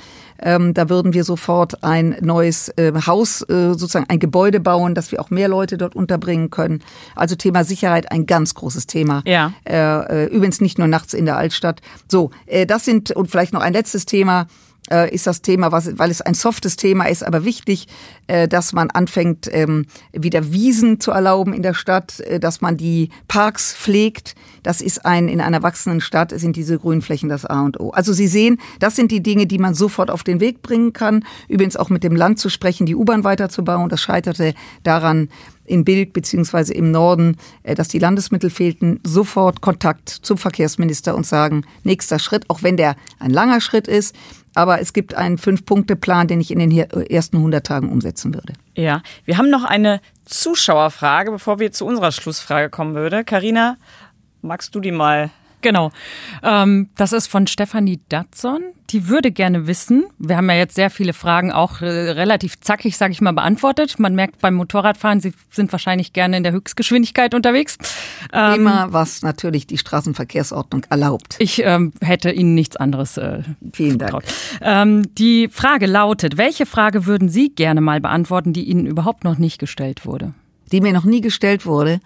Ähm, 0.43 0.73
da 0.73 0.89
würden 0.89 1.13
wir 1.13 1.23
sofort 1.23 1.83
ein 1.83 2.17
neues 2.21 2.69
äh, 2.77 2.91
Haus, 3.07 3.41
äh, 3.43 3.73
sozusagen 3.73 4.05
ein 4.09 4.19
Gebäude 4.19 4.59
bauen, 4.59 4.93
dass 4.93 5.11
wir 5.11 5.21
auch 5.21 5.29
mehr 5.29 5.47
Leute 5.47 5.77
dort 5.77 5.95
unterbringen 5.95 6.49
können. 6.49 6.83
Also 7.15 7.35
Thema 7.35 7.63
Sicherheit 7.63 8.11
ein 8.11 8.25
ganz 8.25 8.53
großes 8.53 8.85
Thema. 8.85 9.23
Ja. 9.25 9.53
Äh, 9.63 9.75
äh 9.75 10.25
übrigens 10.25 10.61
nicht 10.61 10.77
nur 10.77 10.87
nachts 10.87 11.13
in 11.13 11.25
der 11.25 11.37
Altstadt. 11.37 11.81
So, 12.07 12.31
äh, 12.45 12.65
das 12.65 12.85
sind 12.85 13.11
und 13.11 13.31
vielleicht 13.31 13.53
noch 13.53 13.61
ein 13.61 13.73
letztes 13.73 14.05
Thema 14.05 14.47
äh, 14.93 15.13
ist 15.13 15.25
das 15.25 15.41
Thema, 15.41 15.71
was, 15.71 15.97
weil 15.97 16.11
es 16.11 16.21
ein 16.21 16.35
softes 16.35 16.75
Thema 16.75 17.05
ist, 17.05 17.23
aber 17.23 17.43
wichtig, 17.45 17.87
äh, 18.27 18.47
dass 18.47 18.73
man 18.73 18.91
anfängt, 18.91 19.49
ähm, 19.51 19.85
wieder 20.11 20.53
Wiesen 20.53 20.99
zu 20.99 21.11
erlauben 21.11 21.53
in 21.53 21.63
der 21.63 21.73
Stadt, 21.73 22.19
äh, 22.19 22.39
dass 22.39 22.61
man 22.61 22.77
die 22.77 23.09
Parks 23.27 23.73
pflegt. 23.73 24.35
Das 24.61 24.81
ist 24.81 25.05
ein, 25.05 25.27
in 25.27 25.41
einer 25.41 25.63
wachsenden 25.63 25.99
Stadt 25.99 26.31
sind 26.39 26.55
diese 26.55 26.77
Grünflächen 26.77 27.27
das 27.27 27.45
A 27.45 27.61
und 27.61 27.79
O. 27.79 27.89
Also 27.89 28.13
Sie 28.13 28.27
sehen, 28.27 28.59
das 28.79 28.95
sind 28.95 29.11
die 29.11 29.23
Dinge, 29.23 29.47
die 29.47 29.57
man 29.57 29.73
sofort 29.73 30.11
auf 30.11 30.23
den 30.23 30.39
Weg 30.39 30.61
bringen 30.61 30.93
kann. 30.93 31.25
Übrigens 31.49 31.75
auch 31.75 31.89
mit 31.89 32.03
dem 32.03 32.15
Land 32.15 32.39
zu 32.39 32.49
sprechen, 32.49 32.85
die 32.85 32.95
U-Bahn 32.95 33.23
weiterzubauen. 33.23 33.89
Das 33.89 34.01
scheiterte 34.01 34.53
daran, 34.83 35.29
in 35.65 35.85
Bild 35.85 36.11
beziehungsweise 36.11 36.73
im 36.73 36.91
Norden, 36.91 37.37
dass 37.63 37.87
die 37.87 37.99
Landesmittel 37.99 38.49
fehlten, 38.49 38.99
sofort 39.05 39.61
Kontakt 39.61 40.09
zum 40.09 40.37
Verkehrsminister 40.37 41.15
und 41.15 41.25
sagen, 41.25 41.63
nächster 41.83 42.19
Schritt, 42.19 42.49
auch 42.49 42.63
wenn 42.63 42.75
der 42.75 42.97
ein 43.19 43.31
langer 43.31 43.61
Schritt 43.61 43.87
ist, 43.87 44.13
aber 44.55 44.79
es 44.79 44.93
gibt 44.93 45.15
einen 45.15 45.37
Fünf-Punkte-Plan, 45.37 46.27
den 46.27 46.41
ich 46.41 46.51
in 46.51 46.59
den 46.59 46.71
ersten 46.71 47.37
100 47.37 47.65
Tagen 47.65 47.91
umsetzen 47.91 48.33
würde. 48.33 48.53
Ja, 48.75 49.01
wir 49.25 49.37
haben 49.37 49.49
noch 49.49 49.63
eine 49.63 50.01
Zuschauerfrage, 50.25 51.31
bevor 51.31 51.59
wir 51.59 51.71
zu 51.71 51.85
unserer 51.85 52.11
Schlussfrage 52.11 52.69
kommen 52.69 52.95
würde. 52.95 53.23
Karina, 53.23 53.77
magst 54.41 54.73
du 54.75 54.79
die 54.79 54.91
mal 54.91 55.31
Genau. 55.63 55.91
Ähm, 56.43 56.89
das 56.95 57.13
ist 57.13 57.27
von 57.27 57.47
Stefanie 57.47 58.01
Datson. 58.09 58.61
Die 58.91 59.07
würde 59.07 59.31
gerne 59.31 59.65
wissen, 59.65 60.03
wir 60.19 60.37
haben 60.37 60.47
ja 60.49 60.55
jetzt 60.55 60.75
sehr 60.75 60.91
viele 60.91 61.13
Fragen 61.13 61.51
auch 61.51 61.81
äh, 61.81 61.85
relativ 61.85 62.59
zackig, 62.59 62.95
sage 62.95 63.11
ich 63.11 63.21
mal, 63.21 63.31
beantwortet. 63.31 63.97
Man 63.97 64.13
merkt 64.13 64.39
beim 64.39 64.53
Motorradfahren, 64.53 65.19
Sie 65.19 65.33
sind 65.49 65.71
wahrscheinlich 65.71 66.13
gerne 66.13 66.37
in 66.37 66.43
der 66.43 66.51
Höchstgeschwindigkeit 66.51 67.33
unterwegs. 67.33 67.77
Ähm, 68.31 68.61
Immer, 68.61 68.87
was 68.91 69.23
natürlich 69.23 69.65
die 69.65 69.79
Straßenverkehrsordnung 69.79 70.85
erlaubt. 70.91 71.37
Ich 71.39 71.63
ähm, 71.63 71.93
hätte 72.01 72.29
Ihnen 72.29 72.53
nichts 72.53 72.75
anderes 72.75 73.17
äh, 73.17 73.41
Vielen 73.73 73.97
Dank. 73.97 74.23
Ähm, 74.61 75.15
die 75.15 75.47
Frage 75.47 75.87
lautet, 75.87 76.37
welche 76.37 76.65
Frage 76.65 77.07
würden 77.07 77.29
Sie 77.29 77.49
gerne 77.49 77.81
mal 77.81 77.99
beantworten, 78.01 78.53
die 78.53 78.65
Ihnen 78.65 78.85
überhaupt 78.85 79.23
noch 79.23 79.39
nicht 79.39 79.59
gestellt 79.59 80.05
wurde? 80.05 80.33
Die 80.71 80.81
mir 80.81 80.93
noch 80.93 81.05
nie 81.05 81.21
gestellt 81.21 81.65
wurde? 81.65 81.99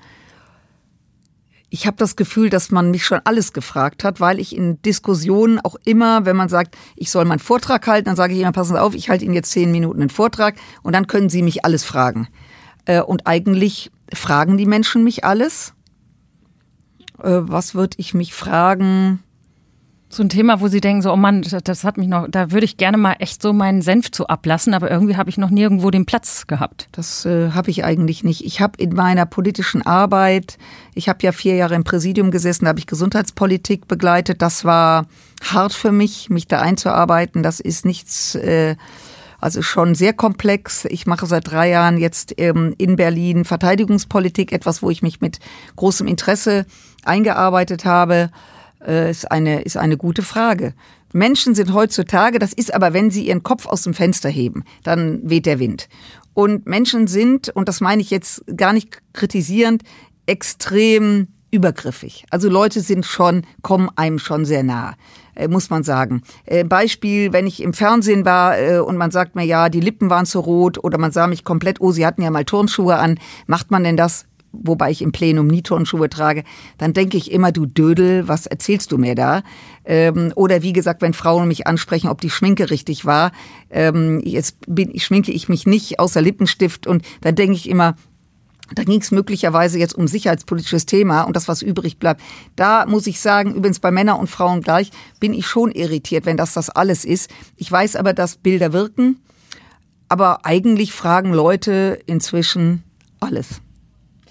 Ich 1.69 1.85
habe 1.85 1.97
das 1.97 2.15
Gefühl, 2.15 2.49
dass 2.49 2.71
man 2.71 2.91
mich 2.91 3.05
schon 3.05 3.19
alles 3.25 3.51
gefragt 3.51 4.03
hat, 4.03 4.19
weil 4.19 4.39
ich 4.39 4.55
in 4.55 4.81
Diskussionen 4.81 5.59
auch 5.59 5.75
immer, 5.83 6.25
wenn 6.25 6.35
man 6.35 6.49
sagt, 6.49 6.77
ich 6.95 7.11
soll 7.11 7.25
meinen 7.25 7.39
Vortrag 7.39 7.85
halten, 7.87 8.05
dann 8.05 8.15
sage 8.15 8.33
ich 8.33 8.39
immer, 8.39 8.53
passen 8.53 8.73
Sie 8.73 8.81
auf, 8.81 8.95
ich 8.95 9.09
halte 9.09 9.25
Ihnen 9.25 9.33
jetzt 9.33 9.51
zehn 9.51 9.71
Minuten 9.71 9.99
einen 9.99 10.09
Vortrag 10.09 10.55
und 10.81 10.93
dann 10.93 11.07
können 11.07 11.29
Sie 11.29 11.41
mich 11.41 11.65
alles 11.65 11.83
fragen. 11.83 12.29
Äh, 12.85 13.01
und 13.01 13.27
eigentlich 13.27 13.91
fragen 14.13 14.57
die 14.57 14.65
Menschen 14.65 15.03
mich 15.03 15.25
alles. 15.25 15.73
Äh, 17.21 17.41
was 17.41 17.75
würde 17.75 17.97
ich 17.97 18.13
mich 18.13 18.33
fragen? 18.33 19.21
So 20.09 20.23
ein 20.23 20.29
Thema, 20.29 20.61
wo 20.61 20.69
Sie 20.69 20.79
denken, 20.79 21.01
so, 21.01 21.11
oh 21.11 21.17
Mann, 21.17 21.41
das 21.41 21.83
hat 21.83 21.97
mich 21.97 22.07
noch, 22.07 22.27
da 22.29 22.51
würde 22.51 22.63
ich 22.63 22.77
gerne 22.77 22.97
mal 22.97 23.17
echt 23.19 23.41
so 23.41 23.51
meinen 23.51 23.81
Senf 23.81 24.09
zu 24.09 24.27
ablassen, 24.27 24.73
aber 24.73 24.89
irgendwie 24.89 25.17
habe 25.17 25.29
ich 25.29 25.37
noch 25.37 25.49
nirgendwo 25.49 25.91
den 25.91 26.05
Platz 26.05 26.47
gehabt. 26.47 26.87
Das 26.93 27.25
äh, 27.25 27.51
habe 27.51 27.71
ich 27.71 27.83
eigentlich 27.83 28.23
nicht. 28.23 28.45
Ich 28.45 28.61
habe 28.61 28.81
in 28.81 28.93
meiner 28.93 29.25
politischen 29.25 29.85
Arbeit, 29.85 30.57
ich 30.95 31.09
habe 31.09 31.19
ja 31.23 31.33
vier 31.33 31.55
Jahre 31.55 31.75
im 31.75 31.83
Präsidium 31.83 32.31
gesessen, 32.31 32.65
da 32.65 32.69
habe 32.69 32.79
ich 32.79 32.87
Gesundheitspolitik 32.87 33.89
begleitet. 33.89 34.41
Das 34.41 34.63
war 34.63 35.07
hart 35.43 35.73
für 35.73 35.91
mich, 35.91 36.29
mich 36.29 36.47
da 36.47 36.61
einzuarbeiten. 36.61 37.43
Das 37.43 37.59
ist 37.59 37.85
nichts, 37.85 38.35
äh, 38.35 38.77
also 39.41 39.61
schon 39.61 39.93
sehr 39.93 40.13
komplex. 40.13 40.85
Ich 40.85 41.05
mache 41.05 41.25
seit 41.25 41.51
drei 41.51 41.69
Jahren 41.69 41.97
jetzt 41.97 42.33
ähm, 42.37 42.73
in 42.77 42.95
Berlin 42.95 43.43
Verteidigungspolitik, 43.43 44.53
etwas, 44.53 44.81
wo 44.81 44.89
ich 44.89 45.01
mich 45.01 45.19
mit 45.19 45.39
großem 45.75 46.07
Interesse 46.07 46.65
eingearbeitet 47.03 47.83
habe 47.83 48.29
äh, 48.87 49.11
ist, 49.11 49.31
eine, 49.31 49.61
ist 49.61 49.77
eine 49.77 49.97
gute 49.97 50.23
Frage. 50.23 50.73
Menschen 51.13 51.55
sind 51.55 51.73
heutzutage, 51.73 52.39
das 52.39 52.53
ist 52.53 52.73
aber, 52.73 52.93
wenn 52.93 53.11
sie 53.11 53.27
ihren 53.27 53.43
Kopf 53.43 53.65
aus 53.65 53.83
dem 53.83 53.93
Fenster 53.93 54.29
heben, 54.29 54.63
dann 54.83 55.21
weht 55.23 55.45
der 55.45 55.59
Wind. 55.59 55.87
Und 56.33 56.67
Menschen 56.67 57.07
sind, 57.07 57.49
und 57.49 57.67
das 57.67 57.81
meine 57.81 58.01
ich 58.01 58.11
jetzt 58.11 58.43
gar 58.55 58.73
nicht 58.73 59.01
kritisierend, 59.13 59.83
extrem 60.25 61.27
übergriffig. 61.49 62.25
Also 62.29 62.49
Leute 62.49 62.81
sind 62.81 63.05
schon, 63.05 63.43
kommen 63.61 63.89
einem 63.95 64.19
schon 64.19 64.45
sehr 64.45 64.63
nah, 64.63 64.95
äh, 65.35 65.47
muss 65.47 65.69
man 65.69 65.83
sagen. 65.83 66.21
Äh, 66.45 66.63
Beispiel, 66.63 67.31
wenn 67.33 67.47
ich 67.47 67.63
im 67.63 67.73
Fernsehen 67.73 68.25
war 68.25 68.59
äh, 68.59 68.79
und 68.79 68.97
man 68.97 69.11
sagt 69.11 69.35
mir, 69.35 69.45
ja, 69.45 69.69
die 69.69 69.79
Lippen 69.79 70.09
waren 70.09 70.25
zu 70.25 70.39
rot 70.39 70.83
oder 70.83 70.97
man 70.97 71.11
sah 71.11 71.27
mich 71.27 71.43
komplett, 71.43 71.79
oh, 71.79 71.91
sie 71.91 72.05
hatten 72.05 72.21
ja 72.21 72.29
mal 72.29 72.45
Turnschuhe 72.45 72.97
an, 72.97 73.19
macht 73.47 73.71
man 73.71 73.83
denn 73.83 73.97
das? 73.97 74.25
Wobei 74.61 74.91
ich 74.91 75.01
im 75.01 75.11
Plenum 75.11 75.47
nie 75.47 75.61
Turnschuhe 75.61 76.09
trage, 76.09 76.43
dann 76.77 76.93
denke 76.93 77.17
ich 77.17 77.31
immer, 77.31 77.51
du 77.51 77.65
Dödel, 77.65 78.27
was 78.27 78.45
erzählst 78.45 78.91
du 78.91 78.97
mir 78.97 79.15
da? 79.15 79.43
Ähm, 79.85 80.31
oder 80.35 80.61
wie 80.61 80.73
gesagt, 80.73 81.01
wenn 81.01 81.13
Frauen 81.13 81.47
mich 81.47 81.67
ansprechen, 81.67 82.09
ob 82.09 82.21
die 82.21 82.29
Schminke 82.29 82.69
richtig 82.69 83.05
war, 83.05 83.31
ähm, 83.69 84.21
jetzt 84.23 84.57
bin, 84.67 84.97
schminke 84.99 85.31
ich 85.31 85.49
mich 85.49 85.65
nicht 85.65 85.99
außer 85.99 86.21
Lippenstift 86.21 86.87
und 86.87 87.03
dann 87.21 87.35
denke 87.35 87.55
ich 87.55 87.69
immer, 87.69 87.95
da 88.73 88.83
ging 88.83 88.99
es 88.99 89.11
möglicherweise 89.11 89.79
jetzt 89.79 89.95
um 89.95 90.07
sicherheitspolitisches 90.07 90.85
Thema 90.85 91.23
und 91.23 91.35
das, 91.35 91.47
was 91.47 91.61
übrig 91.61 91.99
bleibt. 91.99 92.21
Da 92.55 92.85
muss 92.85 93.07
ich 93.07 93.19
sagen, 93.19 93.53
übrigens 93.53 93.79
bei 93.79 93.91
Männern 93.91 94.19
und 94.19 94.29
Frauen 94.29 94.61
gleich, 94.61 94.91
bin 95.19 95.33
ich 95.33 95.47
schon 95.47 95.71
irritiert, 95.71 96.25
wenn 96.25 96.37
das 96.37 96.53
das 96.53 96.69
alles 96.69 97.05
ist. 97.05 97.29
Ich 97.55 97.71
weiß 97.71 97.95
aber, 97.95 98.13
dass 98.13 98.37
Bilder 98.37 98.73
wirken, 98.73 99.21
aber 100.09 100.45
eigentlich 100.45 100.91
fragen 100.91 101.33
Leute 101.33 101.99
inzwischen 102.05 102.83
alles. 103.19 103.61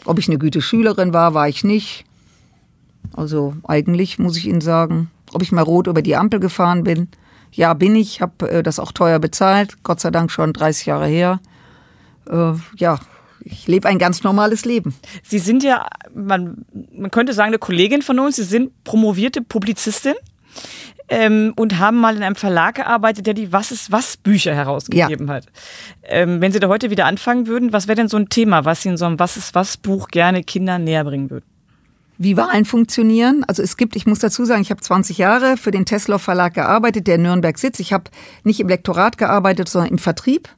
Ob 0.07 0.19
ich 0.19 0.29
eine 0.29 0.38
gute 0.38 0.62
Schülerin 0.62 1.12
war, 1.12 1.35
war 1.35 1.49
ich 1.49 1.64
nicht. 1.64 2.05
Also 3.12 3.55
eigentlich 3.66 4.19
muss 4.19 4.37
ich 4.37 4.47
Ihnen 4.47 4.61
sagen, 4.61 5.11
ob 5.33 5.42
ich 5.42 5.53
mal 5.53 5.62
rot 5.62 5.87
über 5.87 6.03
die 6.03 6.16
Ampel 6.16 6.40
gefahren 6.40 6.85
bin. 6.85 7.09
Ja, 7.53 7.75
bin 7.75 7.97
ich, 7.97 8.21
habe 8.21 8.49
äh, 8.51 8.62
das 8.62 8.79
auch 8.79 8.92
teuer 8.92 9.19
bezahlt, 9.19 9.83
Gott 9.83 10.01
sei 10.01 10.11
Dank 10.11 10.31
schon 10.31 10.53
30 10.53 10.87
Jahre 10.87 11.07
her. 11.07 11.40
Äh, 12.29 12.53
ja, 12.77 12.99
ich 13.40 13.66
lebe 13.66 13.88
ein 13.88 13.99
ganz 13.99 14.23
normales 14.23 14.64
Leben. 14.64 14.95
Sie 15.23 15.38
sind 15.38 15.62
ja, 15.62 15.87
man, 16.14 16.64
man 16.92 17.11
könnte 17.11 17.33
sagen, 17.33 17.49
eine 17.49 17.59
Kollegin 17.59 18.03
von 18.03 18.19
uns. 18.19 18.37
Sie 18.37 18.42
sind 18.45 18.73
promovierte 18.85 19.40
Publizistin 19.40 20.14
ähm, 21.09 21.53
und 21.57 21.79
haben 21.79 21.99
mal 21.99 22.16
in 22.16 22.23
einem 22.23 22.37
Verlag 22.37 22.77
gearbeitet, 22.77 23.27
der 23.27 23.35
die 23.35 23.53
Was 23.53 23.71
ist 23.71 23.92
was 23.92 24.16
Bücher 24.16 24.55
herausgegeben 24.55 25.29
ja. 25.29 25.35
hat. 25.35 25.47
Ähm, 26.05 26.40
wenn 26.40 26.53
Sie 26.53 26.61
da 26.61 26.69
heute 26.69 26.90
wieder 26.90 27.07
anfangen 27.07 27.47
würden, 27.47 27.73
was 27.73 27.87
wäre 27.88 27.97
denn 27.97 28.09
so 28.09 28.16
ein 28.16 28.29
Thema, 28.29 28.64
was 28.64 28.83
Sie 28.83 28.88
in 28.88 28.97
so 28.97 29.05
einem 29.05 29.19
Was 29.19 29.37
ist 29.37 29.55
was 29.55 29.77
Buch 29.77 30.09
gerne 30.09 30.42
Kindern 30.42 30.85
näher 30.85 31.05
bringen 31.05 31.31
würden? 31.31 31.45
Wie 32.19 32.37
Wahlen 32.37 32.64
funktionieren. 32.64 33.45
Also 33.47 33.62
es 33.62 33.77
gibt, 33.77 33.95
ich 33.95 34.07
muss 34.07 34.21
dazu 34.21 34.47
sagen, 34.47 34.62
ich 34.62 34.71
habe 34.71 34.81
20 34.81 35.19
Jahre 35.19 35.59
für 35.59 35.71
den 35.71 35.85
Tesla 35.85 36.16
Verlag 36.19 36.55
gearbeitet, 36.55 37.07
der 37.07 37.16
in 37.16 37.23
Nürnberg 37.23 37.59
sitzt. 37.59 37.79
Ich 37.79 37.92
habe 37.92 38.05
nicht 38.42 38.59
im 38.59 38.69
Lektorat 38.69 39.19
gearbeitet, 39.19 39.69
sondern 39.69 39.90
im 39.90 39.99
Vertrieb. 39.99 40.49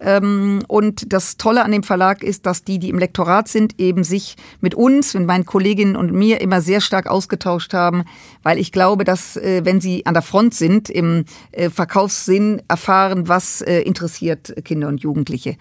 Ähm, 0.00 0.62
und 0.66 1.12
das 1.12 1.36
Tolle 1.36 1.62
an 1.64 1.72
dem 1.72 1.82
Verlag 1.82 2.22
ist, 2.22 2.46
dass 2.46 2.64
die, 2.64 2.78
die 2.78 2.88
im 2.88 2.98
Lektorat 2.98 3.48
sind, 3.48 3.78
eben 3.78 4.02
sich 4.02 4.36
mit 4.60 4.74
uns, 4.74 5.14
mit 5.14 5.26
meinen 5.26 5.44
Kolleginnen 5.44 5.94
und 5.94 6.12
mir 6.12 6.40
immer 6.40 6.62
sehr 6.62 6.80
stark 6.80 7.06
ausgetauscht 7.06 7.74
haben, 7.74 8.04
weil 8.42 8.58
ich 8.58 8.72
glaube, 8.72 9.04
dass 9.04 9.36
äh, 9.36 9.60
wenn 9.64 9.80
sie 9.80 10.06
an 10.06 10.14
der 10.14 10.22
Front 10.22 10.54
sind, 10.54 10.88
im 10.88 11.24
äh, 11.52 11.68
Verkaufssinn 11.68 12.62
erfahren, 12.66 13.28
was 13.28 13.60
äh, 13.60 13.80
interessiert 13.80 14.54
Kinder 14.64 14.88
und 14.88 15.02
Jugendliche. 15.02 15.56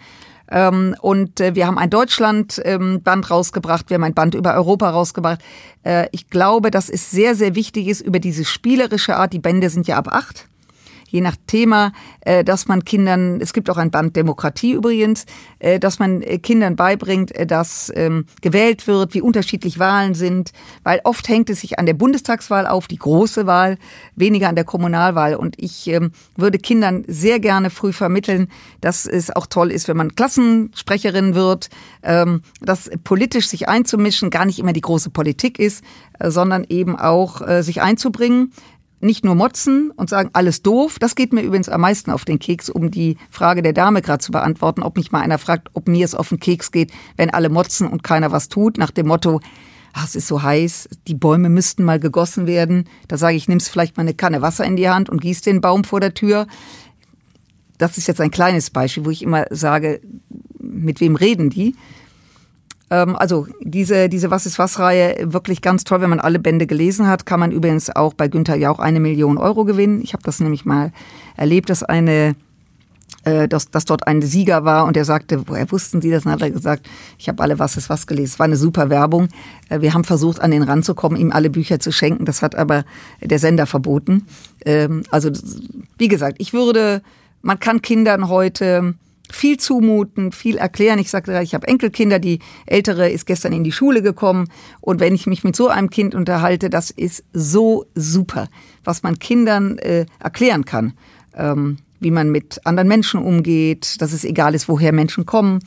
Ähm, 0.52 0.96
und 1.02 1.40
wir 1.40 1.68
haben 1.68 1.78
ein 1.78 1.90
Deutschland-Band 1.90 3.08
ähm, 3.08 3.24
rausgebracht, 3.30 3.90
wir 3.90 3.96
haben 3.96 4.04
ein 4.04 4.16
Band 4.16 4.34
über 4.34 4.56
Europa 4.56 4.90
rausgebracht. 4.90 5.40
Ich 6.12 6.30
glaube, 6.30 6.72
dass 6.72 6.90
es 6.90 7.12
sehr, 7.12 7.36
sehr 7.36 7.56
wichtig 7.56 7.88
ist, 7.88 8.02
über 8.02 8.20
diese 8.20 8.44
spielerische 8.44 9.16
Art, 9.16 9.32
die 9.32 9.40
Bände 9.40 9.70
sind 9.70 9.88
ja 9.88 9.98
ab 9.98 10.08
acht, 10.12 10.49
je 11.10 11.22
nach 11.22 11.36
Thema, 11.48 11.92
äh, 12.22 12.44
dass 12.44 12.68
man 12.68 12.86
Kindern, 12.86 13.42
es 13.42 13.54
gibt 13.54 13.70
auch 13.70 13.78
ein 13.78 13.92
Band 13.92 14.16
Demokratie 14.16 14.74
übrigens, 14.74 15.26
äh, 15.60 15.80
dass 15.80 16.00
man 16.00 16.22
äh, 16.22 16.38
Kindern 16.38 16.76
beibringt, 16.76 17.34
dass 17.50 17.92
ähm, 17.96 18.26
gewählt 18.42 18.88
wird, 18.88 19.14
wie 19.14 19.22
unterschiedlich 19.22 19.80
Wahlen 19.80 20.14
sind, 20.14 20.52
weil 20.84 21.02
oft 21.04 21.28
hängt 21.28 21.50
es 21.50 21.62
sich 21.62 21.80
an 21.80 21.86
der 21.86 21.94
Bundestagswahl 21.94 22.68
auf, 22.68 22.88
die 22.88 22.98
große 22.98 23.46
Wahl, 23.46 23.78
weniger 24.16 24.50
an 24.50 24.56
der 24.56 24.64
Kommunalwahl. 24.64 25.36
Und 25.36 25.56
ich 25.58 25.88
ähm, 25.88 26.12
würde 26.36 26.60
Kindern 26.60 27.04
sehr 27.08 27.40
gerne 27.40 27.70
früh 27.70 27.92
vermitteln, 27.92 28.48
dass 28.82 29.06
es 29.06 29.36
auch 29.36 29.48
toll 29.48 29.72
ist, 29.72 29.88
wenn 29.88 29.98
man 29.98 30.16
Klassensprecherin 30.16 31.36
wird, 31.36 31.70
ähm, 32.04 32.42
dass 32.62 32.90
politisch 33.04 33.48
sich 33.48 33.68
einzumischen 33.68 34.30
gar 34.30 34.46
nicht 34.46 34.60
immer 34.60 34.74
die 34.74 34.82
große 34.82 35.10
Politik 35.10 35.60
ist, 35.60 35.84
sondern 36.22 36.66
eben 36.68 36.98
auch 37.00 37.42
sich 37.62 37.82
einzubringen 37.82 38.52
nicht 39.02 39.24
nur 39.24 39.36
motzen 39.36 39.92
und 39.96 40.10
sagen, 40.10 40.30
alles 40.34 40.62
doof. 40.62 40.98
Das 41.00 41.16
geht 41.16 41.34
mir 41.34 41.42
übrigens 41.42 41.70
am 41.70 41.82
meisten 41.82 42.12
auf 42.12 42.26
den 42.26 42.40
Keks, 42.40 42.70
um 42.70 42.92
die 42.92 43.18
Frage 43.30 43.62
der 43.62 43.74
Dame 43.74 44.02
gerade 44.02 44.20
zu 44.20 44.32
beantworten, 44.32 44.84
ob 44.84 44.98
mich 44.98 45.12
mal 45.12 45.22
einer 45.22 45.38
fragt, 45.38 45.70
ob 45.74 45.88
mir 45.88 46.06
es 46.06 46.16
auf 46.16 46.30
den 46.30 46.40
Keks 46.40 46.72
geht, 46.72 46.92
wenn 47.16 47.30
alle 47.30 47.50
motzen 47.50 47.88
und 47.88 48.04
keiner 48.04 48.32
was 48.32 48.50
tut, 48.50 48.78
nach 48.78 48.92
dem 48.92 49.08
Motto, 49.08 49.40
ach, 49.94 50.06
es 50.06 50.16
ist 50.16 50.28
so 50.28 50.42
heiß, 50.42 50.90
die 51.08 51.16
Bäume 51.16 51.50
müssten 51.50 51.84
mal 51.84 52.00
gegossen 52.00 52.48
werden. 52.48 52.86
Da 53.08 53.18
sage 53.18 53.38
ich, 53.38 53.48
nimmst 53.48 53.70
vielleicht 53.70 53.98
mal 53.98 54.02
eine 54.02 54.14
Kanne 54.14 54.42
Wasser 54.42 54.66
in 54.66 54.76
die 54.76 54.90
Hand 54.90 55.10
und 55.10 55.22
gieß 55.22 55.42
den 55.42 55.62
Baum 55.62 55.84
vor 55.84 56.00
der 56.00 56.14
Tür. 56.14 56.48
Das 57.78 57.98
ist 57.98 58.08
jetzt 58.08 58.22
ein 58.22 58.32
kleines 58.32 58.70
Beispiel, 58.70 59.06
wo 59.06 59.10
ich 59.10 59.24
immer 59.24 59.46
sage, 59.50 60.02
mit 60.60 61.00
wem 61.00 61.16
reden 61.16 61.50
die? 61.50 61.76
Ähm, 62.90 63.16
also 63.16 63.48
diese, 63.62 64.10
diese 64.10 64.32
Was 64.32 64.46
ist 64.46 64.60
was-Reihe, 64.60 65.34
wirklich 65.34 65.62
ganz 65.62 65.84
toll, 65.84 66.02
wenn 66.02 66.10
man 66.10 66.20
alle 66.20 66.40
Bände 66.40 66.68
gelesen 66.68 67.08
hat, 67.08 67.26
kann 67.26 67.40
man 67.40 67.52
übrigens 67.52 67.90
auch 67.96 68.14
bei 68.14 68.28
Günther 68.28 68.56
Jauch 68.56 68.80
eine 68.80 69.00
Million 69.00 69.38
Euro 69.38 69.66
gewinnen. 69.66 70.02
Ich 70.02 70.14
habe 70.14 70.24
das 70.24 70.40
nämlich 70.40 70.66
mal 70.66 70.92
erlebt, 71.38 71.70
dass 71.70 71.84
eine 71.84 72.36
äh, 73.26 73.48
dass, 73.48 73.70
dass 73.70 73.86
dort 73.86 74.08
ein 74.08 74.22
Sieger 74.22 74.64
war 74.64 74.86
und 74.86 74.96
er 74.96 75.04
sagte, 75.04 75.44
woher 75.48 75.70
wussten 75.72 76.02
Sie 76.02 76.10
das? 76.10 76.24
Dann 76.24 76.34
hat 76.34 76.42
er 76.42 76.52
gesagt, 76.52 76.88
ich 77.18 77.28
habe 77.28 77.44
alle 77.44 77.60
Was 77.60 77.76
ist 77.76 77.90
was 77.90 78.08
gelesen. 78.08 78.32
Es 78.34 78.40
war 78.40 78.46
eine 78.46 78.56
super 78.56 78.90
Werbung. 78.90 79.28
Äh, 79.68 79.82
wir 79.82 79.94
haben 79.94 80.06
versucht, 80.06 80.40
an 80.40 80.52
den 80.52 80.64
ranzukommen, 80.64 81.20
ihm 81.20 81.32
alle 81.32 81.50
Bücher 81.50 81.80
zu 81.80 81.92
schenken. 81.92 82.24
Das 82.26 82.42
hat 82.42 82.56
aber 82.56 82.86
der 83.22 83.40
Sender 83.40 83.66
verboten. 83.66 84.26
Ähm, 84.66 85.04
also 85.12 85.32
wie 85.98 86.08
gesagt, 86.08 86.38
ich 86.40 86.54
würde, 86.54 87.02
man 87.42 87.60
kann 87.60 87.82
Kindern 87.82 88.30
heute 88.30 88.96
viel 89.32 89.58
zumuten, 89.58 90.32
viel 90.32 90.58
erklären. 90.58 91.00
Ich 91.00 91.10
sagte, 91.10 91.40
ich 91.42 91.54
habe 91.54 91.68
Enkelkinder, 91.68 92.20
die 92.20 92.40
ältere 92.66 93.10
ist 93.10 93.26
gestern 93.26 93.54
in 93.54 93.64
die 93.64 93.72
Schule 93.72 94.02
gekommen 94.02 94.48
und 94.82 95.00
wenn 95.00 95.16
ich 95.16 95.28
mich 95.28 95.44
mit 95.44 95.56
so 95.56 95.68
einem 95.68 95.90
Kind 95.90 96.16
unterhalte, 96.16 96.70
das 96.70 96.92
ist 96.92 97.24
so 97.34 97.86
super, 97.96 98.48
was 98.84 99.04
man 99.04 99.20
Kindern 99.20 99.78
äh, 99.78 100.06
erklären 100.20 100.66
kann, 100.66 100.94
ähm, 101.36 101.78
wie 102.00 102.12
man 102.12 102.32
mit 102.32 102.66
anderen 102.66 102.88
Menschen 102.88 103.22
umgeht, 103.22 104.02
dass 104.02 104.14
es 104.14 104.24
egal 104.24 104.56
ist, 104.56 104.70
woher 104.70 104.94
Menschen 104.94 105.26
kommen. 105.26 105.60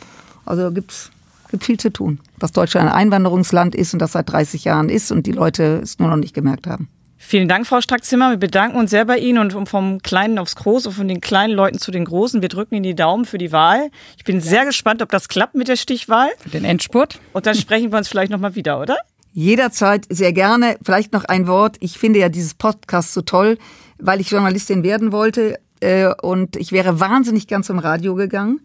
Also 0.45 0.73
gibt's 0.73 1.11
gibt 1.53 1.65
viel 1.65 1.79
zu 1.79 1.93
tun. 1.93 2.19
Dass 2.39 2.51
Deutschland 2.51 2.89
ein 2.89 2.95
Einwanderungsland 2.95 3.77
ist 3.77 3.93
und 3.93 4.01
das 4.01 4.13
seit 4.13 4.33
30 4.33 4.65
Jahren 4.65 4.89
ist 4.89 5.13
und 5.13 5.27
die 5.27 5.33
Leute 5.33 5.81
es 5.83 6.01
nur 6.01 6.09
noch 6.09 6.17
nicht 6.17 6.35
gemerkt 6.35 6.67
haben. 6.67 6.89
Vielen 7.25 7.49
Dank, 7.49 7.66
Frau 7.66 7.81
Strack-Zimmer. 7.81 8.31
Wir 8.31 8.37
bedanken 8.37 8.77
uns 8.77 8.91
sehr 8.91 9.07
bei 9.07 9.16
Ihnen 9.16 9.39
und 9.55 9.68
vom 9.68 10.03
Kleinen 10.03 10.39
aufs 10.39 10.57
Große, 10.57 10.91
von 10.91 11.07
den 11.07 11.20
kleinen 11.20 11.55
Leuten 11.55 11.79
zu 11.79 11.91
den 11.91 12.05
Großen. 12.05 12.43
Wir 12.43 12.49
drücken 12.49 12.75
Ihnen 12.75 12.83
die 12.83 12.97
Daumen 12.97 13.25
für 13.25 13.39
die 13.39 13.53
Wahl. 13.53 13.91
Ich 14.18 14.25
bin 14.25 14.41
sehr 14.41 14.66
gespannt, 14.66 15.01
ob 15.01 15.09
das 15.09 15.29
klappt 15.29 15.55
mit 15.55 15.68
der 15.68 15.77
Stichwahl. 15.77 16.31
Für 16.41 16.51
den 16.51 16.64
Endspurt. 16.64 17.20
Und 17.33 17.47
dann 17.47 17.55
sprechen 17.55 17.91
wir 17.91 17.97
uns 17.97 18.09
vielleicht 18.09 18.33
nochmal 18.33 18.57
wieder, 18.57 18.81
oder? 18.81 18.99
Jederzeit 19.33 20.05
sehr 20.11 20.33
gerne. 20.33 20.77
Vielleicht 20.83 21.12
noch 21.12 21.25
ein 21.25 21.47
Wort. 21.47 21.77
Ich 21.79 21.97
finde 21.97 22.18
ja 22.18 22.29
dieses 22.29 22.55
Podcast 22.55 23.14
so 23.14 23.23
toll, 23.23 23.57
weil 23.99 24.20
ich 24.20 24.29
Journalistin 24.29 24.83
werden 24.83 25.12
wollte. 25.12 25.59
Äh, 25.81 26.12
und 26.23 26.57
ich 26.57 26.73
wäre 26.73 27.01
wahnsinnig 27.01 27.47
gern 27.47 27.62
zum 27.62 27.79
Radio 27.79 28.14
gegangen 28.16 28.61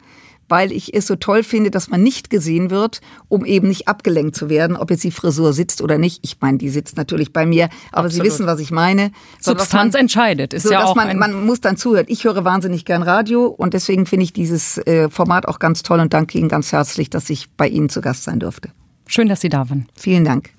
weil 0.50 0.72
ich 0.72 0.94
es 0.94 1.08
so 1.08 1.16
toll 1.16 1.44
finde, 1.44 1.72
dass 1.72 1.90
man 1.90 2.02
nicht 2.02 2.30
gesehen 2.30 2.70
wird, 2.70 3.02
um 3.28 3.46
eben 3.46 3.68
nicht 3.68 3.88
abgelenkt 3.88 4.36
zu 4.36 4.50
werden, 4.50 4.76
ob 4.76 4.92
jetzt 4.92 5.04
die 5.04 5.12
Frisur 5.12 5.54
sitzt 5.54 5.82
oder 5.82 5.98
nicht. 5.98 6.20
Ich 6.24 6.38
meine, 6.40 6.58
die 6.58 6.70
sitzt 6.70 6.98
natürlich 6.98 7.34
bei 7.34 7.46
mir, 7.46 7.70
aber 7.92 8.06
Absolut. 8.06 8.14
Sie 8.14 8.32
wissen, 8.32 8.46
was 8.46 8.60
ich 8.60 8.72
meine. 8.72 9.12
So, 9.40 9.52
Substanz 9.52 9.94
man, 9.94 10.02
entscheidet, 10.02 10.54
ist 10.54 10.64
so, 10.64 10.72
ja 10.72 10.86
auch 10.86 10.96
man, 10.96 11.18
man 11.18 11.46
muss 11.46 11.62
dann 11.62 11.78
zuhören. 11.78 12.06
Ich 12.08 12.24
höre 12.24 12.44
wahnsinnig 12.46 12.86
gern 12.86 13.04
Radio 13.04 13.46
und 13.48 13.74
deswegen 13.74 14.06
finde 14.06 14.24
ich 14.24 14.34
dieses 14.34 14.78
äh, 14.80 15.10
Format 15.10 15.48
auch 15.48 15.60
ganz 15.60 15.84
toll 15.84 16.00
und 16.00 16.14
danke 16.14 16.38
Ihnen 16.38 16.50
ganz 16.50 16.72
herzlich, 16.72 17.10
dass 17.10 17.30
ich 17.30 17.50
bei 17.52 17.68
Ihnen 17.68 17.90
zu 17.90 18.02
Gast 18.02 18.24
sein 18.24 18.40
durfte. 18.40 18.70
Schön, 19.08 19.30
dass 19.30 19.42
Sie 19.42 19.50
da 19.50 19.70
waren. 19.70 19.88
Vielen 19.96 20.26
Dank. 20.26 20.50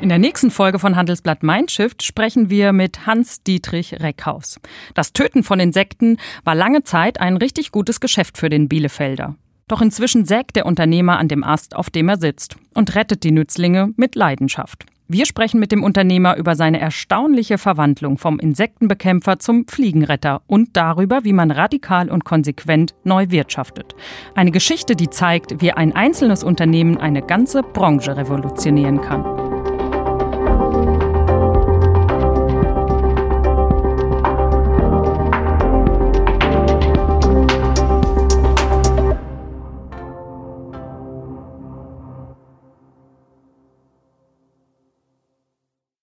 In 0.00 0.08
der 0.08 0.18
nächsten 0.18 0.50
Folge 0.50 0.78
von 0.78 0.96
Handelsblatt 0.96 1.42
Mindshift 1.42 2.02
sprechen 2.02 2.48
wir 2.48 2.72
mit 2.72 3.06
Hans-Dietrich 3.06 4.00
Reckhaus. 4.00 4.58
Das 4.94 5.12
Töten 5.12 5.42
von 5.42 5.60
Insekten 5.60 6.16
war 6.42 6.54
lange 6.54 6.84
Zeit 6.84 7.20
ein 7.20 7.36
richtig 7.36 7.70
gutes 7.70 8.00
Geschäft 8.00 8.38
für 8.38 8.48
den 8.48 8.66
Bielefelder. 8.66 9.36
Doch 9.68 9.82
inzwischen 9.82 10.24
sägt 10.24 10.56
der 10.56 10.64
Unternehmer 10.64 11.18
an 11.18 11.28
dem 11.28 11.44
Ast, 11.44 11.76
auf 11.76 11.90
dem 11.90 12.08
er 12.08 12.16
sitzt, 12.16 12.56
und 12.74 12.94
rettet 12.94 13.24
die 13.24 13.30
Nützlinge 13.30 13.92
mit 13.96 14.14
Leidenschaft. 14.14 14.86
Wir 15.06 15.26
sprechen 15.26 15.60
mit 15.60 15.70
dem 15.70 15.84
Unternehmer 15.84 16.36
über 16.36 16.54
seine 16.54 16.80
erstaunliche 16.80 17.58
Verwandlung 17.58 18.16
vom 18.16 18.38
Insektenbekämpfer 18.38 19.38
zum 19.38 19.66
Fliegenretter 19.68 20.40
und 20.46 20.76
darüber, 20.76 21.24
wie 21.24 21.34
man 21.34 21.50
radikal 21.50 22.08
und 22.10 22.24
konsequent 22.24 22.94
neu 23.04 23.26
wirtschaftet. 23.28 23.94
Eine 24.34 24.50
Geschichte, 24.50 24.96
die 24.96 25.10
zeigt, 25.10 25.60
wie 25.60 25.72
ein 25.72 25.94
einzelnes 25.94 26.42
Unternehmen 26.42 26.96
eine 26.96 27.20
ganze 27.22 27.62
Branche 27.62 28.16
revolutionieren 28.16 29.00
kann. 29.02 29.39